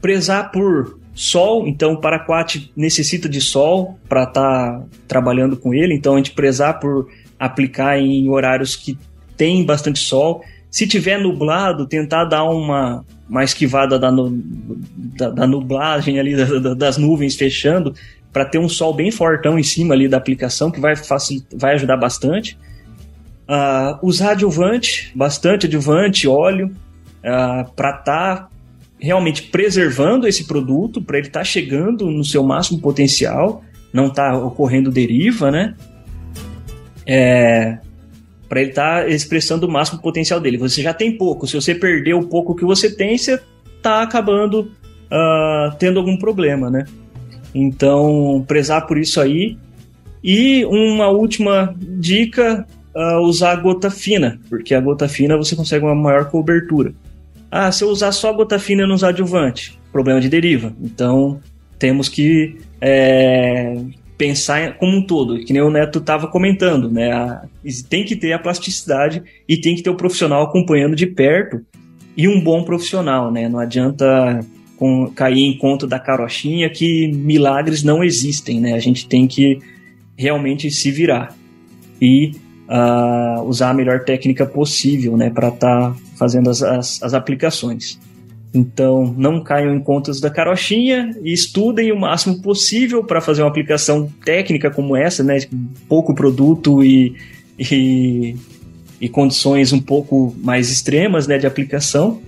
Prezar 0.00 0.50
por 0.50 0.98
sol, 1.14 1.66
então 1.66 1.92
o 1.92 2.00
Paraquat 2.00 2.70
necessita 2.76 3.28
de 3.28 3.40
sol 3.40 3.98
para 4.08 4.24
estar 4.24 4.78
tá 4.78 4.84
trabalhando 5.06 5.56
com 5.56 5.74
ele, 5.74 5.94
então 5.94 6.14
a 6.14 6.16
gente 6.16 6.32
prezar 6.32 6.80
por 6.80 7.08
aplicar 7.38 7.98
em 7.98 8.28
horários 8.28 8.76
que 8.76 8.96
tem 9.36 9.64
bastante 9.64 9.98
sol. 9.98 10.42
Se 10.70 10.86
tiver 10.86 11.18
nublado, 11.18 11.86
tentar 11.86 12.24
dar 12.24 12.44
uma, 12.44 13.04
uma 13.28 13.44
esquivada 13.44 13.98
da, 13.98 14.10
da, 14.10 15.30
da 15.30 15.46
nublagem 15.46 16.18
ali, 16.18 16.34
da, 16.34 16.74
das 16.74 16.96
nuvens 16.96 17.36
fechando, 17.36 17.94
para 18.32 18.46
ter 18.46 18.58
um 18.58 18.68
sol 18.68 18.94
bem 18.94 19.10
fortão 19.10 19.58
em 19.58 19.62
cima 19.62 19.92
ali 19.92 20.08
da 20.08 20.16
aplicação, 20.16 20.70
que 20.70 20.80
vai, 20.80 20.96
facilitar, 20.96 21.58
vai 21.58 21.74
ajudar 21.74 21.98
bastante. 21.98 22.56
Uh, 23.48 24.06
usar 24.06 24.32
adjuvante, 24.32 25.12
bastante 25.14 25.66
adjuvante, 25.66 26.28
óleo, 26.28 26.68
uh, 26.68 26.72
ah, 27.24 27.66
para 27.74 27.90
estar 27.90 28.36
tá 28.36 28.48
realmente 28.98 29.42
preservando 29.42 30.28
esse 30.28 30.44
produto, 30.44 31.02
para 31.02 31.18
ele 31.18 31.26
estar 31.26 31.40
tá 31.40 31.44
chegando 31.44 32.08
no 32.08 32.24
seu 32.24 32.44
máximo 32.44 32.80
potencial, 32.80 33.62
não 33.92 34.08
tá 34.08 34.36
ocorrendo 34.38 34.90
deriva, 34.90 35.50
né? 35.50 35.74
É, 37.04 37.78
para 38.48 38.60
ele 38.60 38.70
estar 38.70 39.02
tá 39.02 39.08
expressando 39.08 39.66
o 39.66 39.70
máximo 39.70 40.00
potencial 40.00 40.38
dele. 40.38 40.56
Você 40.56 40.82
já 40.82 40.94
tem 40.94 41.16
pouco, 41.16 41.46
se 41.46 41.56
você 41.56 41.74
perder 41.74 42.14
o 42.14 42.28
pouco 42.28 42.54
que 42.54 42.64
você 42.64 42.94
tem, 42.94 43.18
você 43.18 43.40
está 43.76 44.02
acabando 44.02 44.70
uh, 45.10 45.74
tendo 45.78 45.98
algum 45.98 46.16
problema, 46.16 46.70
né? 46.70 46.84
Então, 47.54 48.44
prezar 48.46 48.86
por 48.86 48.96
isso 48.96 49.20
aí. 49.20 49.58
E 50.22 50.64
uma 50.66 51.08
última 51.08 51.74
dica, 51.78 52.66
uh, 52.94 53.20
usar 53.20 53.56
gota 53.56 53.90
fina, 53.90 54.38
porque 54.48 54.74
a 54.74 54.80
gota 54.80 55.08
fina 55.08 55.36
você 55.36 55.56
consegue 55.56 55.84
uma 55.84 55.94
maior 55.94 56.30
cobertura. 56.30 56.94
Ah, 57.50 57.70
se 57.70 57.84
eu 57.84 57.88
usar 57.88 58.12
só 58.12 58.32
gota 58.32 58.58
fina 58.58 58.82
e 58.82 58.86
não 58.86 58.94
usar 58.94 59.08
adjuvante, 59.08 59.78
problema 59.92 60.20
de 60.20 60.28
deriva. 60.28 60.72
Então, 60.80 61.38
temos 61.78 62.08
que 62.08 62.56
é, 62.80 63.76
pensar 64.16 64.78
como 64.78 64.96
um 64.96 65.06
todo, 65.06 65.44
que 65.44 65.52
nem 65.52 65.60
o 65.60 65.70
Neto 65.70 65.98
estava 65.98 66.28
comentando, 66.28 66.90
né? 66.90 67.12
A, 67.12 67.44
tem 67.88 68.04
que 68.04 68.16
ter 68.16 68.32
a 68.32 68.38
plasticidade 68.38 69.22
e 69.48 69.56
tem 69.56 69.74
que 69.74 69.82
ter 69.82 69.90
o 69.90 69.96
profissional 69.96 70.42
acompanhando 70.42 70.94
de 70.94 71.06
perto 71.06 71.60
e 72.16 72.28
um 72.28 72.40
bom 72.40 72.62
profissional, 72.62 73.30
né? 73.30 73.48
Não 73.48 73.58
adianta 73.58 74.40
com, 74.76 75.10
cair 75.10 75.40
em 75.40 75.58
conta 75.58 75.86
da 75.86 75.98
carochinha 75.98 76.70
que 76.70 77.08
milagres 77.08 77.82
não 77.82 78.02
existem, 78.02 78.60
né? 78.60 78.74
A 78.74 78.78
gente 78.78 79.08
tem 79.08 79.26
que 79.26 79.58
realmente 80.16 80.70
se 80.70 80.90
virar 80.90 81.34
e 82.00 82.32
uh, 82.68 83.42
usar 83.42 83.70
a 83.70 83.74
melhor 83.74 84.04
técnica 84.04 84.46
possível, 84.46 85.16
né? 85.16 85.30
Para 85.30 85.48
estar 85.48 85.92
tá 85.92 85.96
fazendo 86.16 86.50
as, 86.50 86.62
as, 86.62 87.02
as 87.02 87.14
aplicações. 87.14 87.98
Então, 88.54 89.14
não 89.16 89.42
caiam 89.42 89.74
em 89.74 89.80
contas 89.80 90.20
da 90.20 90.28
carochinha 90.28 91.16
e 91.22 91.32
estudem 91.32 91.90
o 91.90 91.98
máximo 91.98 92.42
possível 92.42 93.02
para 93.02 93.20
fazer 93.20 93.42
uma 93.42 93.48
aplicação 93.48 94.12
técnica 94.24 94.70
como 94.70 94.94
essa, 94.94 95.24
né? 95.24 95.38
Pouco 95.88 96.14
produto 96.14 96.84
e, 96.84 97.16
e, 97.58 98.36
e, 99.00 99.08
condições 99.08 99.72
um 99.72 99.80
pouco 99.80 100.34
mais 100.38 100.70
extremas 100.70 101.26
né, 101.26 101.38
de 101.38 101.46
aplicação. 101.46 102.20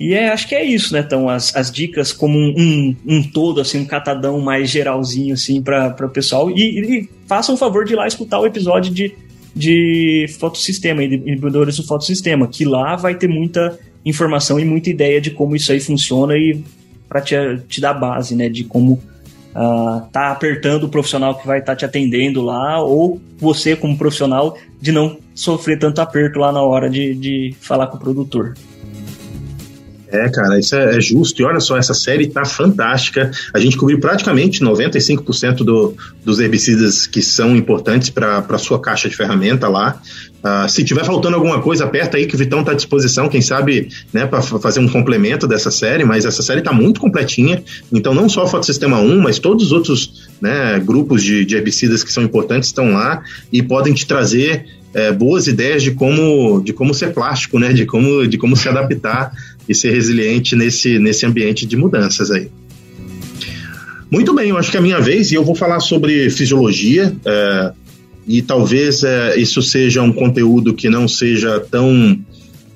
E 0.00 0.14
é, 0.14 0.30
acho 0.30 0.48
que 0.48 0.54
é 0.54 0.64
isso, 0.64 0.94
né? 0.94 1.00
Então, 1.00 1.28
as, 1.28 1.54
as 1.54 1.70
dicas 1.70 2.10
como 2.10 2.38
um, 2.38 2.54
um, 2.56 2.96
um 3.06 3.22
todo, 3.22 3.60
assim, 3.60 3.80
um 3.80 3.84
catadão 3.84 4.40
mais 4.40 4.70
geralzinho, 4.70 5.34
assim, 5.34 5.60
para 5.60 5.94
o 6.00 6.08
pessoal. 6.08 6.50
E, 6.50 6.80
e 6.80 7.08
façam 7.26 7.54
o 7.54 7.58
favor 7.58 7.84
de 7.84 7.92
ir 7.92 7.96
lá 7.96 8.06
escutar 8.06 8.40
o 8.40 8.46
episódio 8.46 8.90
de, 8.90 9.12
de 9.54 10.24
fotossistema, 10.38 11.04
inibidores 11.04 11.76
do 11.76 11.84
fotossistema, 11.84 12.48
que 12.48 12.64
lá 12.64 12.96
vai 12.96 13.14
ter 13.14 13.28
muita 13.28 13.78
informação 14.02 14.58
e 14.58 14.64
muita 14.64 14.88
ideia 14.88 15.20
de 15.20 15.32
como 15.32 15.54
isso 15.54 15.70
aí 15.70 15.80
funciona 15.80 16.34
e 16.34 16.64
para 17.06 17.20
te, 17.20 17.34
te 17.68 17.78
dar 17.78 17.92
base, 17.92 18.34
né? 18.34 18.48
De 18.48 18.64
como 18.64 18.94
uh, 18.94 20.08
tá 20.10 20.30
apertando 20.30 20.84
o 20.84 20.88
profissional 20.88 21.34
que 21.34 21.46
vai 21.46 21.58
estar 21.58 21.72
tá 21.72 21.76
te 21.76 21.84
atendendo 21.84 22.40
lá, 22.40 22.82
ou 22.82 23.20
você, 23.36 23.76
como 23.76 23.98
profissional, 23.98 24.56
de 24.80 24.92
não 24.92 25.18
sofrer 25.34 25.78
tanto 25.78 26.00
aperto 26.00 26.38
lá 26.38 26.50
na 26.50 26.62
hora 26.62 26.88
de, 26.88 27.14
de 27.14 27.54
falar 27.60 27.88
com 27.88 27.98
o 27.98 28.00
produtor. 28.00 28.54
É, 30.12 30.28
cara, 30.28 30.58
isso 30.58 30.74
é, 30.74 30.96
é, 30.96 31.00
justo. 31.00 31.40
E 31.40 31.44
olha 31.44 31.60
só, 31.60 31.76
essa 31.76 31.94
série 31.94 32.26
tá 32.26 32.44
fantástica. 32.44 33.30
A 33.54 33.60
gente 33.60 33.76
cobriu 33.76 34.00
praticamente 34.00 34.62
95% 34.62 35.56
do, 35.58 35.94
dos 36.24 36.40
herbicidas 36.40 37.06
que 37.06 37.22
são 37.22 37.56
importantes 37.56 38.10
para 38.10 38.58
sua 38.58 38.80
caixa 38.80 39.08
de 39.08 39.16
ferramenta 39.16 39.68
lá. 39.68 40.00
Uh, 40.40 40.68
se 40.68 40.82
tiver 40.82 41.04
faltando 41.04 41.36
alguma 41.36 41.60
coisa, 41.60 41.84
aperta 41.84 42.16
aí 42.16 42.26
que 42.26 42.34
o 42.34 42.38
Vitão 42.38 42.60
está 42.60 42.72
à 42.72 42.74
disposição, 42.74 43.28
quem 43.28 43.42
sabe, 43.42 43.90
né, 44.10 44.26
para 44.26 44.40
fazer 44.40 44.80
um 44.80 44.88
complemento 44.88 45.46
dessa 45.46 45.70
série, 45.70 46.02
mas 46.02 46.24
essa 46.24 46.42
série 46.42 46.60
está 46.60 46.72
muito 46.72 46.98
completinha. 46.98 47.62
Então, 47.92 48.14
não 48.14 48.28
só 48.28 48.44
o 48.44 48.46
Fotossistema 48.46 48.98
1, 48.98 49.20
mas 49.20 49.38
todos 49.38 49.66
os 49.66 49.72
outros 49.72 50.30
né, 50.40 50.80
grupos 50.80 51.22
de, 51.22 51.44
de 51.44 51.56
herbicidas 51.56 52.02
que 52.02 52.10
são 52.10 52.22
importantes 52.22 52.70
estão 52.70 52.92
lá 52.92 53.22
e 53.52 53.62
podem 53.62 53.92
te 53.92 54.06
trazer 54.06 54.64
é, 54.92 55.12
boas 55.12 55.46
ideias 55.46 55.82
de 55.82 55.92
como, 55.92 56.60
de 56.62 56.72
como 56.72 56.92
ser 56.92 57.12
plástico, 57.12 57.58
né, 57.58 57.72
de 57.72 57.86
como, 57.86 58.26
de 58.26 58.38
como 58.38 58.56
se 58.56 58.68
adaptar 58.68 59.32
e 59.70 59.74
ser 59.74 59.92
resiliente 59.92 60.56
nesse, 60.56 60.98
nesse 60.98 61.24
ambiente 61.24 61.64
de 61.64 61.76
mudanças 61.76 62.28
aí. 62.32 62.48
Muito 64.10 64.34
bem, 64.34 64.50
eu 64.50 64.58
acho 64.58 64.68
que 64.68 64.76
é 64.76 64.80
a 64.80 64.82
minha 64.82 65.00
vez 65.00 65.30
e 65.30 65.36
eu 65.36 65.44
vou 65.44 65.54
falar 65.54 65.78
sobre 65.78 66.28
fisiologia. 66.28 67.14
É, 67.24 67.72
e 68.26 68.42
talvez 68.42 69.04
é, 69.04 69.38
isso 69.38 69.62
seja 69.62 70.02
um 70.02 70.12
conteúdo 70.12 70.74
que 70.74 70.90
não 70.90 71.06
seja 71.06 71.60
tão 71.60 72.18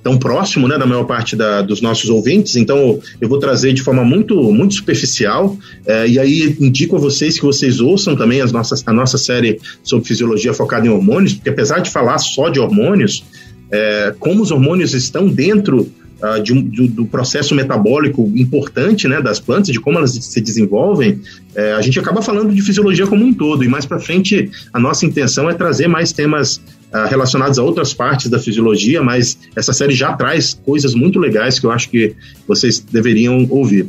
tão 0.05 0.19
próximo, 0.19 0.69
né, 0.69 0.77
da 0.77 0.85
maior 0.85 1.05
parte 1.05 1.35
da, 1.35 1.63
dos 1.63 1.81
nossos 1.81 2.11
ouvintes, 2.11 2.57
então 2.57 3.01
eu 3.19 3.27
vou 3.27 3.39
trazer 3.39 3.73
de 3.73 3.81
forma 3.81 4.05
muito, 4.05 4.53
muito 4.53 4.75
superficial, 4.75 5.57
é, 5.87 6.07
e 6.07 6.19
aí 6.19 6.55
indico 6.61 6.95
a 6.95 6.99
vocês 6.99 7.39
que 7.39 7.45
vocês 7.47 7.81
ouçam 7.81 8.15
também 8.15 8.43
as 8.43 8.53
nossas, 8.53 8.83
a 8.87 8.93
nossa 8.93 9.17
série 9.17 9.59
sobre 9.83 10.07
fisiologia 10.07 10.53
focada 10.53 10.87
em 10.87 10.91
hormônios, 10.91 11.33
porque 11.33 11.49
apesar 11.49 11.79
de 11.79 11.89
falar 11.89 12.19
só 12.19 12.51
de 12.51 12.61
hormônios, 12.61 13.25
é, 13.71 14.15
como 14.19 14.43
os 14.43 14.51
hormônios 14.51 14.93
estão 14.93 15.27
dentro 15.27 15.91
uh, 16.23 16.43
de 16.43 16.53
um, 16.53 16.63
do, 16.63 16.89
do, 16.89 17.07
processo 17.07 17.55
metabólico 17.55 18.31
importante 18.35 19.07
né, 19.09 19.21
das 19.21 19.41
plantas, 19.41 19.69
de 19.69 19.81
como 19.81 19.99
elas 19.99 20.13
se 20.13 20.41
desenvolvem, 20.41 21.21
é, 21.55 21.73
a 21.73 21.81
gente 21.81 21.99
acaba 21.99 22.21
falando 22.23 22.53
de 22.53 22.61
fisiologia 22.63 23.07
como 23.07 23.25
um 23.25 23.33
todo. 23.33 23.65
E 23.65 23.69
mais 23.69 23.87
para 23.87 23.99
frente, 23.99 24.51
a 24.73 24.81
nossa 24.81 25.07
intenção 25.07 25.49
é 25.49 25.55
trazer 25.55 25.89
mais 25.89 26.13
temas 26.13 26.57
uh, 26.57 27.09
relacionados 27.09 27.59
a 27.59 27.63
outras 27.63 27.95
partes 27.95 28.29
da 28.29 28.39
fisiologia, 28.39 29.03
mas 29.03 29.39
essa 29.55 29.73
série 29.73 29.95
já 29.95 30.13
traz 30.13 30.55
coisas 30.55 30.95
muito 30.95 31.19
legais 31.19 31.59
que 31.59 31.67
eu 31.67 31.71
acho 31.71 31.89
que 31.91 32.15
vocês 32.47 32.81
deveriam 32.81 33.47
ouvir. 33.51 33.89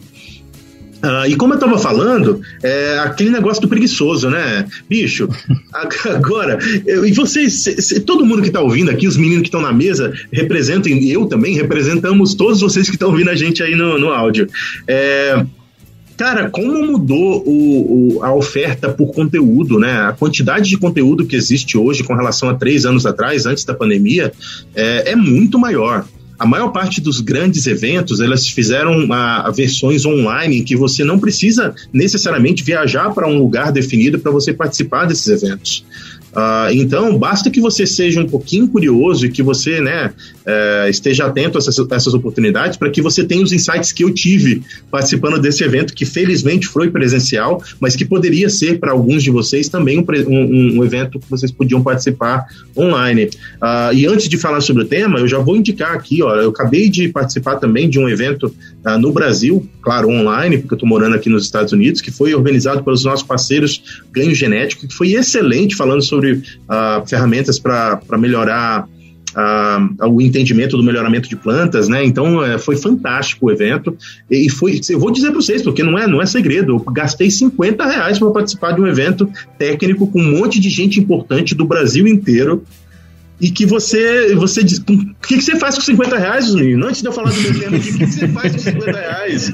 Uh, 1.05 1.29
e 1.29 1.35
como 1.35 1.53
eu 1.53 1.59
tava 1.59 1.77
falando, 1.77 2.41
é 2.63 2.97
aquele 2.97 3.29
negócio 3.29 3.61
do 3.61 3.67
preguiçoso, 3.67 4.27
né? 4.27 4.65
Bicho, 4.89 5.29
agora, 6.09 6.57
eu, 6.83 7.05
e 7.05 7.11
vocês, 7.11 7.53
se, 7.61 7.99
todo 7.99 8.25
mundo 8.25 8.41
que 8.41 8.49
tá 8.49 8.59
ouvindo 8.59 8.89
aqui, 8.89 9.07
os 9.07 9.15
meninos 9.15 9.43
que 9.43 9.49
estão 9.49 9.61
na 9.61 9.71
mesa, 9.71 10.11
representam, 10.31 10.91
e 10.91 11.11
eu 11.11 11.27
também, 11.27 11.53
representamos 11.53 12.33
todos 12.33 12.59
vocês 12.59 12.89
que 12.89 12.95
estão 12.95 13.09
ouvindo 13.09 13.29
a 13.29 13.35
gente 13.35 13.61
aí 13.61 13.75
no, 13.75 13.99
no 13.99 14.09
áudio. 14.09 14.47
É, 14.87 15.45
Cara, 16.17 16.49
como 16.49 16.81
mudou 16.81 17.43
o, 17.45 18.17
o, 18.17 18.23
a 18.23 18.33
oferta 18.33 18.87
por 18.87 19.13
conteúdo, 19.13 19.77
né? 19.77 19.99
A 19.99 20.13
quantidade 20.13 20.69
de 20.69 20.77
conteúdo 20.77 21.25
que 21.25 21.35
existe 21.35 21.77
hoje 21.77 22.03
com 22.03 22.15
relação 22.15 22.49
a 22.49 22.53
três 22.53 22.85
anos 22.85 23.05
atrás, 23.05 23.45
antes 23.45 23.65
da 23.65 23.73
pandemia, 23.73 24.31
é, 24.73 25.11
é 25.11 25.15
muito 25.15 25.59
maior 25.59 26.05
a 26.37 26.45
maior 26.45 26.69
parte 26.69 26.99
dos 26.99 27.19
grandes 27.19 27.65
eventos 27.67 28.19
elas 28.19 28.47
fizeram 28.47 29.11
a, 29.11 29.47
a 29.47 29.51
versões 29.51 30.05
online 30.05 30.63
que 30.63 30.75
você 30.75 31.03
não 31.03 31.19
precisa 31.19 31.73
necessariamente 31.91 32.63
viajar 32.63 33.13
para 33.13 33.27
um 33.27 33.37
lugar 33.37 33.71
definido 33.71 34.19
para 34.19 34.31
você 34.31 34.53
participar 34.53 35.05
desses 35.05 35.27
eventos. 35.27 35.85
Uh, 36.35 36.73
então, 36.73 37.17
basta 37.17 37.49
que 37.49 37.61
você 37.61 37.85
seja 37.85 38.19
um 38.19 38.27
pouquinho 38.27 38.67
curioso 38.67 39.25
e 39.25 39.29
que 39.29 39.41
você 39.41 39.79
né, 39.79 40.11
uh, 40.45 40.89
esteja 40.89 41.25
atento 41.25 41.57
a 41.57 41.59
essas, 41.59 41.79
a 41.79 41.95
essas 41.95 42.13
oportunidades 42.13 42.77
para 42.77 42.89
que 42.89 43.01
você 43.01 43.23
tenha 43.23 43.41
os 43.41 43.53
insights 43.53 43.93
que 43.93 44.03
eu 44.03 44.13
tive 44.13 44.61
participando 44.91 45.39
desse 45.39 45.63
evento, 45.63 45.93
que 45.93 46.05
felizmente 46.05 46.67
foi 46.67 46.91
presencial, 46.91 47.63
mas 47.79 47.95
que 47.95 48.03
poderia 48.03 48.49
ser 48.49 48.79
para 48.79 48.91
alguns 48.91 49.23
de 49.23 49.31
vocês 49.31 49.69
também 49.69 49.97
um, 49.97 50.05
um, 50.27 50.79
um, 50.79 50.83
evento 50.83 51.19
que 51.19 51.29
vocês 51.29 51.51
podiam 51.51 51.81
participar 51.81 52.45
online. 52.77 53.29
Uh, 53.61 53.93
e 53.93 54.05
antes 54.05 54.27
de 54.27 54.37
falar 54.37 54.59
sobre 54.59 54.83
o 54.83 54.85
tema, 54.85 55.19
eu 55.19 55.27
já 55.29 55.39
vou 55.39 55.55
indicar 55.55 55.93
aqui, 55.93 56.21
ó, 56.21 56.35
eu 56.35 56.49
acabei 56.49 56.89
de 56.89 57.07
participar 57.07 57.55
também 57.55 57.89
de 57.89 57.97
um 57.97 58.09
evento 58.09 58.53
ah, 58.85 58.99
no 58.99 59.11
Brasil, 59.11 59.67
claro, 59.81 60.09
online, 60.09 60.59
porque 60.59 60.75
eu 60.75 60.77
estou 60.77 60.87
morando 60.87 61.15
aqui 61.15 61.27
nos 61.27 61.43
Estados 61.43 61.73
Unidos, 61.73 62.01
que 62.01 62.11
foi 62.11 62.35
organizado 62.35 62.83
pelos 62.83 63.03
nossos 63.03 63.25
parceiros 63.25 64.03
Ganho 64.11 64.35
Genético, 64.35 64.87
que 64.87 64.93
foi 64.93 65.13
excelente, 65.13 65.75
falando 65.75 66.03
sobre 66.03 66.33
uh, 66.33 67.05
ferramentas 67.07 67.57
para 67.57 67.99
melhorar 68.17 68.87
Uh, 69.35 70.07
o 70.07 70.21
entendimento 70.21 70.77
do 70.77 70.83
melhoramento 70.83 71.27
de 71.27 71.35
plantas, 71.35 71.89
né? 71.89 72.05
Então 72.05 72.37
uh, 72.37 72.57
foi 72.57 72.77
fantástico 72.77 73.47
o 73.47 73.51
evento 73.51 73.97
e 74.31 74.49
foi, 74.49 74.79
eu 74.89 74.97
vou 74.97 75.11
dizer 75.11 75.27
para 75.31 75.41
vocês 75.41 75.61
porque 75.61 75.83
não 75.83 75.99
é 75.99 76.07
não 76.07 76.21
é 76.21 76.25
segredo, 76.25 76.71
eu 76.71 76.79
gastei 76.93 77.29
50 77.29 77.85
reais 77.85 78.17
para 78.17 78.31
participar 78.31 78.71
de 78.71 78.79
um 78.79 78.87
evento 78.87 79.29
técnico 79.59 80.07
com 80.07 80.21
um 80.21 80.39
monte 80.39 80.57
de 80.57 80.69
gente 80.69 81.01
importante 81.01 81.53
do 81.53 81.65
Brasil 81.65 82.07
inteiro 82.07 82.63
e 83.39 83.51
que 83.51 83.65
você, 83.65 84.33
você 84.35 84.63
diz, 84.63 84.79
o 84.79 84.83
que, 84.83 85.37
que 85.37 85.41
você 85.41 85.57
faz 85.57 85.75
com 85.75 85.81
50 85.81 86.17
reais, 86.17 86.53
menino? 86.53 86.87
Antes 86.87 87.01
de 87.01 87.07
eu 87.07 87.11
falar 87.11 87.31
do 87.31 87.41
meu 87.41 87.59
tema 87.59 87.77
o 87.77 87.79
que, 87.79 87.97
que 87.97 88.07
você 88.07 88.27
faz 88.29 88.53
com 88.53 88.59
50 88.59 88.91
reais? 88.91 89.53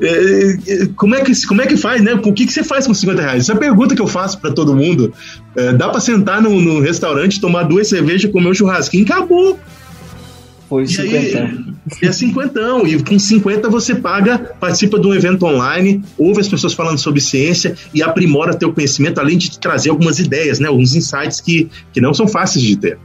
É, 0.00 0.56
é, 0.66 0.86
como, 0.96 1.14
é 1.14 1.22
que, 1.22 1.46
como 1.46 1.62
é 1.62 1.66
que 1.66 1.76
faz, 1.76 2.02
né? 2.02 2.14
O 2.14 2.32
que, 2.32 2.46
que 2.46 2.52
você 2.52 2.64
faz 2.64 2.86
com 2.86 2.94
50 2.94 3.22
reais? 3.22 3.42
Essa 3.42 3.52
é 3.52 3.54
a 3.54 3.58
pergunta 3.58 3.94
que 3.94 4.02
eu 4.02 4.06
faço 4.06 4.40
para 4.40 4.50
todo 4.50 4.74
mundo. 4.74 5.12
É, 5.54 5.72
dá 5.72 5.88
para 5.88 6.00
sentar 6.00 6.42
no, 6.42 6.60
no, 6.60 6.80
restaurante, 6.80 7.40
tomar 7.40 7.64
duas 7.64 7.88
cervejas, 7.88 8.30
comer 8.30 8.48
um 8.48 8.54
churrasquinho, 8.54 9.04
acabou. 9.04 9.58
Foi 10.74 10.86
50. 10.88 11.74
É 12.02 12.10
50. 12.10 12.60
E 12.86 13.02
com 13.02 13.16
50 13.16 13.68
você 13.68 13.94
paga, 13.94 14.38
participa 14.58 14.98
de 14.98 15.06
um 15.06 15.14
evento 15.14 15.46
online, 15.46 16.02
ouve 16.18 16.40
as 16.40 16.48
pessoas 16.48 16.72
falando 16.72 16.98
sobre 16.98 17.20
ciência 17.20 17.76
e 17.94 18.02
aprimora 18.02 18.56
teu 18.56 18.72
conhecimento, 18.72 19.20
além 19.20 19.38
de 19.38 19.50
te 19.50 19.60
trazer 19.60 19.90
algumas 19.90 20.18
ideias, 20.18 20.58
né? 20.58 20.66
Alguns 20.66 20.96
insights 20.96 21.40
que, 21.40 21.70
que 21.92 22.00
não 22.00 22.12
são 22.12 22.26
fáceis 22.26 22.64
de 22.64 22.76
ter. 22.76 22.98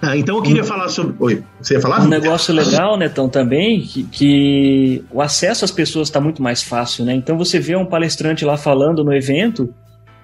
Ah, 0.00 0.16
então 0.16 0.36
eu 0.36 0.42
queria 0.42 0.62
um, 0.62 0.66
falar 0.66 0.88
sobre. 0.88 1.14
Oi, 1.20 1.42
você 1.60 1.74
ia 1.74 1.80
falar? 1.80 2.00
Um 2.00 2.08
negócio 2.08 2.52
legal, 2.52 2.96
Netão, 2.96 3.28
também, 3.28 3.82
que, 3.82 4.02
que 4.04 5.04
o 5.12 5.20
acesso 5.20 5.64
às 5.64 5.70
pessoas 5.70 6.08
está 6.08 6.20
muito 6.20 6.42
mais 6.42 6.62
fácil, 6.62 7.04
né? 7.04 7.14
Então 7.14 7.36
você 7.36 7.60
vê 7.60 7.76
um 7.76 7.84
palestrante 7.84 8.44
lá 8.44 8.56
falando 8.56 9.04
no 9.04 9.12
evento, 9.12 9.72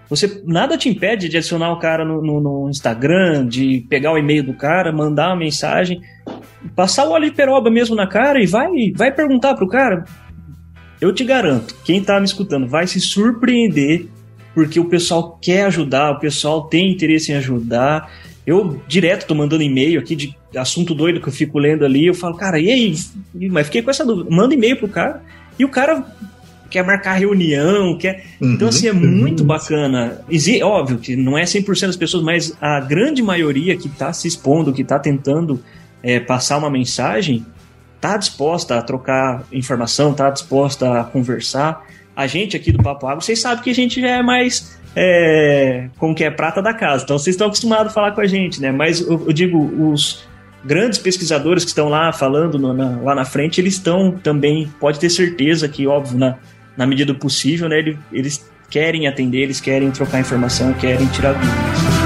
você 0.09 0.43
nada 0.47 0.79
te 0.79 0.89
impede 0.89 1.29
de 1.29 1.37
adicionar 1.37 1.73
o 1.73 1.79
cara 1.79 2.05
no, 2.05 2.23
no, 2.23 2.41
no 2.41 2.71
Instagram, 2.71 3.47
de 3.47 3.85
pegar 3.89 4.13
o 4.13 4.19
e-mail 4.19 4.43
do 4.43 4.55
cara, 4.55 4.93
mandar 4.93 5.29
uma 5.29 5.37
mensagem, 5.37 6.01
passar 6.75 7.07
o 7.07 7.11
óleo 7.11 7.31
de 7.31 7.37
peroba 7.37 7.71
mesmo 7.71 7.95
na 7.95 8.07
cara 8.07 8.43
e 8.43 8.47
vai, 8.47 8.71
vai 8.95 9.13
perguntar 9.13 9.55
pro 9.55 9.69
cara. 9.69 10.05
Eu 11.01 11.13
te 11.13 11.25
garanto, 11.25 11.77
quem 11.85 12.03
tá 12.03 12.19
me 12.19 12.27
escutando 12.27 12.67
vai 12.67 12.87
se 12.87 13.01
surpreender 13.01 14.07
porque 14.55 14.81
o 14.81 14.87
pessoal 14.87 15.39
quer 15.41 15.67
ajudar, 15.67 16.11
o 16.11 16.19
pessoal 16.19 16.65
tem 16.65 16.91
interesse 16.91 17.31
em 17.31 17.37
ajudar. 17.37 18.11
Eu 18.45 18.83
direto 18.89 19.27
tô 19.27 19.35
mandando 19.35 19.63
e-mail 19.63 20.01
aqui 20.01 20.17
de 20.17 20.35
assunto 20.57 20.95
doido 20.95 21.21
que 21.21 21.29
eu 21.29 21.33
fico 21.33 21.59
lendo 21.59 21.85
ali, 21.85 22.07
eu 22.07 22.15
falo, 22.15 22.37
cara, 22.37 22.59
e 22.59 22.69
aí? 22.69 22.95
Mas 23.51 23.67
fiquei 23.67 23.83
com 23.83 23.91
essa 23.91 24.05
dúvida. 24.05 24.35
Manda 24.35 24.55
e-mail 24.55 24.77
pro 24.77 24.89
cara 24.89 25.23
e 25.57 25.65
o 25.65 25.69
cara 25.69 26.05
quer 26.71 26.85
marcar 26.85 27.15
reunião, 27.15 27.97
quer. 27.97 28.25
Uhum. 28.41 28.53
Então, 28.53 28.69
assim, 28.69 28.89
é 28.89 28.93
muito 28.93 29.45
bacana. 29.45 30.21
E, 30.29 30.63
óbvio 30.63 30.99
que 30.99 31.17
não 31.17 31.37
é 31.37 31.45
100% 31.45 31.87
das 31.87 31.97
pessoas, 31.97 32.23
mas 32.23 32.57
a 32.61 32.81
grande 32.81 33.23
maioria 33.23 33.77
que 33.77 33.89
está 33.89 34.13
se 34.13 34.29
expondo, 34.29 34.73
que 34.73 34.83
está 34.83 34.99
tentando 34.99 35.63
é, 36.03 36.21
passar 36.21 36.59
uma 36.59 36.71
mensagem, 36.71 37.45
está 37.97 38.17
disposta 38.17 38.79
a 38.79 38.83
trocar 38.83 39.45
informação, 39.53 40.13
está 40.13 40.31
disposta 40.31 41.01
a 41.01 41.05
conversar. 41.05 41.85
A 42.15 42.27
gente 42.27 42.57
aqui 42.57 42.73
do 42.73 42.83
Papo 42.83 43.07
Água, 43.07 43.21
vocês 43.21 43.41
sabem 43.41 43.63
que 43.63 43.71
a 43.71 43.75
gente 43.75 44.01
já 44.01 44.09
é 44.09 44.23
mais. 44.23 44.79
É, 44.97 45.89
como 45.99 46.15
que 46.15 46.25
é 46.25 46.31
prata 46.31 46.61
da 46.61 46.75
casa, 46.75 47.05
então 47.05 47.19
vocês 47.19 47.35
estão 47.35 47.47
acostumados 47.47 47.93
a 47.93 47.95
falar 47.95 48.13
com 48.13 48.21
a 48.21 48.27
gente, 48.27 48.61
né? 48.61 48.73
Mas 48.73 49.01
eu, 49.01 49.27
eu 49.27 49.33
digo, 49.33 49.59
os 49.93 50.27
grandes 50.65 50.99
pesquisadores 50.99 51.63
que 51.63 51.71
estão 51.71 51.89
lá 51.89 52.13
falando 52.13 52.59
no, 52.59 52.73
na, 52.73 53.01
lá 53.03 53.15
na 53.15 53.25
frente, 53.25 53.61
eles 53.61 53.75
estão 53.75 54.13
também, 54.13 54.69
pode 54.81 54.99
ter 54.99 55.11
certeza 55.11 55.69
que, 55.69 55.87
óbvio, 55.87 56.19
na, 56.19 56.37
na 56.79 56.87
medida 56.87 57.13
do 57.13 57.19
possível, 57.19 57.69
né, 57.69 57.77
eles 58.13 58.49
querem 58.71 59.09
atender, 59.09 59.43
eles 59.43 59.61
querem 59.61 59.91
trocar 59.91 60.21
informação, 60.21 60.73
querem 60.75 61.07
tirar 61.09 61.33
dúvidas. 61.33 61.99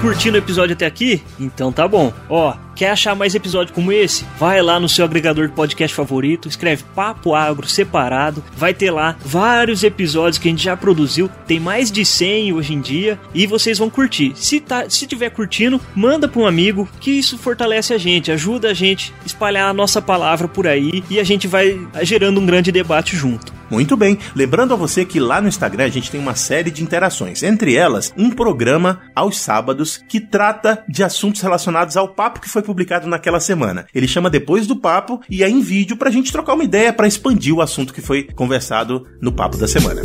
curtindo 0.00 0.36
o 0.36 0.38
episódio 0.38 0.74
até 0.74 0.86
aqui? 0.86 1.20
Então 1.40 1.72
tá 1.72 1.88
bom. 1.88 2.12
Ó, 2.28 2.54
quer 2.78 2.92
achar 2.92 3.16
mais 3.16 3.34
episódio 3.34 3.74
como 3.74 3.90
esse? 3.90 4.24
Vai 4.38 4.62
lá 4.62 4.78
no 4.78 4.88
seu 4.88 5.04
agregador 5.04 5.48
de 5.48 5.52
podcast 5.52 5.92
favorito, 5.92 6.48
escreve 6.48 6.84
Papo 6.94 7.34
Agro 7.34 7.66
separado, 7.66 8.42
vai 8.56 8.72
ter 8.72 8.92
lá 8.92 9.16
vários 9.20 9.82
episódios 9.82 10.38
que 10.38 10.46
a 10.46 10.52
gente 10.52 10.62
já 10.62 10.76
produziu, 10.76 11.28
tem 11.44 11.58
mais 11.58 11.90
de 11.90 12.04
100 12.04 12.52
hoje 12.52 12.74
em 12.74 12.80
dia 12.80 13.18
e 13.34 13.48
vocês 13.48 13.78
vão 13.78 13.90
curtir. 13.90 14.32
Se 14.36 14.60
tá, 14.60 14.88
se 14.88 15.08
tiver 15.08 15.30
curtindo, 15.30 15.80
manda 15.92 16.28
para 16.28 16.40
um 16.40 16.46
amigo, 16.46 16.88
que 17.00 17.10
isso 17.10 17.36
fortalece 17.36 17.92
a 17.92 17.98
gente, 17.98 18.30
ajuda 18.30 18.70
a 18.70 18.74
gente 18.74 19.12
a 19.24 19.26
espalhar 19.26 19.68
a 19.68 19.74
nossa 19.74 20.00
palavra 20.00 20.46
por 20.46 20.68
aí 20.68 21.02
e 21.10 21.18
a 21.18 21.24
gente 21.24 21.48
vai 21.48 21.76
gerando 22.02 22.40
um 22.40 22.46
grande 22.46 22.70
debate 22.70 23.16
junto. 23.16 23.58
Muito 23.70 23.96
bem. 23.96 24.18
Lembrando 24.34 24.72
a 24.72 24.76
você 24.76 25.04
que 25.04 25.20
lá 25.20 25.40
no 25.40 25.48
Instagram 25.48 25.84
a 25.84 25.90
gente 25.90 26.10
tem 26.10 26.18
uma 26.18 26.34
série 26.34 26.70
de 26.70 26.82
interações. 26.82 27.42
Entre 27.42 27.74
elas, 27.74 28.12
um 28.16 28.30
programa 28.30 29.02
aos 29.14 29.38
sábados 29.38 30.02
que 30.08 30.20
trata 30.20 30.82
de 30.88 31.04
assuntos 31.04 31.42
relacionados 31.42 31.96
ao 31.96 32.08
papo 32.08 32.40
que 32.40 32.48
foi 32.48 32.62
publicado 32.68 33.08
naquela 33.08 33.40
semana. 33.40 33.86
Ele 33.94 34.06
chama 34.06 34.28
Depois 34.28 34.66
do 34.66 34.76
Papo 34.76 35.20
e 35.30 35.42
é 35.42 35.48
em 35.48 35.60
vídeo 35.60 35.96
pra 35.96 36.10
gente 36.10 36.30
trocar 36.30 36.52
uma 36.52 36.64
ideia 36.64 36.92
para 36.92 37.08
expandir 37.08 37.54
o 37.54 37.62
assunto 37.62 37.94
que 37.94 38.02
foi 38.02 38.24
conversado 38.34 39.06
no 39.22 39.32
papo 39.32 39.56
da 39.56 39.66
semana. 39.66 40.02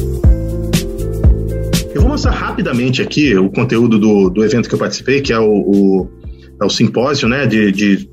Eu 1.93 2.01
vou 2.01 2.09
mostrar 2.09 2.31
rapidamente 2.31 3.01
aqui 3.01 3.35
o 3.37 3.49
conteúdo 3.49 3.99
do, 3.99 4.29
do 4.29 4.45
evento 4.45 4.69
que 4.69 4.75
eu 4.75 4.79
participei, 4.79 5.21
que 5.21 5.33
é 5.33 5.39
o, 5.39 5.51
o, 5.51 6.09
é 6.61 6.65
o 6.65 6.69
simpósio 6.69 7.27
né, 7.27 7.45
de, 7.45 7.71
de 7.71 8.09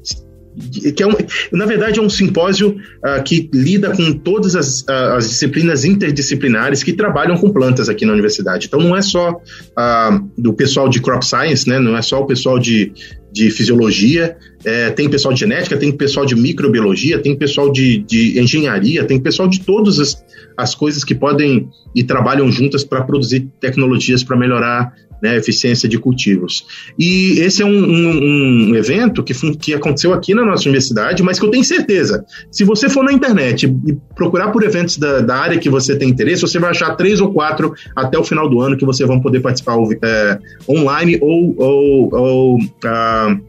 que 0.95 1.03
é 1.03 1.07
um, 1.07 1.13
na 1.53 1.65
verdade 1.65 2.01
é 2.01 2.03
um 2.03 2.11
simpósio 2.11 2.77
uh, 3.05 3.23
que 3.25 3.49
lida 3.55 3.95
com 3.95 4.13
todas 4.13 4.57
as, 4.57 4.81
uh, 4.83 5.17
as, 5.17 5.29
disciplinas 5.29 5.85
interdisciplinares 5.85 6.83
que 6.83 6.93
trabalham 6.93 7.37
com 7.37 7.51
plantas 7.51 7.89
aqui 7.89 8.05
na 8.05 8.13
universidade. 8.13 8.67
Então 8.67 8.81
não 8.81 8.97
é 8.97 9.03
só 9.03 9.31
uh, 9.31 10.31
do 10.37 10.53
pessoal 10.53 10.89
de 10.89 11.01
crop 11.01 11.25
science, 11.25 11.69
né? 11.69 11.79
Não 11.79 11.97
é 11.97 12.03
só 12.03 12.21
o 12.21 12.27
pessoal 12.27 12.59
de, 12.59 12.93
de 13.33 13.51
fisiologia, 13.51 14.37
é, 14.65 14.91
tem 14.91 15.09
pessoal 15.09 15.33
de 15.33 15.41
genética, 15.41 15.77
tem 15.77 15.93
pessoal 15.93 16.27
de 16.27 16.35
microbiologia, 16.35 17.19
tem 17.19 17.37
pessoal 17.37 17.71
de, 17.71 17.99
de 17.99 18.41
engenharia, 18.41 19.05
tem 19.05 19.21
pessoal 19.21 19.49
de 19.49 19.61
todas 19.61 19.99
as, 19.99 20.25
as 20.57 20.75
coisas 20.75 21.05
que 21.05 21.15
podem 21.15 21.69
e 21.95 22.03
trabalham 22.03 22.51
juntas 22.51 22.85
para 22.85 23.03
produzir 23.03 23.49
tecnologias 23.61 24.23
para 24.25 24.37
melhorar 24.37 24.95
né, 25.23 25.37
eficiência 25.37 25.89
de 25.89 25.99
cultivos. 25.99 26.65
E 26.99 27.41
esse 27.41 27.63
é 27.63 27.67
um, 27.67 27.71
um, 27.71 28.71
um, 28.71 28.77
evento 28.77 29.23
que, 29.23 29.35
que 29.57 29.75
aconteceu 29.75 30.13
aqui 30.13 30.35
na 30.35 30.45
nossa 30.45 30.65
universidade, 30.65 31.23
mas 31.23 31.39
que 31.39 31.45
eu 31.45 31.51
tenho 31.51 31.65
certeza, 31.65 32.25
se 32.51 32.65
você 32.65 32.89
for 32.89 33.05
na 33.05 33.13
internet 33.13 33.67
e 33.67 33.97
procurar 34.15 34.51
por 34.51 34.63
eventos 34.63 34.97
da, 34.97 35.21
da 35.21 35.37
área 35.37 35.59
que 35.59 35.69
você 35.69 35.97
tem 35.97 36.09
interesse, 36.09 36.43
você 36.43 36.59
vai 36.59 36.71
achar 36.71 36.95
três 36.97 37.21
ou 37.21 37.33
quatro 37.33 37.75
até 37.95 38.19
o 38.19 38.25
final 38.25 38.49
do 38.49 38.61
ano 38.61 38.77
que 38.77 38.85
você 38.85 39.05
vão 39.05 39.21
poder 39.21 39.41
participar 39.41 39.77
é, 40.03 40.39
online 40.69 41.19
ou, 41.21 41.55
ou, 41.59 42.15
ou 42.15 42.59
uh, 42.59 43.41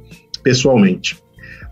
pessoalmente. 0.44 1.21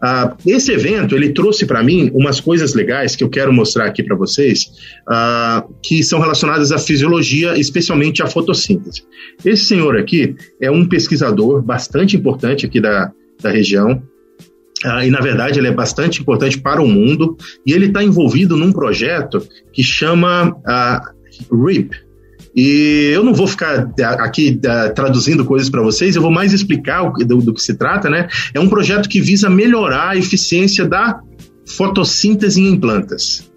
Uh, 0.04 0.50
esse 0.50 0.72
evento 0.72 1.16
ele 1.16 1.34
trouxe 1.34 1.66
para 1.66 1.84
mim 1.84 2.10
umas 2.14 2.40
coisas 2.40 2.74
legais 2.74 3.16
que 3.16 3.24
eu 3.24 3.30
quero 3.30 3.52
mostrar 3.52 3.86
aqui 3.86 4.02
para 4.02 4.16
vocês, 4.16 4.72
uh, 5.10 5.74
que 5.84 6.02
são 6.04 6.20
relacionadas 6.20 6.72
à 6.72 6.78
fisiologia, 6.78 7.58
especialmente 7.58 8.24
à 8.24 8.28
fotossíntese. 8.28 9.04
Esse 9.44 9.66
senhor 9.66 9.98
aqui 9.98 10.36
é 10.62 10.72
um 10.72 10.88
pesquisador 10.88 11.62
bastante 11.62 12.16
importante 12.16 12.66
aqui 12.66 12.80
da, 12.80 13.12
da 13.42 13.50
região. 13.50 14.02
Uh, 14.86 15.04
e 15.04 15.10
na 15.10 15.20
verdade 15.20 15.60
ele 15.60 15.68
é 15.68 15.74
bastante 15.74 16.22
importante 16.22 16.58
para 16.58 16.82
o 16.82 16.88
mundo 16.88 17.36
e 17.66 17.74
ele 17.74 17.88
está 17.88 18.02
envolvido 18.02 18.56
num 18.56 18.72
projeto 18.72 19.46
que 19.74 19.84
chama 19.84 20.56
RIP, 21.52 21.92
e 22.60 23.12
eu 23.14 23.24
não 23.24 23.34
vou 23.34 23.48
ficar 23.48 23.90
aqui 24.02 24.60
uh, 24.66 24.94
traduzindo 24.94 25.46
coisas 25.46 25.70
para 25.70 25.82
vocês, 25.82 26.18
eu 26.18 26.22
vou 26.22 26.30
mais 26.30 26.52
explicar 26.52 27.10
do, 27.10 27.54
que 27.54 27.62
se 27.62 27.74
trata, 27.76 28.10
né? 28.10 28.28
É 28.54 28.60
um 28.60 28.68
projeto 28.68 29.08
que 29.08 29.22
visa 29.22 29.50
melhorar 29.50 30.10
a 30.10 30.18
eficiência 30.18 30.86
da 30.86 31.22
fotossíntese 31.66 32.62
em 32.62 32.78
plantas. 32.78 33.50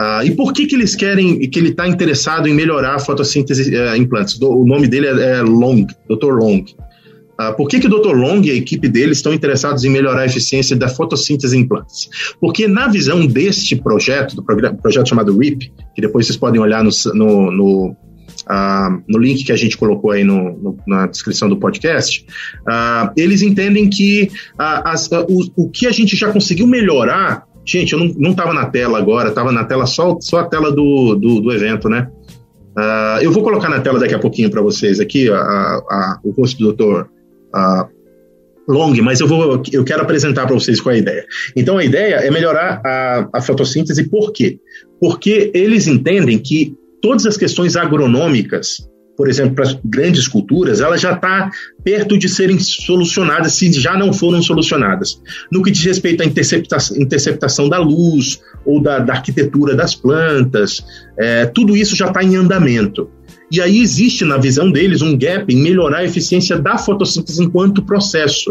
Uh, 0.00 0.24
e 0.24 0.30
por 0.30 0.54
que, 0.54 0.64
que 0.66 0.74
eles 0.74 0.94
querem, 0.94 1.40
que 1.50 1.58
ele 1.58 1.68
está 1.68 1.86
interessado 1.86 2.48
em 2.48 2.54
melhorar 2.54 2.94
a 2.94 2.98
fotossíntese 2.98 3.70
uh, 3.76 3.94
em 3.94 4.06
plantas? 4.06 4.38
Do, 4.38 4.48
o 4.50 4.66
nome 4.66 4.88
dele 4.88 5.08
é, 5.08 5.38
é 5.38 5.42
Long, 5.42 5.84
Dr. 6.08 6.32
Long. 6.32 6.64
Uh, 7.38 7.54
por 7.54 7.68
que, 7.68 7.78
que 7.78 7.86
o 7.86 7.90
Dr. 7.90 8.16
Long 8.16 8.40
e 8.44 8.50
a 8.50 8.54
equipe 8.54 8.88
dele 8.88 9.12
estão 9.12 9.34
interessados 9.34 9.84
em 9.84 9.90
melhorar 9.90 10.22
a 10.22 10.26
eficiência 10.26 10.74
da 10.74 10.88
fotossíntese 10.88 11.54
em 11.54 11.68
plantas? 11.68 12.08
Porque 12.40 12.66
na 12.66 12.88
visão 12.88 13.26
deste 13.26 13.76
projeto, 13.76 14.34
do 14.34 14.42
projeto 14.42 15.06
chamado 15.06 15.36
RIP, 15.36 15.70
que 15.94 16.00
depois 16.00 16.26
vocês 16.26 16.38
podem 16.38 16.58
olhar 16.58 16.82
no, 16.82 16.90
no 17.50 17.96
no 19.06 19.18
link 19.18 19.44
que 19.44 19.52
a 19.52 19.56
gente 19.56 19.76
colocou 19.76 20.10
aí 20.10 20.24
no, 20.24 20.56
no, 20.58 20.78
na 20.86 21.06
descrição 21.06 21.48
do 21.48 21.56
podcast, 21.58 22.24
eles 23.16 23.42
entendem 23.42 23.88
que 23.88 24.30
as, 24.58 25.10
o, 25.10 25.64
o 25.64 25.70
que 25.70 25.86
a 25.86 25.92
gente 25.92 26.16
já 26.16 26.32
conseguiu 26.32 26.66
melhorar. 26.66 27.46
Gente, 27.64 27.92
eu 27.92 27.98
não 27.98 28.30
estava 28.30 28.54
na 28.54 28.66
tela 28.66 28.96
agora, 28.98 29.28
estava 29.28 29.52
na 29.52 29.64
tela 29.64 29.84
só, 29.84 30.16
só 30.20 30.38
a 30.38 30.44
tela 30.44 30.72
do, 30.72 31.14
do, 31.14 31.40
do 31.40 31.52
evento, 31.52 31.88
né? 31.88 32.08
Uh, 32.78 33.20
eu 33.20 33.32
vou 33.32 33.42
colocar 33.42 33.68
na 33.68 33.80
tela 33.80 33.98
daqui 33.98 34.14
a 34.14 34.18
pouquinho 34.18 34.50
para 34.50 34.62
vocês 34.62 35.00
aqui 35.00 35.28
a, 35.28 35.36
a, 35.36 36.20
o 36.22 36.30
rosto 36.30 36.58
do 36.58 36.64
doutor 36.66 37.10
Long, 38.68 38.94
mas 39.02 39.20
eu, 39.20 39.26
vou, 39.26 39.62
eu 39.72 39.82
quero 39.82 40.02
apresentar 40.02 40.46
para 40.46 40.54
vocês 40.54 40.80
qual 40.80 40.92
é 40.92 40.96
a 40.96 41.00
ideia. 41.00 41.26
Então, 41.56 41.78
a 41.78 41.84
ideia 41.84 42.16
é 42.16 42.30
melhorar 42.30 42.82
a 43.32 43.40
fotossíntese, 43.40 44.08
por 44.08 44.30
quê? 44.30 44.58
Porque 45.00 45.50
eles 45.54 45.86
entendem 45.86 46.38
que 46.38 46.74
todas 47.00 47.26
as 47.26 47.36
questões 47.36 47.76
agronômicas, 47.76 48.88
por 49.16 49.28
exemplo, 49.28 49.56
para 49.56 49.76
grandes 49.84 50.28
culturas, 50.28 50.80
ela 50.80 50.96
já 50.96 51.12
está 51.12 51.50
perto 51.82 52.16
de 52.16 52.28
serem 52.28 52.58
solucionadas, 52.60 53.52
se 53.54 53.72
já 53.72 53.96
não 53.96 54.12
foram 54.12 54.40
solucionadas. 54.40 55.20
No 55.50 55.60
que 55.60 55.72
diz 55.72 55.84
respeito 55.84 56.22
à 56.22 56.26
interceptação, 56.26 56.96
interceptação 56.96 57.68
da 57.68 57.78
luz 57.78 58.40
ou 58.64 58.80
da, 58.80 59.00
da 59.00 59.14
arquitetura 59.14 59.74
das 59.74 59.94
plantas, 59.94 60.84
é, 61.18 61.46
tudo 61.46 61.76
isso 61.76 61.96
já 61.96 62.06
está 62.06 62.22
em 62.22 62.36
andamento. 62.36 63.10
E 63.50 63.60
aí 63.60 63.80
existe, 63.80 64.24
na 64.24 64.36
visão 64.36 64.70
deles, 64.70 65.02
um 65.02 65.18
gap 65.18 65.52
em 65.52 65.60
melhorar 65.60 65.98
a 65.98 66.04
eficiência 66.04 66.56
da 66.56 66.78
fotossíntese 66.78 67.42
enquanto 67.42 67.82
processo. 67.82 68.50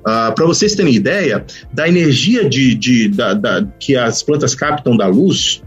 Uh, 0.00 0.34
Para 0.34 0.46
vocês 0.46 0.74
terem 0.74 0.94
ideia, 0.94 1.44
da 1.72 1.86
energia 1.86 2.48
de, 2.48 2.74
de 2.74 3.08
da, 3.08 3.34
da, 3.34 3.64
que 3.78 3.94
as 3.94 4.20
plantas 4.20 4.52
captam 4.52 4.96
da 4.96 5.06
luz, 5.06 5.62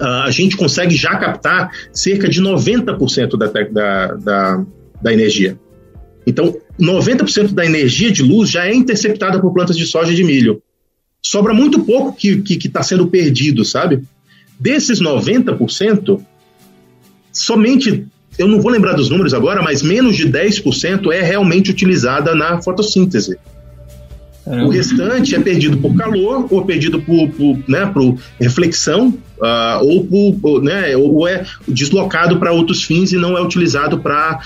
a 0.00 0.30
gente 0.30 0.56
consegue 0.56 0.94
já 0.96 1.16
captar 1.16 1.70
cerca 1.92 2.28
de 2.28 2.42
90% 2.42 3.36
da, 3.36 3.46
da, 3.46 4.14
da, 4.14 4.66
da 5.02 5.12
energia. 5.12 5.58
Então, 6.26 6.56
90% 6.80 7.52
da 7.52 7.64
energia 7.64 8.10
de 8.10 8.22
luz 8.22 8.50
já 8.50 8.66
é 8.66 8.74
interceptada 8.74 9.40
por 9.40 9.52
plantas 9.52 9.76
de 9.76 9.86
soja 9.86 10.12
e 10.12 10.16
de 10.16 10.24
milho. 10.24 10.62
Sobra 11.22 11.54
muito 11.54 11.84
pouco 11.84 12.12
que 12.12 12.42
está 12.48 12.80
tá 12.80 12.82
sendo 12.82 13.06
perdido, 13.06 13.64
sabe? 13.64 14.02
Desses 14.58 15.00
90%, 15.00 16.20
somente, 17.32 18.06
eu 18.38 18.48
não 18.48 18.60
vou 18.60 18.70
lembrar 18.70 18.94
dos 18.94 19.10
números 19.10 19.34
agora, 19.34 19.62
mas 19.62 19.82
menos 19.82 20.16
de 20.16 20.28
10% 20.28 21.12
é 21.12 21.22
realmente 21.22 21.70
utilizada 21.70 22.34
na 22.34 22.60
fotossíntese. 22.62 23.36
O 24.46 24.68
restante 24.68 25.34
é 25.34 25.40
perdido 25.40 25.78
por 25.78 25.96
calor, 25.96 26.46
ou 26.50 26.64
perdido 26.64 27.00
por, 27.00 27.30
por, 27.30 27.58
né, 27.66 27.86
por 27.86 28.18
reflexão, 28.38 29.16
uh, 29.44 29.84
ou, 29.84 30.34
por, 30.34 30.62
né, 30.62 30.96
ou 30.96 31.28
é 31.28 31.44
deslocado 31.68 32.38
para 32.38 32.52
outros 32.52 32.82
fins 32.82 33.12
e 33.12 33.16
não 33.16 33.36
é 33.36 33.42
utilizado 33.42 33.98
para 33.98 34.40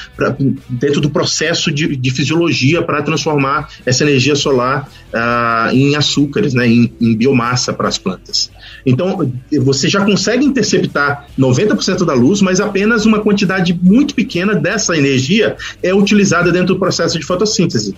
dentro 0.68 1.01
do 1.01 1.11
processo 1.11 1.70
de, 1.70 1.96
de 1.96 2.11
fisiologia 2.11 2.82
para 2.82 3.03
transformar 3.03 3.68
essa 3.86 4.03
energia 4.03 4.34
solar 4.34 4.88
uh, 5.14 5.74
em 5.74 5.94
açúcares, 5.94 6.53
né, 6.53 6.66
em, 6.66 6.92
em 7.01 7.16
biomassa 7.16 7.72
para 7.72 7.88
as 7.88 7.96
plantas. 7.96 8.51
Então, 8.84 9.32
você 9.62 9.88
já 9.88 10.05
consegue 10.05 10.44
interceptar 10.44 11.26
90% 11.38 12.05
da 12.05 12.14
luz, 12.14 12.42
mas 12.42 12.61
apenas 12.61 13.07
uma 13.07 13.20
quantidade 13.20 13.78
muito 13.80 14.14
pequena 14.14 14.55
dessa 14.55 14.96
energia 14.96 15.57
é 15.82 15.94
utilizada 15.94 16.51
dentro 16.51 16.74
do 16.74 16.78
processo 16.78 17.18
de 17.18 17.24
fotossíntese. 17.24 17.94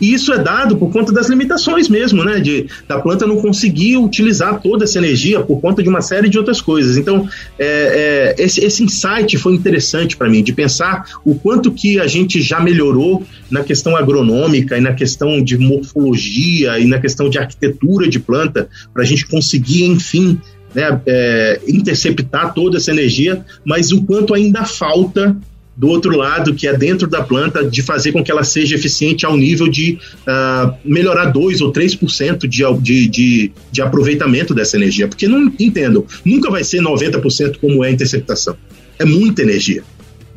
E 0.00 0.12
isso 0.12 0.32
é 0.32 0.38
dado 0.38 0.76
por 0.76 0.90
conta 0.90 1.12
das 1.12 1.28
limitações 1.28 1.88
mesmo, 1.88 2.24
né? 2.24 2.40
De, 2.40 2.66
da 2.88 2.98
planta 2.98 3.26
não 3.26 3.36
conseguir 3.36 3.96
utilizar 3.96 4.60
toda 4.60 4.84
essa 4.84 4.98
energia 4.98 5.40
por 5.40 5.60
conta 5.60 5.82
de 5.82 5.88
uma 5.88 6.00
série 6.00 6.28
de 6.28 6.38
outras 6.38 6.60
coisas. 6.60 6.96
Então, 6.96 7.28
é, 7.58 8.34
é, 8.38 8.42
esse, 8.42 8.64
esse 8.64 8.82
insight 8.82 9.36
foi 9.38 9.54
interessante 9.54 10.16
para 10.16 10.28
mim, 10.28 10.42
de 10.42 10.52
pensar 10.52 11.04
o 11.24 11.34
quanto 11.34 11.72
que 11.72 12.00
a 12.00 12.06
gente 12.06 12.42
já 12.42 12.60
melhorou 12.60 13.22
na 13.50 13.62
questão 13.62 13.96
agronômica 13.96 14.76
e 14.76 14.80
na 14.80 14.92
questão 14.92 15.42
de 15.42 15.56
morfologia 15.56 16.78
e 16.78 16.86
na 16.86 16.98
questão 16.98 17.28
de 17.28 17.38
arquitetura 17.38 18.08
de 18.08 18.18
planta, 18.18 18.68
para 18.92 19.02
a 19.02 19.06
gente 19.06 19.26
conseguir, 19.26 19.84
enfim, 19.84 20.38
né, 20.74 21.00
é, 21.06 21.60
interceptar 21.68 22.52
toda 22.52 22.78
essa 22.78 22.90
energia, 22.90 23.44
mas 23.64 23.92
o 23.92 24.02
quanto 24.02 24.34
ainda 24.34 24.64
falta 24.64 25.36
do 25.76 25.88
outro 25.88 26.16
lado, 26.16 26.54
que 26.54 26.66
é 26.66 26.76
dentro 26.76 27.08
da 27.08 27.22
planta, 27.22 27.64
de 27.64 27.82
fazer 27.82 28.12
com 28.12 28.22
que 28.22 28.30
ela 28.30 28.44
seja 28.44 28.76
eficiente 28.76 29.26
ao 29.26 29.36
nível 29.36 29.68
de 29.68 29.98
uh, 30.26 30.74
melhorar 30.84 31.26
2 31.26 31.60
ou 31.60 31.72
3% 31.72 32.46
de, 32.46 32.62
de, 32.80 33.08
de, 33.08 33.52
de 33.72 33.82
aproveitamento 33.82 34.54
dessa 34.54 34.76
energia. 34.76 35.08
Porque 35.08 35.26
não 35.26 35.52
entendo, 35.58 36.06
nunca 36.24 36.50
vai 36.50 36.62
ser 36.62 36.80
90% 36.80 37.58
como 37.60 37.84
é 37.84 37.88
a 37.88 37.90
interceptação. 37.90 38.56
É 38.98 39.04
muita 39.04 39.42
energia. 39.42 39.82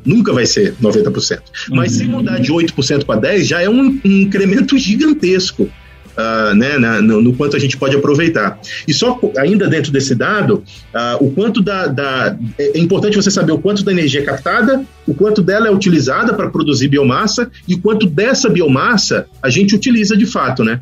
Nunca 0.04 0.34
vai 0.34 0.46
ser 0.46 0.74
90%. 0.82 1.40
Mas 1.70 1.94
uhum. 1.94 1.98
se 1.98 2.06
mudar 2.06 2.40
de 2.40 2.52
8% 2.52 3.06
para 3.06 3.22
10%, 3.22 3.44
já 3.44 3.62
é 3.62 3.70
um, 3.70 4.00
um 4.04 4.22
incremento 4.22 4.78
gigantesco 4.78 5.70
uh, 6.18 6.56
né, 6.56 6.78
na, 6.78 7.02
no, 7.02 7.22
no, 7.22 7.34
quanto 7.34 7.56
a 7.56 7.60
gente 7.60 7.78
pode 7.78 7.96
aproveitar. 7.96 8.60
E 8.88 8.94
só 8.94 9.20
ainda 9.38 9.68
dentro 9.68 9.92
desse 9.92 10.16
dado, 10.16 10.64
uh, 10.94 11.24
o 11.24 11.32
quanto 11.32 11.62
da, 11.62 11.88
da, 11.88 12.38
É 12.58 12.80
importante 12.80 13.16
você 13.16 13.30
saber 13.30 13.52
o 13.52 13.60
quanto 13.60 13.84
da 13.84 13.92
energia 13.92 14.22
é 14.22 14.24
captada, 14.24 14.84
o 15.06 15.14
quanto 15.14 15.42
dela 15.42 15.68
é 15.68 15.72
utilizada 15.72 16.34
para 16.34 16.50
produzir 16.50 16.88
biomassa 16.88 17.50
e 17.68 17.76
o 17.76 17.82
quanto 17.82 18.08
dessa 18.08 18.50
biomassa 18.50 19.28
a 19.42 19.50
gente 19.50 19.76
utiliza 19.76 20.18
de 20.18 20.26
fato, 20.26 20.64
né? 20.64 20.82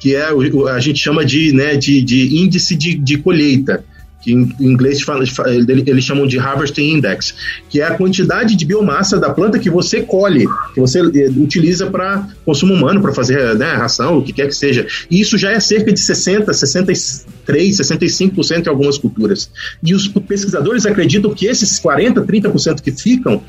Que 0.00 0.16
é 0.16 0.26
a 0.68 0.80
gente 0.80 0.98
chama 0.98 1.24
de, 1.24 1.52
né, 1.52 1.76
de, 1.76 2.02
de 2.02 2.36
índice 2.36 2.74
de, 2.74 2.96
de 2.96 3.18
colheita 3.18 3.84
que 4.22 4.32
em 4.32 4.54
inglês 4.60 5.04
eles 5.86 6.04
chamam 6.04 6.26
de 6.26 6.38
Harvesting 6.38 6.94
Index, 6.94 7.34
que 7.68 7.80
é 7.80 7.84
a 7.84 7.94
quantidade 7.96 8.54
de 8.56 8.64
biomassa 8.64 9.18
da 9.18 9.30
planta 9.30 9.58
que 9.58 9.68
você 9.68 10.02
colhe, 10.02 10.46
que 10.72 10.80
você 10.80 11.00
eh, 11.00 11.28
utiliza 11.36 11.86
para 11.86 12.28
consumo 12.44 12.72
humano, 12.72 13.02
para 13.02 13.12
fazer 13.12 13.54
né, 13.56 13.72
ração, 13.74 14.18
o 14.18 14.22
que 14.22 14.32
quer 14.32 14.46
que 14.46 14.54
seja. 14.54 14.86
E 15.10 15.20
isso 15.20 15.36
já 15.36 15.50
é 15.50 15.58
cerca 15.58 15.92
de 15.92 16.00
60, 16.00 16.52
63, 16.52 17.76
65% 17.76 18.66
em 18.66 18.68
algumas 18.68 18.96
culturas. 18.96 19.50
E 19.82 19.94
os 19.94 20.08
pesquisadores 20.08 20.86
acreditam 20.86 21.34
que 21.34 21.46
esses 21.46 21.78
40, 21.80 22.22
30% 22.22 22.80
que 22.80 22.92
ficam 22.92 23.42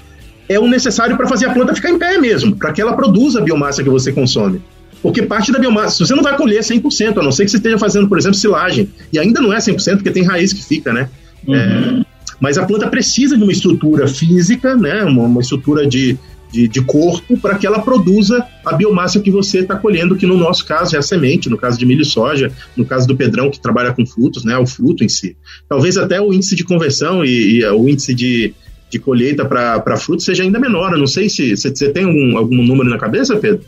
é 0.50 0.60
o 0.60 0.68
necessário 0.68 1.16
para 1.16 1.28
fazer 1.28 1.46
a 1.46 1.54
planta 1.54 1.76
ficar 1.76 1.90
em 1.90 1.98
pé 1.98 2.18
mesmo, 2.18 2.56
para 2.56 2.74
que 2.74 2.82
ela 2.82 2.94
produza 2.96 3.40
a 3.40 3.44
biomassa 3.44 3.84
que 3.84 3.90
você 3.90 4.12
consome. 4.12 4.62
Porque 5.04 5.22
parte 5.22 5.52
da 5.52 5.60
biomassa, 5.60 6.06
você 6.06 6.16
não 6.16 6.24
vai 6.24 6.36
colher 6.38 6.62
100%, 6.62 7.18
a 7.18 7.22
não 7.22 7.32
ser 7.32 7.44
que 7.44 7.52
você 7.52 7.58
esteja 7.58 7.78
fazendo, 7.78 8.08
por 8.08 8.18
exemplo, 8.18 8.38
silagem. 8.38 8.90
E 9.12 9.20
ainda 9.20 9.42
não 9.42 9.52
é 9.52 9.58
100%, 9.58 9.98
porque 9.98 10.10
tem 10.10 10.24
raiz 10.24 10.54
que 10.54 10.64
fica, 10.64 10.94
né? 10.94 11.10
Uhum. 11.46 11.56
É, 11.56 12.06
mas 12.40 12.58
a 12.58 12.66
planta 12.66 12.88
precisa 12.88 13.38
de 13.38 13.44
uma 13.44 13.52
estrutura 13.52 14.08
física, 14.08 14.78
né? 14.78 15.04
Uma, 15.04 15.24
uma 15.24 15.42
estrutura 15.42 15.86
de, 15.86 16.18
de, 16.54 16.70
de 16.70 16.82
corpo 16.82 17.38
para 17.38 17.58
que 17.58 17.68
ela 17.68 17.82
produza 17.82 18.46
a 18.66 18.74
biomassa 18.74 19.20
que 19.20 19.30
você 19.30 19.60
está 19.60 19.76
colhendo, 19.76 20.16
que 20.16 20.26
no 20.26 20.38
nosso 20.38 20.66
caso 20.66 20.96
é 20.96 21.00
a 21.00 21.02
semente, 21.02 21.50
no 21.50 21.58
caso 21.58 21.78
de 21.78 21.86
milho 21.86 22.04
e 22.04 22.06
soja, 22.06 22.50
no 22.78 22.86
caso 22.86 23.06
do 23.06 23.16
Pedrão, 23.16 23.52
que 23.52 23.60
trabalha 23.60 23.92
com 23.92 24.06
frutos, 24.06 24.46
né? 24.46 24.58
O 24.58 24.66
fruto 24.66 25.04
em 25.04 25.10
si. 25.10 25.36
Talvez 25.68 25.98
até 25.98 26.22
o 26.22 26.34
índice 26.34 26.56
de 26.56 26.64
conversão 26.64 27.26
e, 27.26 27.58
e 27.58 27.66
o 27.66 27.90
índice 27.90 28.14
de, 28.14 28.54
de 28.90 29.00
colheita 29.00 29.44
para 29.44 29.98
frutos 29.98 30.24
seja 30.24 30.44
ainda 30.44 30.60
menor. 30.60 30.94
Eu 30.94 31.00
não 31.00 31.08
sei 31.08 31.28
se 31.28 31.58
você 31.58 31.90
tem 31.90 32.06
algum, 32.06 32.38
algum 32.38 32.64
número 32.64 32.90
na 32.90 32.98
cabeça, 32.98 33.36
Pedro? 33.36 33.66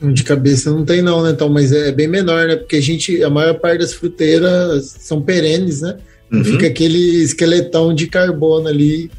De 0.00 0.22
cabeça 0.22 0.70
não 0.70 0.84
tem 0.84 1.02
não, 1.02 1.24
né, 1.24 1.30
então, 1.30 1.48
mas 1.48 1.72
é 1.72 1.90
bem 1.90 2.06
menor, 2.06 2.46
né? 2.46 2.56
Porque 2.56 2.76
a 2.76 2.80
gente, 2.80 3.22
a 3.22 3.28
maior 3.28 3.54
parte 3.54 3.80
das 3.80 3.92
fruteiras 3.92 4.96
são 5.00 5.20
perenes, 5.20 5.80
né? 5.80 5.96
Uhum. 6.32 6.44
Fica 6.44 6.66
aquele 6.66 7.22
esqueletão 7.22 7.92
de 7.92 8.06
carbono 8.06 8.68
ali 8.68 9.10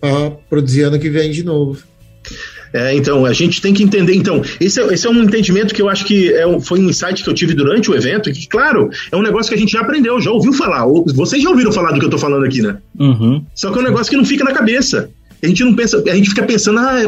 para 0.00 0.30
produzir 0.48 0.82
ano 0.84 0.98
que 0.98 1.10
vem 1.10 1.30
de 1.30 1.44
novo. 1.44 1.78
É, 2.72 2.94
então, 2.94 3.26
a 3.26 3.32
gente 3.32 3.60
tem 3.60 3.74
que 3.74 3.82
entender. 3.82 4.14
Então, 4.14 4.42
esse 4.60 4.80
é, 4.80 4.94
esse 4.94 5.06
é 5.06 5.10
um 5.10 5.22
entendimento 5.24 5.74
que 5.74 5.82
eu 5.82 5.88
acho 5.88 6.04
que 6.04 6.32
é, 6.32 6.60
foi 6.60 6.78
um 6.78 6.88
insight 6.88 7.22
que 7.22 7.28
eu 7.28 7.34
tive 7.34 7.52
durante 7.52 7.90
o 7.90 7.94
evento, 7.94 8.32
que, 8.32 8.46
claro, 8.48 8.90
é 9.10 9.16
um 9.16 9.22
negócio 9.22 9.50
que 9.50 9.56
a 9.56 9.58
gente 9.58 9.72
já 9.72 9.80
aprendeu, 9.80 10.20
já 10.20 10.30
ouviu 10.30 10.52
falar. 10.52 10.86
Vocês 11.14 11.42
já 11.42 11.50
ouviram 11.50 11.72
falar 11.72 11.90
do 11.92 11.98
que 11.98 12.04
eu 12.04 12.08
estou 12.08 12.20
falando 12.20 12.44
aqui, 12.44 12.62
né? 12.62 12.78
Uhum. 12.98 13.44
Só 13.54 13.72
que 13.72 13.78
é 13.78 13.80
um 13.80 13.84
negócio 13.84 14.10
que 14.10 14.16
não 14.16 14.24
fica 14.24 14.44
na 14.44 14.52
cabeça. 14.52 15.10
A 15.42 15.46
gente 15.46 15.64
não 15.64 15.74
pensa, 15.74 16.02
a 16.06 16.14
gente 16.14 16.28
fica 16.28 16.42
pensando, 16.42 16.78
ah, 16.78 17.00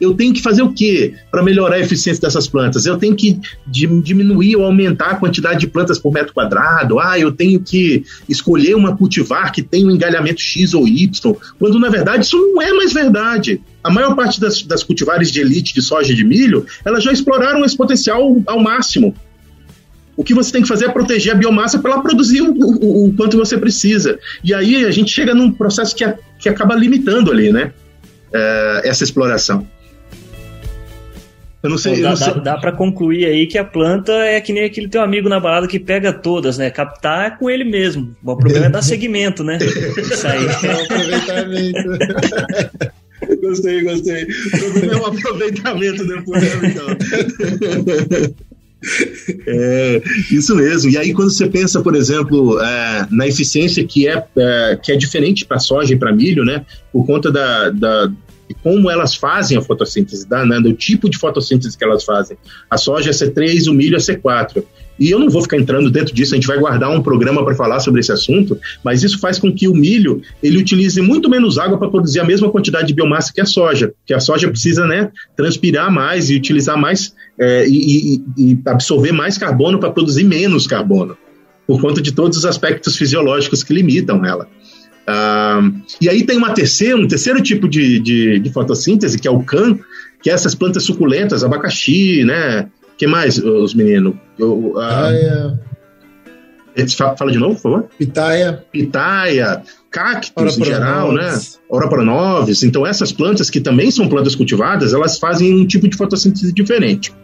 eu 0.00 0.14
tenho 0.14 0.34
que 0.34 0.42
fazer 0.42 0.62
o 0.62 0.72
quê 0.72 1.14
para 1.30 1.42
melhorar 1.42 1.76
a 1.76 1.80
eficiência 1.80 2.20
dessas 2.20 2.48
plantas? 2.48 2.84
Eu 2.86 2.96
tenho 2.96 3.14
que 3.14 3.38
diminuir 3.66 4.56
ou 4.56 4.64
aumentar 4.64 5.10
a 5.10 5.14
quantidade 5.16 5.60
de 5.60 5.66
plantas 5.66 5.98
por 5.98 6.12
metro 6.12 6.34
quadrado. 6.34 6.98
Ah, 6.98 7.18
eu 7.18 7.32
tenho 7.32 7.60
que 7.60 8.04
escolher 8.28 8.74
uma 8.74 8.96
cultivar 8.96 9.52
que 9.52 9.62
tem 9.62 9.86
um 9.86 9.90
engalhamento 9.90 10.40
X 10.40 10.74
ou 10.74 10.86
Y, 10.86 11.36
quando 11.58 11.78
na 11.78 11.88
verdade 11.88 12.24
isso 12.24 12.36
não 12.36 12.60
é 12.60 12.72
mais 12.72 12.92
verdade. 12.92 13.60
A 13.82 13.90
maior 13.90 14.16
parte 14.16 14.40
das, 14.40 14.62
das 14.62 14.82
cultivares 14.82 15.30
de 15.30 15.40
elite 15.40 15.72
de 15.72 15.80
soja 15.80 16.12
e 16.12 16.16
de 16.16 16.24
milho, 16.24 16.66
elas 16.84 17.04
já 17.04 17.12
exploraram 17.12 17.64
esse 17.64 17.76
potencial 17.76 18.42
ao 18.46 18.60
máximo. 18.60 19.14
O 20.16 20.24
que 20.24 20.32
você 20.32 20.50
tem 20.50 20.62
que 20.62 20.68
fazer 20.68 20.86
é 20.86 20.88
proteger 20.88 21.34
a 21.34 21.36
biomassa 21.36 21.78
para 21.78 21.92
ela 21.92 22.02
produzir 22.02 22.40
o, 22.40 22.52
o, 22.52 23.06
o, 23.06 23.14
quanto 23.14 23.36
você 23.36 23.58
precisa. 23.58 24.18
E 24.42 24.54
aí 24.54 24.84
a 24.84 24.90
gente 24.90 25.10
chega 25.10 25.34
num 25.34 25.52
processo 25.52 25.94
que, 25.94 26.04
a, 26.04 26.16
que 26.38 26.48
acaba 26.48 26.74
limitando 26.74 27.30
ali, 27.30 27.52
né? 27.52 27.72
É, 28.32 28.80
essa 28.84 29.04
exploração. 29.04 29.66
Eu 31.62 31.70
não 31.70 31.78
sei. 31.78 31.94
Então, 31.94 32.04
dá, 32.04 32.10
não 32.10 32.16
sei. 32.16 32.34
dá, 32.34 32.40
dá 32.40 32.58
para 32.58 32.72
concluir 32.72 33.26
aí 33.26 33.46
que 33.46 33.58
a 33.58 33.64
planta 33.64 34.12
é 34.12 34.40
que 34.40 34.52
nem 34.52 34.64
aquele 34.64 34.88
teu 34.88 35.02
amigo 35.02 35.28
na 35.28 35.40
balada 35.40 35.66
que 35.66 35.80
pega 35.80 36.12
todas, 36.12 36.56
né? 36.56 36.70
Captar 36.70 37.26
é 37.26 37.30
com 37.30 37.50
ele 37.50 37.64
mesmo. 37.64 38.16
O 38.24 38.36
problema 38.36 38.66
é 38.66 38.70
dar 38.70 38.82
segmento, 38.82 39.44
né? 39.44 39.58
Isso 39.60 40.26
aí. 40.26 40.46
É 43.22 43.36
gostei, 43.40 43.82
gostei. 43.82 44.24
O 44.24 44.72
problema 44.72 44.92
é 44.92 44.96
o 44.96 45.06
aproveitamento 45.06 46.06
depois, 46.06 46.42
né, 46.42 46.50
então. 46.70 46.86
É, 49.48 50.02
isso 50.30 50.54
mesmo. 50.54 50.90
E 50.90 50.98
aí, 50.98 51.12
quando 51.12 51.30
você 51.30 51.48
pensa, 51.48 51.80
por 51.80 51.94
exemplo, 51.94 52.60
é, 52.60 53.06
na 53.10 53.26
eficiência 53.26 53.84
que 53.84 54.08
é, 54.08 54.24
é 54.36 54.78
que 54.80 54.92
é 54.92 54.96
diferente 54.96 55.44
para 55.44 55.58
soja 55.58 55.94
e 55.94 55.98
para 55.98 56.12
milho, 56.12 56.44
né? 56.44 56.64
Por 56.92 57.06
conta 57.06 57.30
da, 57.30 57.70
da, 57.70 58.06
de 58.06 58.54
como 58.62 58.90
elas 58.90 59.14
fazem 59.14 59.56
a 59.56 59.62
fotossíntese, 59.62 60.28
da, 60.28 60.44
né, 60.44 60.60
do 60.60 60.72
tipo 60.72 61.10
de 61.10 61.18
fotossíntese 61.18 61.76
que 61.76 61.84
elas 61.84 62.04
fazem. 62.04 62.36
A 62.70 62.76
soja 62.76 63.10
é 63.10 63.12
C3, 63.12 63.68
o 63.68 63.74
milho 63.74 63.96
é 63.96 63.98
C4. 63.98 64.62
E 64.98 65.10
eu 65.10 65.18
não 65.18 65.28
vou 65.28 65.42
ficar 65.42 65.58
entrando 65.58 65.90
dentro 65.90 66.14
disso, 66.14 66.34
a 66.34 66.36
gente 66.36 66.46
vai 66.46 66.58
guardar 66.58 66.90
um 66.90 67.02
programa 67.02 67.44
para 67.44 67.54
falar 67.54 67.80
sobre 67.80 68.00
esse 68.00 68.10
assunto, 68.10 68.58
mas 68.82 69.02
isso 69.02 69.18
faz 69.18 69.38
com 69.38 69.52
que 69.52 69.68
o 69.68 69.74
milho 69.74 70.22
ele 70.42 70.56
utilize 70.56 71.00
muito 71.02 71.28
menos 71.28 71.58
água 71.58 71.76
para 71.76 71.90
produzir 71.90 72.20
a 72.20 72.24
mesma 72.24 72.50
quantidade 72.50 72.86
de 72.86 72.94
biomassa 72.94 73.32
que 73.32 73.40
a 73.40 73.44
soja, 73.44 73.92
que 74.06 74.14
a 74.14 74.20
soja 74.20 74.48
precisa 74.48 74.86
né, 74.86 75.10
transpirar 75.36 75.92
mais 75.92 76.30
e 76.30 76.36
utilizar 76.36 76.78
mais 76.78 77.14
é, 77.38 77.66
e, 77.68 78.24
e, 78.36 78.58
absorver 78.66 79.12
mais 79.12 79.36
carbono 79.36 79.78
para 79.78 79.90
produzir 79.90 80.24
menos 80.24 80.66
carbono, 80.66 81.16
por 81.66 81.80
conta 81.80 82.00
de 82.00 82.12
todos 82.12 82.38
os 82.38 82.44
aspectos 82.44 82.96
fisiológicos 82.96 83.62
que 83.62 83.74
limitam 83.74 84.24
ela. 84.24 84.48
Ah, 85.06 85.60
e 86.00 86.08
aí 86.08 86.24
tem 86.24 86.36
uma 86.36 86.52
terceira, 86.52 86.96
um 86.96 87.06
terceiro 87.06 87.42
tipo 87.42 87.68
de, 87.68 88.00
de, 88.00 88.38
de 88.40 88.52
fotossíntese, 88.52 89.18
que 89.18 89.28
é 89.28 89.30
o 89.30 89.42
CAN, 89.42 89.78
que 90.22 90.30
é 90.30 90.32
essas 90.32 90.54
plantas 90.54 90.84
suculentas, 90.84 91.44
abacaxi, 91.44 92.24
né? 92.24 92.68
que 92.96 93.06
mais, 93.06 93.38
os 93.38 93.74
meninos? 93.74 94.14
Eu, 94.38 94.74
uh, 94.74 95.58
Fala 97.16 97.32
de 97.32 97.38
novo, 97.38 97.54
por 97.54 97.62
favor. 97.62 97.88
Pitaia. 97.98 98.62
Pitaia, 98.70 99.62
cactos 99.90 100.58
em 100.58 100.64
geral, 100.64 101.10
né? 101.10 101.40
Ora 101.70 102.04
noves. 102.04 102.62
Então, 102.62 102.86
essas 102.86 103.12
plantas 103.12 103.48
que 103.48 103.60
também 103.60 103.90
são 103.90 104.08
plantas 104.08 104.34
cultivadas, 104.34 104.92
elas 104.92 105.18
fazem 105.18 105.54
um 105.54 105.66
tipo 105.66 105.88
de 105.88 105.96
fotossíntese 105.96 106.52
diferente. 106.52 107.14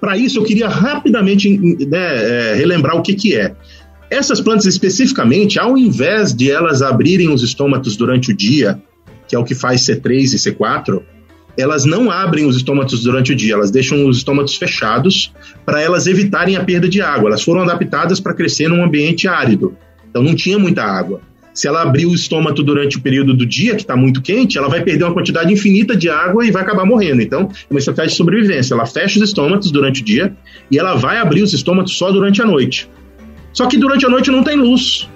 Para 0.00 0.16
isso, 0.16 0.38
eu 0.38 0.44
queria 0.44 0.68
rapidamente 0.68 1.58
né, 1.86 2.52
é, 2.52 2.54
relembrar 2.54 2.96
o 2.96 3.02
que, 3.02 3.14
que 3.14 3.34
é. 3.34 3.54
Essas 4.10 4.40
plantas 4.40 4.66
especificamente, 4.66 5.58
ao 5.58 5.76
invés 5.76 6.34
de 6.34 6.50
elas 6.50 6.80
abrirem 6.80 7.30
os 7.30 7.42
estômatos 7.42 7.96
durante 7.96 8.30
o 8.30 8.36
dia, 8.36 8.80
que 9.26 9.36
é 9.36 9.38
o 9.38 9.44
que 9.44 9.54
faz 9.54 9.82
C3 9.82 10.32
e 10.32 10.36
C4, 10.36 11.02
elas 11.58 11.84
não 11.84 12.10
abrem 12.10 12.46
os 12.46 12.56
estômatos 12.56 13.02
durante 13.02 13.32
o 13.32 13.36
dia, 13.36 13.54
elas 13.54 13.70
deixam 13.70 14.06
os 14.06 14.18
estômatos 14.18 14.56
fechados 14.56 15.32
para 15.66 15.82
elas 15.82 16.06
evitarem 16.06 16.56
a 16.56 16.64
perda 16.64 16.88
de 16.88 17.02
água. 17.02 17.28
Elas 17.28 17.42
foram 17.42 17.62
adaptadas 17.62 18.20
para 18.20 18.32
crescer 18.32 18.68
num 18.68 18.82
ambiente 18.82 19.26
árido, 19.26 19.76
então 20.08 20.22
não 20.22 20.34
tinha 20.34 20.58
muita 20.58 20.84
água. 20.84 21.20
Se 21.58 21.66
ela 21.66 21.82
abrir 21.82 22.06
o 22.06 22.14
estômago 22.14 22.62
durante 22.62 22.98
o 22.98 23.00
período 23.00 23.34
do 23.34 23.44
dia, 23.44 23.74
que 23.74 23.80
está 23.80 23.96
muito 23.96 24.22
quente, 24.22 24.56
ela 24.56 24.68
vai 24.68 24.80
perder 24.80 25.02
uma 25.02 25.12
quantidade 25.12 25.52
infinita 25.52 25.96
de 25.96 26.08
água 26.08 26.46
e 26.46 26.52
vai 26.52 26.62
acabar 26.62 26.86
morrendo. 26.86 27.20
Então, 27.20 27.50
é 27.50 27.74
uma 27.74 27.80
estratégia 27.80 28.10
de 28.10 28.16
sobrevivência. 28.16 28.74
Ela 28.74 28.86
fecha 28.86 29.18
os 29.18 29.24
estômatos 29.24 29.72
durante 29.72 30.00
o 30.00 30.04
dia 30.04 30.32
e 30.70 30.78
ela 30.78 30.94
vai 30.94 31.18
abrir 31.18 31.42
os 31.42 31.52
estômatos 31.52 31.98
só 31.98 32.12
durante 32.12 32.40
a 32.40 32.46
noite. 32.46 32.88
Só 33.52 33.66
que 33.66 33.76
durante 33.76 34.06
a 34.06 34.08
noite 34.08 34.30
não 34.30 34.44
tem 34.44 34.56
luz. 34.56 35.08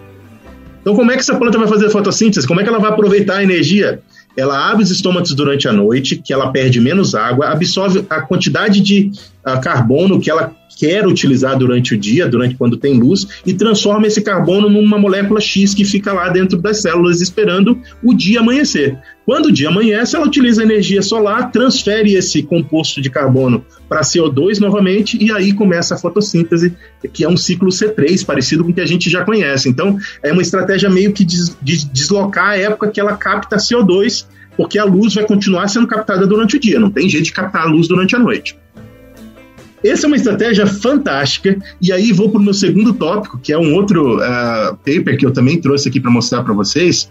Então, 0.80 0.96
como 0.96 1.12
é 1.12 1.14
que 1.14 1.20
essa 1.20 1.36
planta 1.36 1.56
vai 1.56 1.68
fazer 1.68 1.88
fotossíntese? 1.90 2.44
Como 2.44 2.60
é 2.60 2.64
que 2.64 2.68
ela 2.68 2.80
vai 2.80 2.90
aproveitar 2.90 3.36
a 3.36 3.42
energia? 3.44 4.02
ela 4.36 4.70
abre 4.70 4.82
os 4.82 4.90
estômatos 4.90 5.34
durante 5.34 5.68
a 5.68 5.72
noite, 5.72 6.16
que 6.16 6.32
ela 6.32 6.50
perde 6.50 6.80
menos 6.80 7.14
água, 7.14 7.48
absorve 7.50 8.04
a 8.08 8.22
quantidade 8.22 8.80
de 8.80 9.10
uh, 9.46 9.60
carbono 9.60 10.18
que 10.18 10.30
ela 10.30 10.54
quer 10.78 11.06
utilizar 11.06 11.58
durante 11.58 11.94
o 11.94 11.98
dia, 11.98 12.28
durante 12.28 12.56
quando 12.56 12.76
tem 12.76 12.98
luz, 12.98 13.26
e 13.46 13.54
transforma 13.54 14.06
esse 14.06 14.22
carbono 14.22 14.68
numa 14.68 14.98
molécula 14.98 15.40
X 15.40 15.74
que 15.74 15.84
fica 15.84 16.12
lá 16.12 16.28
dentro 16.28 16.58
das 16.58 16.82
células 16.82 17.20
esperando 17.20 17.78
o 18.02 18.14
dia 18.14 18.40
amanhecer. 18.40 18.98
Quando 19.24 19.46
o 19.46 19.52
dia 19.52 19.68
amanhece, 19.68 20.16
ela 20.16 20.26
utiliza 20.26 20.62
energia 20.62 21.00
solar, 21.00 21.52
transfere 21.52 22.14
esse 22.14 22.42
composto 22.42 23.00
de 23.00 23.08
carbono 23.08 23.64
para 23.88 24.00
CO2 24.00 24.58
novamente, 24.58 25.22
e 25.22 25.30
aí 25.30 25.52
começa 25.52 25.94
a 25.94 25.98
fotossíntese, 25.98 26.74
que 27.12 27.24
é 27.24 27.28
um 27.28 27.36
ciclo 27.36 27.68
C3, 27.68 28.24
parecido 28.24 28.64
com 28.64 28.70
o 28.70 28.74
que 28.74 28.80
a 28.80 28.86
gente 28.86 29.08
já 29.08 29.24
conhece. 29.24 29.68
Então, 29.68 29.96
é 30.22 30.32
uma 30.32 30.42
estratégia 30.42 30.90
meio 30.90 31.12
que 31.12 31.24
de, 31.24 31.36
de 31.62 31.86
deslocar 31.86 32.50
a 32.50 32.56
época 32.56 32.90
que 32.90 33.00
ela 33.00 33.16
capta 33.16 33.56
CO2, 33.56 34.26
porque 34.56 34.78
a 34.78 34.84
luz 34.84 35.14
vai 35.14 35.24
continuar 35.24 35.68
sendo 35.68 35.86
captada 35.86 36.26
durante 36.26 36.56
o 36.56 36.60
dia, 36.60 36.80
não 36.80 36.90
tem 36.90 37.08
jeito 37.08 37.24
de 37.24 37.32
captar 37.32 37.62
a 37.62 37.70
luz 37.70 37.86
durante 37.86 38.16
a 38.16 38.18
noite. 38.18 38.56
Essa 39.84 40.06
é 40.06 40.08
uma 40.08 40.16
estratégia 40.16 40.66
fantástica. 40.66 41.58
E 41.80 41.92
aí 41.92 42.12
vou 42.12 42.30
para 42.30 42.40
o 42.40 42.42
meu 42.42 42.54
segundo 42.54 42.92
tópico, 42.94 43.38
que 43.38 43.52
é 43.52 43.58
um 43.58 43.74
outro 43.74 44.18
uh, 44.18 44.76
paper 44.76 45.16
que 45.18 45.26
eu 45.26 45.32
também 45.32 45.60
trouxe 45.60 45.88
aqui 45.88 46.00
para 46.00 46.10
mostrar 46.10 46.42
para 46.42 46.54
vocês, 46.54 47.10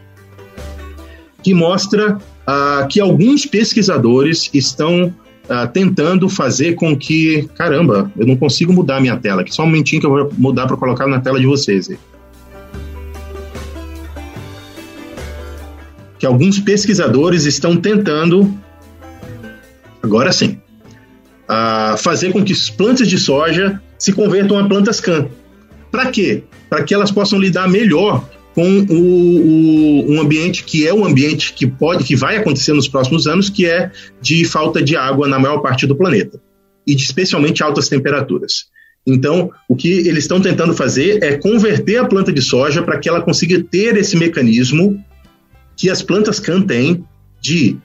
que 1.43 1.53
mostra 1.53 2.17
uh, 2.17 2.87
que 2.87 2.99
alguns 2.99 3.45
pesquisadores 3.45 4.49
estão 4.53 5.05
uh, 5.05 5.67
tentando 5.73 6.29
fazer 6.29 6.75
com 6.75 6.95
que. 6.95 7.49
Caramba, 7.55 8.09
eu 8.17 8.25
não 8.25 8.37
consigo 8.37 8.71
mudar 8.71 8.97
a 8.97 9.01
minha 9.01 9.17
tela 9.17 9.41
aqui. 9.41 9.53
Só 9.53 9.63
um 9.63 9.65
momentinho 9.65 9.99
que 9.99 10.07
eu 10.07 10.11
vou 10.11 10.33
mudar 10.37 10.65
para 10.65 10.77
colocar 10.77 11.07
na 11.07 11.19
tela 11.19 11.39
de 11.39 11.45
vocês. 11.45 11.89
Aí. 11.89 11.97
Que 16.17 16.25
alguns 16.25 16.59
pesquisadores 16.59 17.45
estão 17.45 17.75
tentando. 17.75 18.53
Agora 20.01 20.31
sim 20.31 20.57
a 21.53 21.97
fazer 21.97 22.31
com 22.31 22.41
que 22.45 22.53
as 22.53 22.69
plantas 22.69 23.09
de 23.09 23.17
soja 23.17 23.81
se 23.99 24.13
convertam 24.13 24.57
a 24.57 24.65
plantas 24.65 25.01
CAN. 25.01 25.27
Para 25.91 26.09
quê? 26.09 26.45
Para 26.69 26.81
que 26.81 26.93
elas 26.93 27.11
possam 27.11 27.37
lidar 27.37 27.67
melhor 27.67 28.25
com 28.55 28.63
o, 28.63 28.93
o, 28.93 30.13
um 30.13 30.21
ambiente 30.21 30.63
que 30.63 30.87
é 30.87 30.93
um 30.93 31.05
ambiente 31.05 31.51
que 31.51 31.67
pode, 31.67 32.05
que 32.05 32.15
vai 32.15 32.37
acontecer 32.37 32.71
nos 32.71 32.87
próximos 32.87 33.27
anos, 33.27 33.49
que 33.49 33.65
é 33.65 33.91
de 34.21 34.45
falta 34.45 34.81
de 34.81 34.95
água 34.95 35.27
na 35.27 35.37
maior 35.37 35.57
parte 35.59 35.85
do 35.85 35.93
planeta 35.93 36.41
e 36.87 36.95
de 36.95 37.03
especialmente 37.03 37.61
altas 37.61 37.89
temperaturas. 37.89 38.67
Então, 39.05 39.51
o 39.67 39.75
que 39.75 39.91
eles 39.91 40.23
estão 40.23 40.39
tentando 40.39 40.73
fazer 40.73 41.21
é 41.21 41.35
converter 41.35 41.97
a 41.97 42.05
planta 42.05 42.31
de 42.31 42.41
soja 42.41 42.81
para 42.81 42.97
que 42.97 43.09
ela 43.09 43.21
consiga 43.21 43.61
ter 43.61 43.97
esse 43.97 44.15
mecanismo 44.15 45.03
que 45.75 45.89
as 45.89 46.01
plantas 46.01 46.39
can 46.39 46.61
têm 46.61 47.03
de 47.41 47.75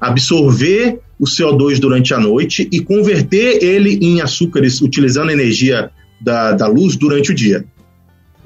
absorver 0.00 1.00
o 1.18 1.24
CO2 1.24 1.78
durante 1.78 2.12
a 2.12 2.18
noite 2.18 2.68
e 2.70 2.80
converter 2.80 3.62
ele 3.62 3.98
em 4.02 4.20
açúcares 4.20 4.80
utilizando 4.80 5.30
a 5.30 5.32
energia 5.32 5.90
da, 6.20 6.52
da 6.52 6.66
luz 6.66 6.96
durante 6.96 7.30
o 7.30 7.34
dia. 7.34 7.64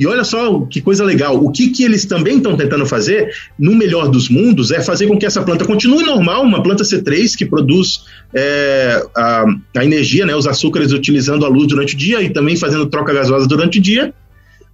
E 0.01 0.07
olha 0.07 0.25
só 0.25 0.61
que 0.61 0.81
coisa 0.81 1.05
legal. 1.05 1.37
O 1.45 1.53
que, 1.53 1.69
que 1.69 1.85
eles 1.85 2.07
também 2.07 2.39
estão 2.39 2.57
tentando 2.57 2.87
fazer, 2.87 3.35
no 3.59 3.75
melhor 3.75 4.09
dos 4.09 4.31
mundos, 4.31 4.71
é 4.71 4.81
fazer 4.81 5.07
com 5.07 5.19
que 5.19 5.27
essa 5.27 5.43
planta 5.43 5.67
continue 5.67 6.03
normal, 6.03 6.43
uma 6.43 6.63
planta 6.63 6.85
C3 6.85 7.37
que 7.37 7.45
produz 7.45 8.05
é, 8.33 9.07
a, 9.15 9.45
a, 9.77 9.85
energia, 9.85 10.25
né, 10.25 10.35
os 10.35 10.47
açúcares 10.47 10.93
utilizando 10.93 11.45
a 11.45 11.51
luz 11.51 11.67
durante 11.67 11.95
o 11.95 11.99
dia 11.99 12.23
e 12.23 12.31
também 12.31 12.57
fazendo 12.57 12.87
troca 12.87 13.13
gasosa 13.13 13.47
durante 13.47 13.79
o 13.79 13.83
dia, 13.83 14.15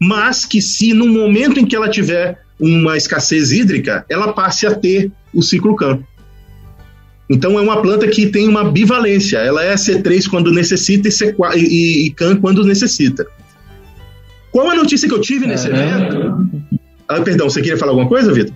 mas 0.00 0.44
que 0.44 0.62
se 0.62 0.94
no 0.94 1.08
momento 1.08 1.58
em 1.58 1.66
que 1.66 1.74
ela 1.74 1.88
tiver 1.88 2.38
uma 2.60 2.96
escassez 2.96 3.50
hídrica, 3.50 4.06
ela 4.08 4.32
passe 4.32 4.64
a 4.64 4.76
ter 4.76 5.10
o 5.34 5.42
ciclo 5.42 5.74
CAN. 5.74 5.98
Então 7.28 7.58
é 7.58 7.62
uma 7.62 7.82
planta 7.82 8.06
que 8.06 8.26
tem 8.26 8.48
uma 8.48 8.64
bivalência. 8.70 9.38
Ela 9.38 9.64
é 9.64 9.74
C3 9.74 10.28
quando 10.28 10.52
necessita 10.52 11.08
e, 11.08 11.10
C4, 11.10 11.56
e, 11.56 12.06
e 12.06 12.10
CAN 12.10 12.36
quando 12.36 12.64
necessita. 12.64 13.26
Qual 14.52 14.70
a 14.70 14.74
notícia 14.74 15.08
que 15.08 15.14
eu 15.14 15.20
tive 15.20 15.46
nesse 15.46 15.68
evento? 15.68 16.48
Ah, 17.08 17.20
perdão, 17.20 17.50
você 17.50 17.60
queria 17.60 17.76
falar 17.76 17.92
alguma 17.92 18.08
coisa, 18.08 18.32
Vitor? 18.32 18.54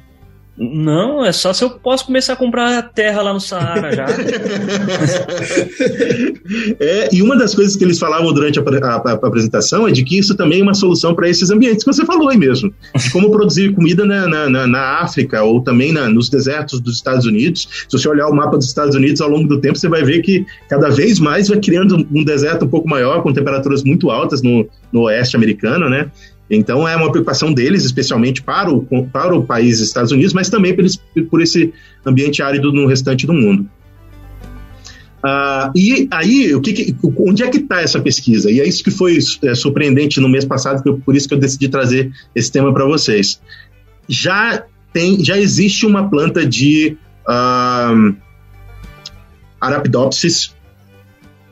Não, 0.62 1.24
é 1.24 1.32
só 1.32 1.54
se 1.54 1.64
eu 1.64 1.70
posso 1.70 2.04
começar 2.04 2.34
a 2.34 2.36
comprar 2.36 2.82
terra 2.92 3.22
lá 3.22 3.32
no 3.32 3.40
Saara 3.40 3.96
já. 3.96 4.04
é, 6.78 7.08
e 7.10 7.22
uma 7.22 7.34
das 7.34 7.54
coisas 7.54 7.76
que 7.76 7.82
eles 7.82 7.98
falavam 7.98 8.30
durante 8.30 8.58
a, 8.58 8.62
a, 8.62 8.96
a 8.96 9.12
apresentação 9.12 9.88
é 9.88 9.90
de 9.90 10.04
que 10.04 10.18
isso 10.18 10.36
também 10.36 10.60
é 10.60 10.62
uma 10.62 10.74
solução 10.74 11.14
para 11.14 11.30
esses 11.30 11.50
ambientes 11.50 11.82
que 11.82 11.90
você 11.90 12.04
falou 12.04 12.28
aí 12.28 12.36
mesmo. 12.36 12.70
De 12.94 13.10
como 13.10 13.30
produzir 13.30 13.74
comida 13.74 14.04
na, 14.04 14.28
na, 14.28 14.50
na, 14.50 14.66
na 14.66 15.00
África 15.00 15.42
ou 15.42 15.62
também 15.62 15.94
nos 15.94 16.28
desertos 16.28 16.78
dos 16.78 16.96
Estados 16.96 17.24
Unidos. 17.24 17.66
Se 17.88 17.96
você 17.98 18.06
olhar 18.06 18.28
o 18.28 18.34
mapa 18.34 18.58
dos 18.58 18.66
Estados 18.66 18.94
Unidos 18.94 19.22
ao 19.22 19.30
longo 19.30 19.48
do 19.48 19.62
tempo, 19.62 19.78
você 19.78 19.88
vai 19.88 20.02
ver 20.02 20.20
que 20.20 20.44
cada 20.68 20.90
vez 20.90 21.18
mais 21.18 21.48
vai 21.48 21.58
criando 21.58 22.06
um 22.12 22.22
deserto 22.22 22.66
um 22.66 22.68
pouco 22.68 22.86
maior, 22.86 23.22
com 23.22 23.32
temperaturas 23.32 23.82
muito 23.82 24.10
altas 24.10 24.42
no, 24.42 24.68
no 24.92 25.04
oeste 25.04 25.36
americano, 25.36 25.88
né? 25.88 26.10
Então 26.50 26.86
é 26.86 26.96
uma 26.96 27.10
preocupação 27.10 27.52
deles, 27.52 27.84
especialmente 27.84 28.42
para 28.42 28.70
o, 28.70 28.84
para 29.06 29.36
o 29.36 29.44
país 29.44 29.78
Estados 29.78 30.10
Unidos, 30.10 30.32
mas 30.32 30.50
também 30.50 30.74
por 30.74 30.84
esse, 30.84 30.98
por 31.30 31.40
esse 31.40 31.72
ambiente 32.04 32.42
árido 32.42 32.72
no 32.72 32.86
restante 32.86 33.26
do 33.26 33.32
mundo. 33.32 33.68
Uh, 35.22 35.70
e 35.76 36.08
aí, 36.10 36.54
o 36.54 36.60
que, 36.60 36.72
que 36.72 36.96
onde 37.18 37.42
é 37.42 37.48
que 37.48 37.58
está 37.58 37.82
essa 37.82 38.00
pesquisa? 38.00 38.50
E 38.50 38.58
é 38.58 38.66
isso 38.66 38.82
que 38.82 38.90
foi 38.90 39.18
é, 39.44 39.54
surpreendente 39.54 40.18
no 40.18 40.28
mês 40.28 40.46
passado, 40.46 40.98
por 41.04 41.14
isso 41.14 41.28
que 41.28 41.34
eu 41.34 41.38
decidi 41.38 41.68
trazer 41.68 42.10
esse 42.34 42.50
tema 42.50 42.72
para 42.72 42.86
vocês. 42.86 43.40
Já 44.08 44.64
tem, 44.92 45.22
já 45.22 45.38
existe 45.38 45.86
uma 45.86 46.08
planta 46.08 46.44
de 46.44 46.96
uh, 47.28 48.16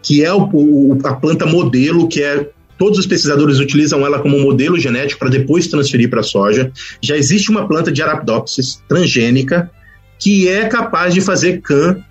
que 0.02 0.24
é 0.24 0.32
o, 0.32 0.48
o, 0.50 0.98
a 1.04 1.14
planta 1.14 1.44
modelo 1.44 2.08
que 2.08 2.22
é 2.22 2.48
Todos 2.78 2.98
os 2.98 3.06
pesquisadores 3.06 3.58
utilizam 3.58 4.06
ela 4.06 4.20
como 4.20 4.38
modelo 4.38 4.78
genético 4.78 5.18
para 5.18 5.28
depois 5.28 5.66
transferir 5.66 6.08
para 6.08 6.20
a 6.20 6.22
soja. 6.22 6.70
Já 7.02 7.16
existe 7.16 7.50
uma 7.50 7.66
planta 7.66 7.90
de 7.90 8.00
Arabidopsis 8.00 8.80
transgênica 8.88 9.70
que 10.18 10.48
é 10.48 10.66
capaz 10.66 11.12
de 11.12 11.20
fazer 11.20 11.60
CAN 11.60 12.02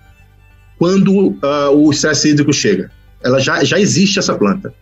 quando 0.78 1.10
uh, 1.10 1.70
o 1.74 1.90
estresse 1.90 2.28
hídrico 2.28 2.52
chega. 2.52 2.90
Ela 3.22 3.40
já, 3.40 3.64
já 3.64 3.80
existe 3.80 4.18
essa 4.18 4.34
planta. 4.34 4.72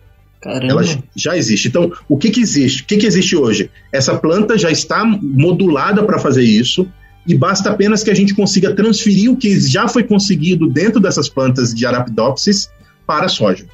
Caramba. 0.41 0.71
Ela 0.71 0.83
já 1.15 1.35
existe. 1.35 1.67
Então, 1.67 1.91
o 2.07 2.17
que, 2.17 2.29
que 2.29 2.39
existe? 2.39 2.83
O 2.83 2.85
que, 2.85 2.97
que 2.97 3.07
existe 3.07 3.35
hoje? 3.35 3.71
Essa 3.91 4.15
planta 4.15 4.57
já 4.57 4.69
está 4.69 5.03
modulada 5.05 6.03
para 6.03 6.19
fazer 6.19 6.43
isso 6.43 6.87
e 7.25 7.35
basta 7.35 7.69
apenas 7.69 8.03
que 8.03 8.11
a 8.11 8.13
gente 8.13 8.35
consiga 8.35 8.73
transferir 8.73 9.31
o 9.31 9.35
que 9.35 9.59
já 9.59 9.87
foi 9.87 10.03
conseguido 10.03 10.67
dentro 10.67 10.99
dessas 10.99 11.27
plantas 11.27 11.73
de 11.73 11.85
Arabidopsis 11.85 12.69
para 13.05 13.25
a 13.25 13.29
soja. 13.29 13.65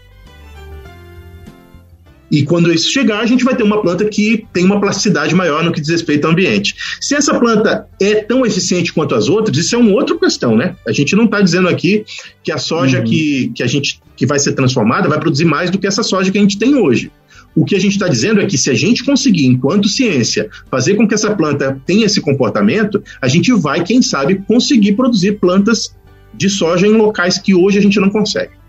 E 2.34 2.44
quando 2.44 2.74
isso 2.74 2.92
chegar, 2.92 3.20
a 3.20 3.28
gente 3.28 3.44
vai 3.44 3.56
ter 3.56 3.62
uma 3.62 3.80
planta 3.80 4.04
que 4.06 4.48
tem 4.52 4.66
uma 4.66 4.82
plasticidade 4.82 5.36
maior 5.36 5.64
no 5.64 5.72
que 5.72 5.80
diz 5.80 5.92
respeito 5.92 6.26
ao 6.26 6.32
ambiente. 6.32 6.74
Se 7.00 7.14
essa 7.14 7.40
planta 7.40 7.88
é 8.02 8.16
tão 8.16 8.44
eficiente 8.44 8.92
quanto 8.92 9.14
as 9.14 9.30
outras, 9.30 9.56
isso 9.56 9.76
é 9.76 9.78
uma 9.78 9.92
outra 9.92 10.18
questão, 10.18 10.58
né? 10.58 10.76
A 10.88 10.92
gente 10.92 11.16
não 11.16 11.26
está 11.26 11.40
dizendo 11.42 11.70
aqui 11.70 12.04
que 12.44 12.52
a 12.52 12.58
soja 12.58 12.98
uhum. 12.98 13.04
que, 13.04 13.52
que 13.54 13.62
a 13.62 13.68
gente 13.68 14.02
que 14.16 14.26
vai 14.26 14.40
ser 14.40 14.54
transformada 14.54 15.08
vai 15.08 15.20
produzir 15.20 15.46
mais 15.46 15.70
do 15.70 15.78
que 15.78 15.86
essa 15.86 16.02
soja 16.02 16.32
que 16.32 16.38
a 16.40 16.42
gente 16.42 16.58
tem 16.58 16.74
hoje. 16.74 17.12
O 17.56 17.66
que 17.66 17.76
a 17.76 17.80
gente 17.80 17.94
está 17.94 18.08
dizendo 18.08 18.42
é 18.42 18.48
que 18.48 18.58
se 18.58 18.72
a 18.72 18.74
gente 18.74 19.04
conseguir, 19.04 19.46
enquanto 19.46 19.88
ciência, 19.88 20.50
fazer 20.72 20.96
com 20.96 21.08
que 21.08 21.14
essa 21.14 21.36
planta 21.36 21.80
tenha 21.86 22.08
esse 22.08 22.20
comportamento, 22.20 23.04
a 23.22 23.28
gente 23.28 23.54
vai, 23.54 23.84
quem 23.84 24.02
sabe, 24.02 24.42
conseguir 24.48 24.94
produzir 24.94 25.34
plantas 25.34 25.96
de 26.34 26.50
soja 26.50 26.88
em 26.88 26.94
locais 26.94 27.38
que 27.38 27.54
hoje 27.54 27.78
a 27.78 27.82
gente 27.82 28.00
não 28.00 28.10
consegue. 28.10 28.63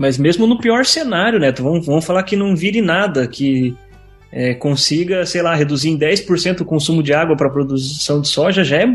Mas 0.00 0.16
mesmo 0.16 0.46
no 0.46 0.56
pior 0.56 0.86
cenário, 0.86 1.38
né? 1.38 1.52
Vamos, 1.52 1.84
vamos 1.84 2.06
falar 2.06 2.22
que 2.22 2.34
não 2.34 2.56
vire 2.56 2.80
nada, 2.80 3.28
que 3.28 3.76
é, 4.32 4.54
consiga, 4.54 5.26
sei 5.26 5.42
lá, 5.42 5.54
reduzir 5.54 5.90
em 5.90 5.98
10% 5.98 6.62
o 6.62 6.64
consumo 6.64 7.02
de 7.02 7.12
água 7.12 7.36
para 7.36 7.48
a 7.48 7.50
produção 7.50 8.18
de 8.18 8.26
soja, 8.26 8.64
já 8.64 8.78
é. 8.78 8.86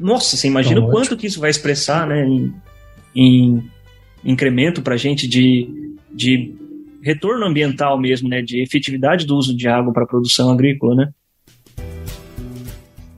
Nossa, 0.00 0.38
você 0.38 0.48
imagina 0.48 0.80
o 0.80 0.90
quanto 0.90 1.18
que 1.18 1.26
isso 1.26 1.38
vai 1.38 1.50
expressar, 1.50 2.06
né? 2.06 2.26
Em, 2.26 2.54
em 3.14 3.70
incremento 4.24 4.80
para 4.80 4.94
a 4.94 4.96
gente 4.96 5.28
de, 5.28 5.68
de 6.10 6.54
retorno 7.02 7.44
ambiental 7.44 8.00
mesmo, 8.00 8.26
né? 8.30 8.40
De 8.40 8.62
efetividade 8.62 9.26
do 9.26 9.36
uso 9.36 9.54
de 9.54 9.68
água 9.68 9.92
para 9.92 10.04
a 10.04 10.08
produção 10.08 10.50
agrícola, 10.50 10.94
né? 10.94 11.10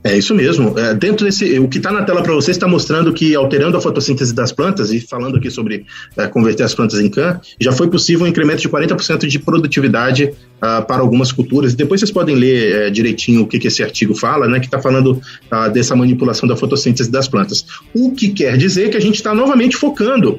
É 0.06 0.16
isso 0.16 0.34
mesmo. 0.34 0.78
É, 0.78 0.94
dentro 0.94 1.26
desse, 1.26 1.58
o 1.58 1.66
que 1.68 1.78
está 1.78 1.90
na 1.90 2.04
tela 2.04 2.22
para 2.22 2.32
vocês 2.32 2.56
está 2.56 2.68
mostrando 2.68 3.12
que 3.12 3.34
alterando 3.34 3.76
a 3.76 3.80
fotossíntese 3.80 4.32
das 4.32 4.52
plantas 4.52 4.92
e 4.92 5.00
falando 5.00 5.36
aqui 5.36 5.50
sobre 5.50 5.84
é, 6.16 6.28
converter 6.28 6.62
as 6.62 6.74
plantas 6.74 7.00
em 7.00 7.10
CAN, 7.10 7.40
já 7.60 7.72
foi 7.72 7.88
possível 7.88 8.24
um 8.24 8.28
incremento 8.28 8.62
de 8.62 8.68
40% 8.68 9.26
de 9.26 9.38
produtividade 9.40 10.32
uh, 10.56 10.86
para 10.86 11.00
algumas 11.00 11.32
culturas. 11.32 11.74
Depois 11.74 12.00
vocês 12.00 12.12
podem 12.12 12.36
ler 12.36 12.72
é, 12.72 12.90
direitinho 12.90 13.42
o 13.42 13.46
que, 13.48 13.58
que, 13.58 13.66
esse 13.66 13.82
artigo 13.82 14.14
fala, 14.14 14.46
né, 14.46 14.60
que 14.60 14.66
está 14.66 14.80
falando 14.80 15.12
uh, 15.12 15.70
dessa 15.72 15.96
manipulação 15.96 16.48
da 16.48 16.54
fotossíntese 16.54 17.10
das 17.10 17.26
plantas. 17.26 17.66
O 17.92 18.12
que 18.12 18.28
quer 18.28 18.56
dizer 18.56 18.90
que 18.90 18.96
a 18.96 19.00
gente 19.00 19.16
está 19.16 19.34
novamente 19.34 19.76
focando 19.76 20.38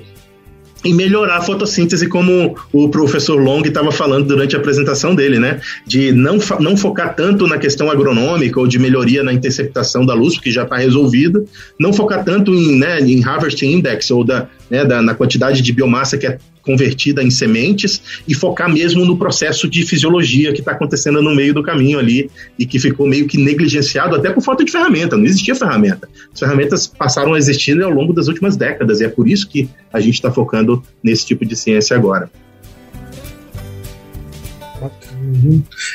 e 0.84 0.93
melhorar 0.93 1.38
a 1.38 1.41
fotossíntese, 1.41 2.07
como 2.07 2.55
o 2.71 2.89
professor 2.89 3.41
Long 3.41 3.61
estava 3.61 3.91
falando 3.91 4.28
durante 4.28 4.55
a 4.55 4.59
apresentação 4.59 5.15
dele, 5.15 5.39
né? 5.39 5.59
De 5.86 6.11
não, 6.11 6.38
não 6.59 6.78
focar 6.78 7.15
tanto 7.15 7.47
na 7.47 7.57
questão 7.57 7.89
agronômica 7.89 8.59
ou 8.59 8.67
de 8.67 8.80
melhoria 8.80 9.23
na 9.23 9.34
interceptação 9.34 10.05
da 10.05 10.13
luz, 10.13 10.39
que 10.39 10.51
já 10.51 10.63
está 10.63 10.78
resolvida, 10.78 11.43
não 11.80 11.91
focar 11.91 12.23
tanto 12.23 12.53
em, 12.53 12.78
né, 12.78 12.99
em 13.01 13.23
Harvest 13.23 13.63
Index 13.63 14.11
ou 14.11 14.23
da, 14.23 14.47
né, 14.70 14.86
da, 14.86 15.01
na 15.01 15.13
quantidade 15.13 15.61
de 15.61 15.74
biomassa 15.74 16.18
que 16.18 16.28
é 16.28 16.38
convertida 16.61 17.24
em 17.24 17.32
sementes 17.32 18.01
e 18.28 18.34
focar 18.34 18.72
mesmo 18.72 19.05
no 19.05 19.18
processo 19.18 19.70
de 19.70 19.86
fisiologia 19.86 20.51
que 20.51 20.59
está 20.59 20.74
acontecendo 20.74 21.22
no 21.22 21.34
meio 21.34 21.53
do 21.53 21.63
caminho 21.63 21.97
ali 21.97 22.30
e 22.59 22.65
que 22.65 22.78
ficou 22.78 23.07
meio 23.07 23.26
que 23.26 23.38
negligenciado 23.38 24.15
até 24.15 24.30
por 24.30 24.41
falta 24.41 24.65
de 24.65 24.72
ferramenta. 24.72 25.15
Não 25.15 25.24
existia 25.24 25.55
ferramenta. 25.55 26.09
As 26.34 26.39
ferramentas 26.39 26.86
passaram 26.86 27.34
a 27.34 27.38
existir 27.38 27.82
ao 27.82 27.89
longo 27.89 28.11
das 28.11 28.28
últimas 28.28 28.57
décadas 28.57 28.99
e 28.99 29.05
é 29.05 29.07
por 29.07 29.30
isso 29.30 29.47
que 29.47 29.70
a 29.93 30.01
gente 30.01 30.15
está 30.15 30.30
focando 30.30 30.84
nesse 31.01 31.26
tipo 31.26 31.45
de 31.45 31.55
ciência 31.55 31.95
agora. 31.95 32.30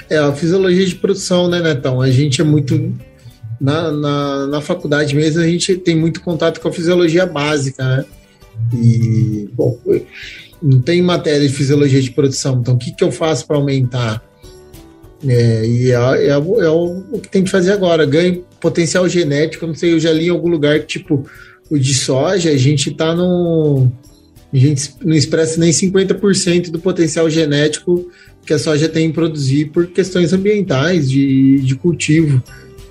É, 0.08 0.18
a 0.18 0.32
fisiologia 0.32 0.86
de 0.86 0.94
produção, 0.94 1.48
né, 1.48 1.60
Netão? 1.60 2.00
A 2.00 2.10
gente 2.10 2.40
é 2.40 2.44
muito. 2.44 2.94
Na, 3.60 3.92
na, 3.92 4.46
na 4.48 4.60
faculdade 4.60 5.14
mesmo, 5.14 5.40
a 5.40 5.46
gente 5.46 5.76
tem 5.76 5.96
muito 5.96 6.20
contato 6.20 6.60
com 6.60 6.66
a 6.66 6.72
fisiologia 6.72 7.24
básica, 7.24 7.84
né? 7.84 8.04
E, 8.74 9.48
bom, 9.52 9.78
não 10.62 10.80
tem 10.80 11.02
matéria 11.02 11.46
de 11.46 11.52
fisiologia 11.54 12.00
de 12.00 12.10
produção, 12.10 12.60
então 12.60 12.74
o 12.74 12.78
que, 12.78 12.92
que 12.92 13.04
eu 13.04 13.10
faço 13.10 13.46
para 13.46 13.56
aumentar? 13.56 14.22
É, 15.26 15.66
e 15.66 15.92
é, 15.92 15.94
é, 15.94 16.30
é, 16.30 16.38
o, 16.38 17.04
o, 17.12 17.20
que 17.20 17.28
tem 17.28 17.44
que 17.44 17.50
fazer 17.50 17.72
agora, 17.72 18.04
ganho 18.04 18.44
potencial 18.60 19.08
genético, 19.08 19.66
não 19.66 19.74
sei, 19.74 19.92
eu 19.92 20.00
já 20.00 20.12
li 20.12 20.26
em 20.26 20.30
algum 20.30 20.48
lugar 20.48 20.80
que, 20.80 20.86
tipo, 20.86 21.26
o 21.70 21.78
de 21.78 21.94
soja, 21.94 22.50
a 22.50 22.56
gente 22.56 22.90
está 22.90 23.14
no... 23.14 23.90
A 24.52 24.56
gente 24.56 24.94
não 25.02 25.14
expressa 25.14 25.58
nem 25.58 25.70
50% 25.70 26.70
do 26.70 26.78
potencial 26.78 27.30
genético 27.30 28.10
que 28.44 28.52
a 28.52 28.58
soja 28.58 28.86
tem 28.86 29.06
em 29.06 29.12
produzir 29.12 29.66
por 29.66 29.86
questões 29.86 30.32
ambientais, 30.32 31.08
de, 31.10 31.60
de 31.60 31.74
cultivo. 31.74 32.42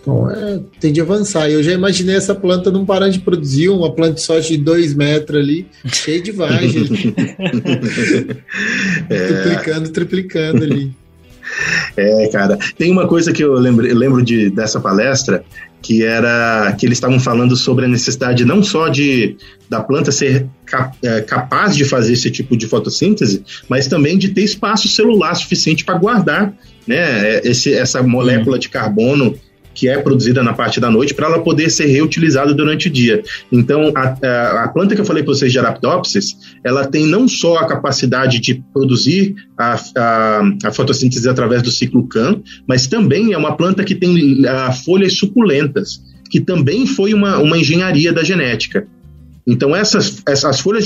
Então, 0.01 0.29
é, 0.29 0.59
tem 0.79 0.91
de 0.91 0.99
avançar. 0.99 1.49
Eu 1.49 1.61
já 1.61 1.71
imaginei 1.71 2.15
essa 2.15 2.33
planta 2.33 2.71
não 2.71 2.85
parando 2.85 3.13
de 3.13 3.19
produzir, 3.19 3.69
uma 3.69 3.93
planta 3.93 4.15
de 4.15 4.21
soja 4.21 4.47
de 4.47 4.57
dois 4.57 4.95
metros 4.95 5.39
ali, 5.39 5.67
cheia 5.85 6.19
de 6.19 6.31
vagem. 6.31 6.89
é. 9.09 9.27
Triplicando, 9.27 9.89
triplicando 9.89 10.63
ali. 10.63 10.91
É, 11.95 12.27
cara, 12.29 12.57
tem 12.77 12.91
uma 12.91 13.07
coisa 13.07 13.31
que 13.31 13.43
eu 13.43 13.53
lembro, 13.53 13.85
eu 13.85 13.95
lembro 13.95 14.23
de, 14.23 14.49
dessa 14.49 14.79
palestra, 14.79 15.43
que 15.81 16.03
era 16.03 16.75
que 16.77 16.85
eles 16.85 16.97
estavam 16.97 17.19
falando 17.19 17.55
sobre 17.55 17.85
a 17.85 17.87
necessidade 17.87 18.45
não 18.45 18.63
só 18.63 18.87
de 18.87 19.35
da 19.67 19.81
planta 19.81 20.11
ser 20.11 20.47
cap, 20.65 20.95
é, 21.03 21.21
capaz 21.21 21.75
de 21.75 21.83
fazer 21.85 22.13
esse 22.13 22.29
tipo 22.29 22.55
de 22.55 22.67
fotossíntese, 22.67 23.43
mas 23.67 23.87
também 23.87 24.17
de 24.17 24.29
ter 24.29 24.43
espaço 24.43 24.87
celular 24.87 25.33
suficiente 25.35 25.83
para 25.83 25.97
guardar 25.97 26.53
né, 26.87 27.39
esse, 27.43 27.73
essa 27.73 28.01
molécula 28.03 28.59
de 28.59 28.69
carbono 28.69 29.35
que 29.81 29.89
é 29.89 29.97
produzida 29.97 30.43
na 30.43 30.53
parte 30.53 30.79
da 30.79 30.91
noite 30.91 31.11
para 31.11 31.25
ela 31.25 31.39
poder 31.39 31.71
ser 31.71 31.87
reutilizada 31.87 32.53
durante 32.53 32.87
o 32.87 32.91
dia. 32.91 33.23
Então, 33.51 33.91
a, 33.95 34.65
a, 34.65 34.67
planta 34.67 34.93
que 34.93 35.01
eu 35.01 35.05
falei 35.05 35.23
para 35.23 35.33
vocês 35.33 35.51
de 35.51 35.57
Arabidopsis, 35.57 36.37
ela 36.63 36.85
tem 36.85 37.07
não 37.07 37.27
só 37.27 37.57
a 37.57 37.65
capacidade 37.65 38.39
de 38.39 38.63
produzir 38.71 39.33
a, 39.57 39.81
a, 39.97 40.41
a 40.65 40.71
fotossíntese 40.71 41.27
através 41.27 41.63
do 41.63 41.71
ciclo 41.71 42.07
CAN, 42.07 42.43
mas 42.67 42.85
também 42.85 43.33
é 43.33 43.37
uma 43.39 43.57
planta 43.57 43.83
que 43.83 43.95
tem 43.95 44.45
a, 44.45 44.71
folhas 44.71 45.17
suculentas, 45.17 45.99
que 46.29 46.39
também 46.39 46.85
foi 46.85 47.15
uma, 47.15 47.39
uma 47.39 47.57
engenharia 47.57 48.13
da 48.13 48.23
genética. 48.23 48.85
Então, 49.45 49.75
essas, 49.75 50.21
essas 50.27 50.59
folhas 50.59 50.85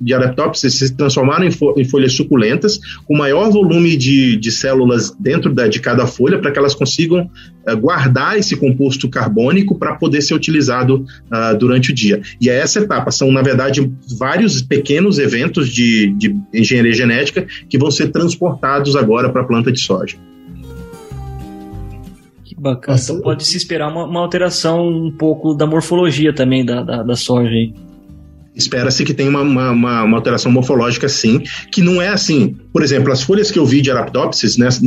de 0.00 0.14
Arabidopsis 0.14 0.74
se 0.74 0.94
transformaram 0.94 1.44
em, 1.44 1.50
fo 1.50 1.74
em, 1.76 1.84
folhas 1.84 2.12
suculentas, 2.14 2.80
com 3.06 3.16
maior 3.16 3.50
volume 3.50 3.96
de, 3.96 4.36
de 4.36 4.50
células 4.50 5.14
dentro 5.18 5.52
da, 5.52 5.68
de 5.68 5.80
cada 5.80 6.06
folha, 6.06 6.38
para 6.38 6.50
que 6.50 6.58
elas 6.58 6.74
consigam 6.74 7.30
uh, 7.68 7.76
guardar 7.76 8.38
esse 8.38 8.56
composto 8.56 9.08
carbônico 9.08 9.78
para 9.78 9.96
poder 9.96 10.22
ser 10.22 10.34
utilizado 10.34 11.04
uh, 11.30 11.56
durante 11.58 11.90
o 11.90 11.94
dia. 11.94 12.22
E 12.40 12.48
é 12.48 12.58
essa 12.58 12.80
etapa. 12.80 13.10
São, 13.10 13.30
na 13.30 13.42
verdade, 13.42 13.90
vários 14.18 14.62
pequenos 14.62 15.18
eventos 15.18 15.68
de, 15.68 16.14
de 16.14 16.34
engenharia 16.54 16.92
genética 16.92 17.46
que 17.68 17.78
vão 17.78 17.90
ser 17.90 18.08
transportados 18.08 18.96
agora 18.96 19.30
para 19.30 19.42
a 19.42 19.44
planta 19.44 19.70
de 19.70 19.80
soja. 19.80 20.16
Que 22.44 22.54
bacana. 22.58 22.98
Então 23.00 23.20
pode 23.20 23.44
se 23.44 23.56
esperar 23.56 23.88
uma, 23.88 24.04
uma, 24.04 24.20
alteração 24.20 24.88
um 24.88 25.10
pouco 25.10 25.54
da 25.54 25.66
morfologia 25.66 26.34
também 26.34 26.64
da, 26.64 26.82
da, 26.82 27.02
da 27.02 27.14
soja 27.16 27.50
aí. 27.50 27.74
Espera-se 28.60 29.04
que 29.04 29.14
tenha 29.14 29.30
uma, 29.30 29.42
uma, 29.42 30.02
uma, 30.02 30.16
alteração 30.16 30.52
morfológica, 30.52 31.08
sim, 31.08 31.42
que 31.72 31.82
não 31.82 32.00
é 32.00 32.08
assim. 32.08 32.56
Por 32.72 32.82
exemplo, 32.82 33.10
as 33.12 33.22
folhas 33.22 33.50
que 33.50 33.58
eu 33.58 33.64
vi 33.64 33.80
de 33.80 33.90
Arabidopsis, 33.90 34.56
nessa, 34.56 34.80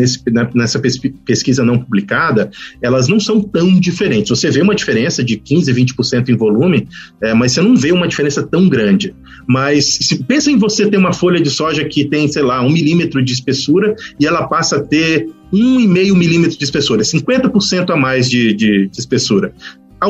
nessa 0.53 0.79
pesquisa 1.25 1.65
não 1.65 1.79
publicada, 1.79 2.51
elas 2.81 3.07
não 3.07 3.19
são 3.19 3.41
tão 3.41 3.79
diferentes. 3.79 4.29
Você 4.29 4.49
vê 4.49 4.61
uma 4.61 4.75
diferença 4.75 5.23
de 5.23 5.37
15%, 5.37 5.73
20% 5.73 6.29
em 6.29 6.37
volume, 6.37 6.87
é, 7.21 7.33
mas 7.33 7.51
você 7.51 7.61
não 7.61 7.75
vê 7.75 7.91
uma 7.91 8.07
diferença 8.07 8.43
tão 8.43 8.69
grande. 8.69 9.13
Mas 9.47 9.97
se 10.01 10.23
pensa 10.23 10.51
em 10.51 10.57
você 10.57 10.89
ter 10.89 10.97
uma 10.97 11.11
folha 11.11 11.41
de 11.41 11.49
soja 11.49 11.83
que 11.83 12.05
tem, 12.05 12.27
sei 12.27 12.43
lá, 12.43 12.61
um 12.61 12.69
milímetro 12.69 13.23
de 13.23 13.33
espessura 13.33 13.95
e 14.19 14.25
ela 14.25 14.47
passa 14.47 14.77
a 14.77 14.81
ter 14.81 15.27
1,5 15.51 16.15
milímetro 16.15 16.57
de 16.57 16.63
espessura, 16.63 17.03
50% 17.03 17.89
a 17.89 17.95
mais 17.95 18.29
de, 18.29 18.53
de, 18.53 18.87
de 18.87 18.99
espessura 18.99 19.53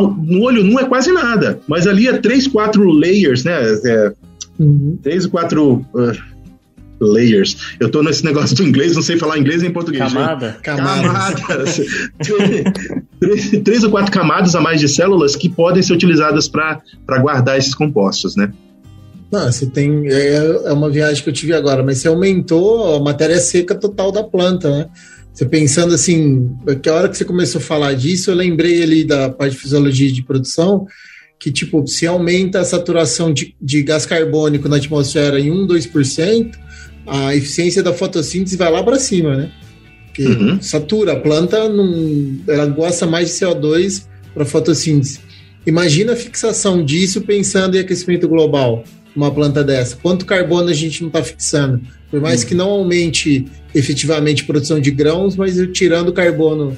no 0.02 0.42
olho 0.42 0.64
nu 0.64 0.80
é 0.80 0.86
quase 0.86 1.12
nada, 1.12 1.60
mas 1.68 1.88
ali 1.88 2.08
é 2.08 2.18
três, 2.18 2.48
quatro 2.48 2.90
layers, 2.90 3.44
né? 3.44 3.62
É, 3.86 4.14
uhum. 4.60 4.98
Três 5.02 5.26
ou 5.26 5.32
quatro 5.32 5.86
uh, 5.94 6.34
layers. 7.00 7.76
Eu 7.80 7.90
tô 7.90 8.02
nesse 8.02 8.24
negócio 8.24 8.56
do 8.56 8.64
inglês, 8.64 8.96
não 8.96 9.02
sei 9.02 9.18
falar 9.18 9.38
inglês 9.38 9.62
nem 9.62 9.72
português. 9.72 10.12
Camada. 10.12 10.58
Camadas. 10.62 11.82
três, 13.20 13.50
três 13.64 13.84
ou 13.84 13.92
quatro 13.92 14.12
camadas 14.12 14.56
a 14.56 14.62
mais 14.62 14.80
de 14.80 14.88
células 14.88 15.36
que 15.36 15.50
podem 15.50 15.84
ser 15.84 15.94
utilizadas 15.94 16.48
para 16.48 16.82
guardar 17.20 17.58
esses 17.58 17.76
compostos, 17.76 18.36
né? 18.36 18.52
Não, 19.32 19.52
você 19.52 19.66
tem. 19.66 20.08
É, 20.08 20.36
é 20.66 20.74
uma 20.74 20.92
viagem 20.92 21.24
que 21.24 21.30
eu 21.30 21.34
tive 21.34 21.54
agora, 21.54 21.82
mas 21.82 21.98
você 21.98 22.08
aumentou 22.08 22.96
a 22.96 23.00
matéria 23.00 23.40
seca 23.40 23.74
total 23.74 24.12
da 24.12 24.24
planta, 24.24 24.70
né? 24.70 24.86
Você 25.34 25.46
pensando 25.46 25.96
assim, 25.96 26.56
que 26.82 26.88
a 26.88 26.94
hora 26.94 27.10
que 27.10 27.18
você 27.18 27.26
começou 27.26 27.60
a 27.60 27.64
falar 27.64 27.94
disso, 27.94 28.30
eu 28.30 28.36
lembrei 28.36 28.84
ali 28.84 29.04
da 29.04 29.30
parte 29.30 29.54
de 29.54 29.58
fisiologia 29.58 30.12
de 30.12 30.22
produção, 30.22 30.86
que 31.40 31.52
tipo, 31.52 31.86
se 31.88 32.06
aumenta 32.06 32.60
a 32.60 32.64
saturação 32.64 33.34
de, 33.34 33.56
de 33.60 33.82
gás 33.82 34.06
carbônico 34.06 34.70
na 34.70 34.78
atmosfera 34.78 35.40
em 35.40 35.52
1, 35.52 35.68
2%, 35.68 36.52
a 37.08 37.36
eficiência 37.36 37.82
da 37.82 37.92
fotossíntese 37.92 38.56
vai 38.56 38.72
lá 38.72 38.84
para 38.84 39.00
cima, 39.00 39.36
né? 39.36 39.52
Porque 40.06 40.26
uhum. 40.26 40.62
satura, 40.62 41.14
a 41.14 41.20
planta 41.20 41.68
não, 41.68 42.40
ela 42.48 42.68
gosta 42.68 43.08
mais 43.08 43.30
de 43.30 43.34
CO2 43.34 44.06
para 44.34 44.46
fotossíntese. 44.46 45.20
Imagina 45.66 46.14
a 46.14 46.16
fixação 46.16 46.86
disso 46.86 47.22
pensando 47.22 47.76
em 47.76 47.80
aquecimento 47.80 48.28
global, 48.28 48.84
uma 49.16 49.32
planta 49.32 49.64
dessa. 49.64 49.96
Quanto 49.96 50.26
carbono 50.26 50.70
a 50.70 50.74
gente 50.74 51.02
não 51.02 51.08
está 51.08 51.24
fixando? 51.24 51.82
Por 52.10 52.22
mais 52.22 52.44
que 52.44 52.54
não 52.54 52.70
aumente 52.70 53.46
efetivamente 53.74 54.44
produção 54.44 54.80
de 54.80 54.92
grãos, 54.92 55.36
mas 55.36 55.56
tirando 55.74 56.10
o 56.10 56.14
carbono 56.14 56.76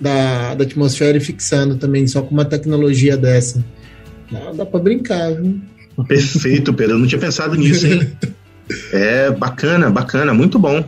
da, 0.00 0.54
da 0.54 0.64
atmosfera 0.64 1.16
e 1.16 1.20
fixando 1.20 1.76
também, 1.76 2.06
só 2.06 2.22
com 2.22 2.32
uma 2.32 2.44
tecnologia 2.44 3.16
dessa. 3.16 3.64
Dá, 4.30 4.52
dá 4.52 4.66
para 4.66 4.80
brincar, 4.80 5.34
viu? 5.34 5.60
Perfeito, 6.06 6.72
Pedro. 6.72 6.94
Eu 6.94 6.98
não 7.00 7.06
tinha 7.06 7.20
pensado 7.20 7.54
nisso, 7.56 7.86
hein? 7.86 8.10
é 8.92 9.30
bacana, 9.30 9.90
bacana, 9.90 10.32
muito 10.32 10.58
bom. 10.58 10.84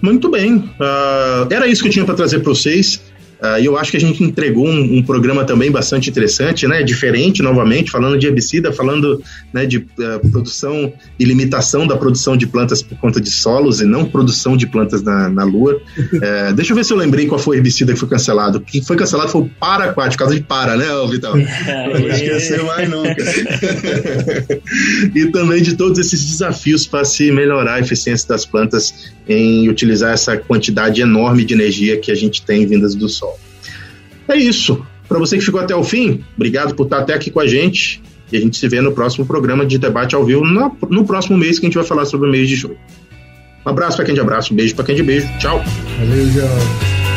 Muito 0.00 0.30
bem. 0.30 0.56
Uh, 0.56 1.52
era 1.52 1.66
isso 1.66 1.82
que 1.82 1.88
eu 1.88 1.92
tinha 1.92 2.04
para 2.04 2.14
trazer 2.14 2.40
para 2.40 2.50
vocês. 2.50 3.02
Uh, 3.40 3.60
e 3.60 3.66
eu 3.66 3.78
acho 3.78 3.92
que 3.92 3.96
a 3.96 4.00
gente 4.00 4.22
entregou 4.22 4.66
um, 4.66 4.98
um, 4.98 5.02
programa 5.02 5.44
também 5.44 5.70
bastante 5.70 6.10
interessante, 6.10 6.66
né? 6.66 6.82
Diferente, 6.82 7.40
novamente, 7.40 7.90
falando 7.90 8.18
de 8.18 8.26
herbicida, 8.26 8.72
falando 8.72 9.22
né, 9.52 9.64
de 9.64 9.78
uh, 9.78 10.30
produção 10.30 10.92
e 11.18 11.24
limitação 11.24 11.86
da 11.86 11.96
produção 11.96 12.36
de 12.36 12.48
plantas 12.48 12.82
por 12.82 12.98
conta 12.98 13.20
de 13.20 13.30
solos 13.30 13.80
e 13.80 13.84
não 13.84 14.04
produção 14.04 14.56
de 14.56 14.66
plantas 14.66 15.02
na, 15.02 15.28
na 15.28 15.44
Lua. 15.44 15.76
Uh, 15.76 16.52
deixa 16.54 16.72
eu 16.72 16.76
ver 16.76 16.84
se 16.84 16.92
eu 16.92 16.96
lembrei 16.96 17.26
qual 17.26 17.38
foi 17.38 17.56
o 17.56 17.58
herbicida 17.58 17.92
que 17.92 17.98
foi 17.98 18.08
cancelado. 18.08 18.58
O 18.58 18.60
que 18.60 18.82
foi 18.82 18.96
cancelado 18.96 19.30
foi 19.30 19.42
o 19.42 19.48
paraquat, 19.48 20.12
por 20.12 20.18
causa 20.18 20.34
de 20.34 20.40
para, 20.40 20.76
né, 20.76 20.86
Vital? 21.08 21.36
Não 21.36 22.08
esquecer 22.08 22.62
mais 22.64 22.88
nunca. 22.88 23.14
e 25.14 25.26
também 25.26 25.62
de 25.62 25.76
todos 25.76 25.98
esses 25.98 26.24
desafios 26.24 26.86
para 26.86 27.04
se 27.04 27.30
melhorar 27.30 27.74
a 27.74 27.80
eficiência 27.80 28.28
das 28.28 28.44
plantas 28.44 29.12
em 29.28 29.68
utilizar 29.68 30.12
essa 30.12 30.36
quantidade 30.36 31.00
enorme 31.00 31.44
de 31.44 31.54
energia 31.54 31.98
que 31.98 32.10
a 32.10 32.14
gente 32.14 32.42
tem 32.42 32.66
vindas 32.66 32.94
do 32.94 33.08
Sol. 33.08 33.27
É 34.28 34.36
isso. 34.36 34.84
Para 35.08 35.18
você 35.18 35.38
que 35.38 35.44
ficou 35.44 35.60
até 35.60 35.74
o 35.74 35.82
fim, 35.82 36.22
obrigado 36.36 36.74
por 36.74 36.84
estar 36.84 36.98
até 36.98 37.14
aqui 37.14 37.30
com 37.30 37.40
a 37.40 37.46
gente. 37.46 38.02
E 38.30 38.36
a 38.36 38.40
gente 38.40 38.58
se 38.58 38.68
vê 38.68 38.80
no 38.80 38.92
próximo 38.92 39.24
programa 39.24 39.64
de 39.64 39.78
debate 39.78 40.14
ao 40.14 40.24
vivo, 40.24 40.44
no, 40.44 40.76
no 40.90 41.04
próximo 41.06 41.38
mês, 41.38 41.58
que 41.58 41.64
a 41.64 41.68
gente 41.68 41.78
vai 41.78 41.84
falar 41.84 42.04
sobre 42.04 42.28
o 42.28 42.30
mês 42.30 42.46
de 42.46 42.56
julho. 42.56 42.76
Um 43.64 43.70
abraço 43.70 43.96
para 43.96 44.04
quem 44.04 44.14
de 44.14 44.20
abraço, 44.20 44.52
um 44.52 44.56
beijo 44.56 44.74
para 44.74 44.84
quem 44.84 44.94
de 44.94 45.02
beijo. 45.02 45.26
Tchau. 45.38 45.62
Valeu, 45.98 46.26
João. 46.26 47.07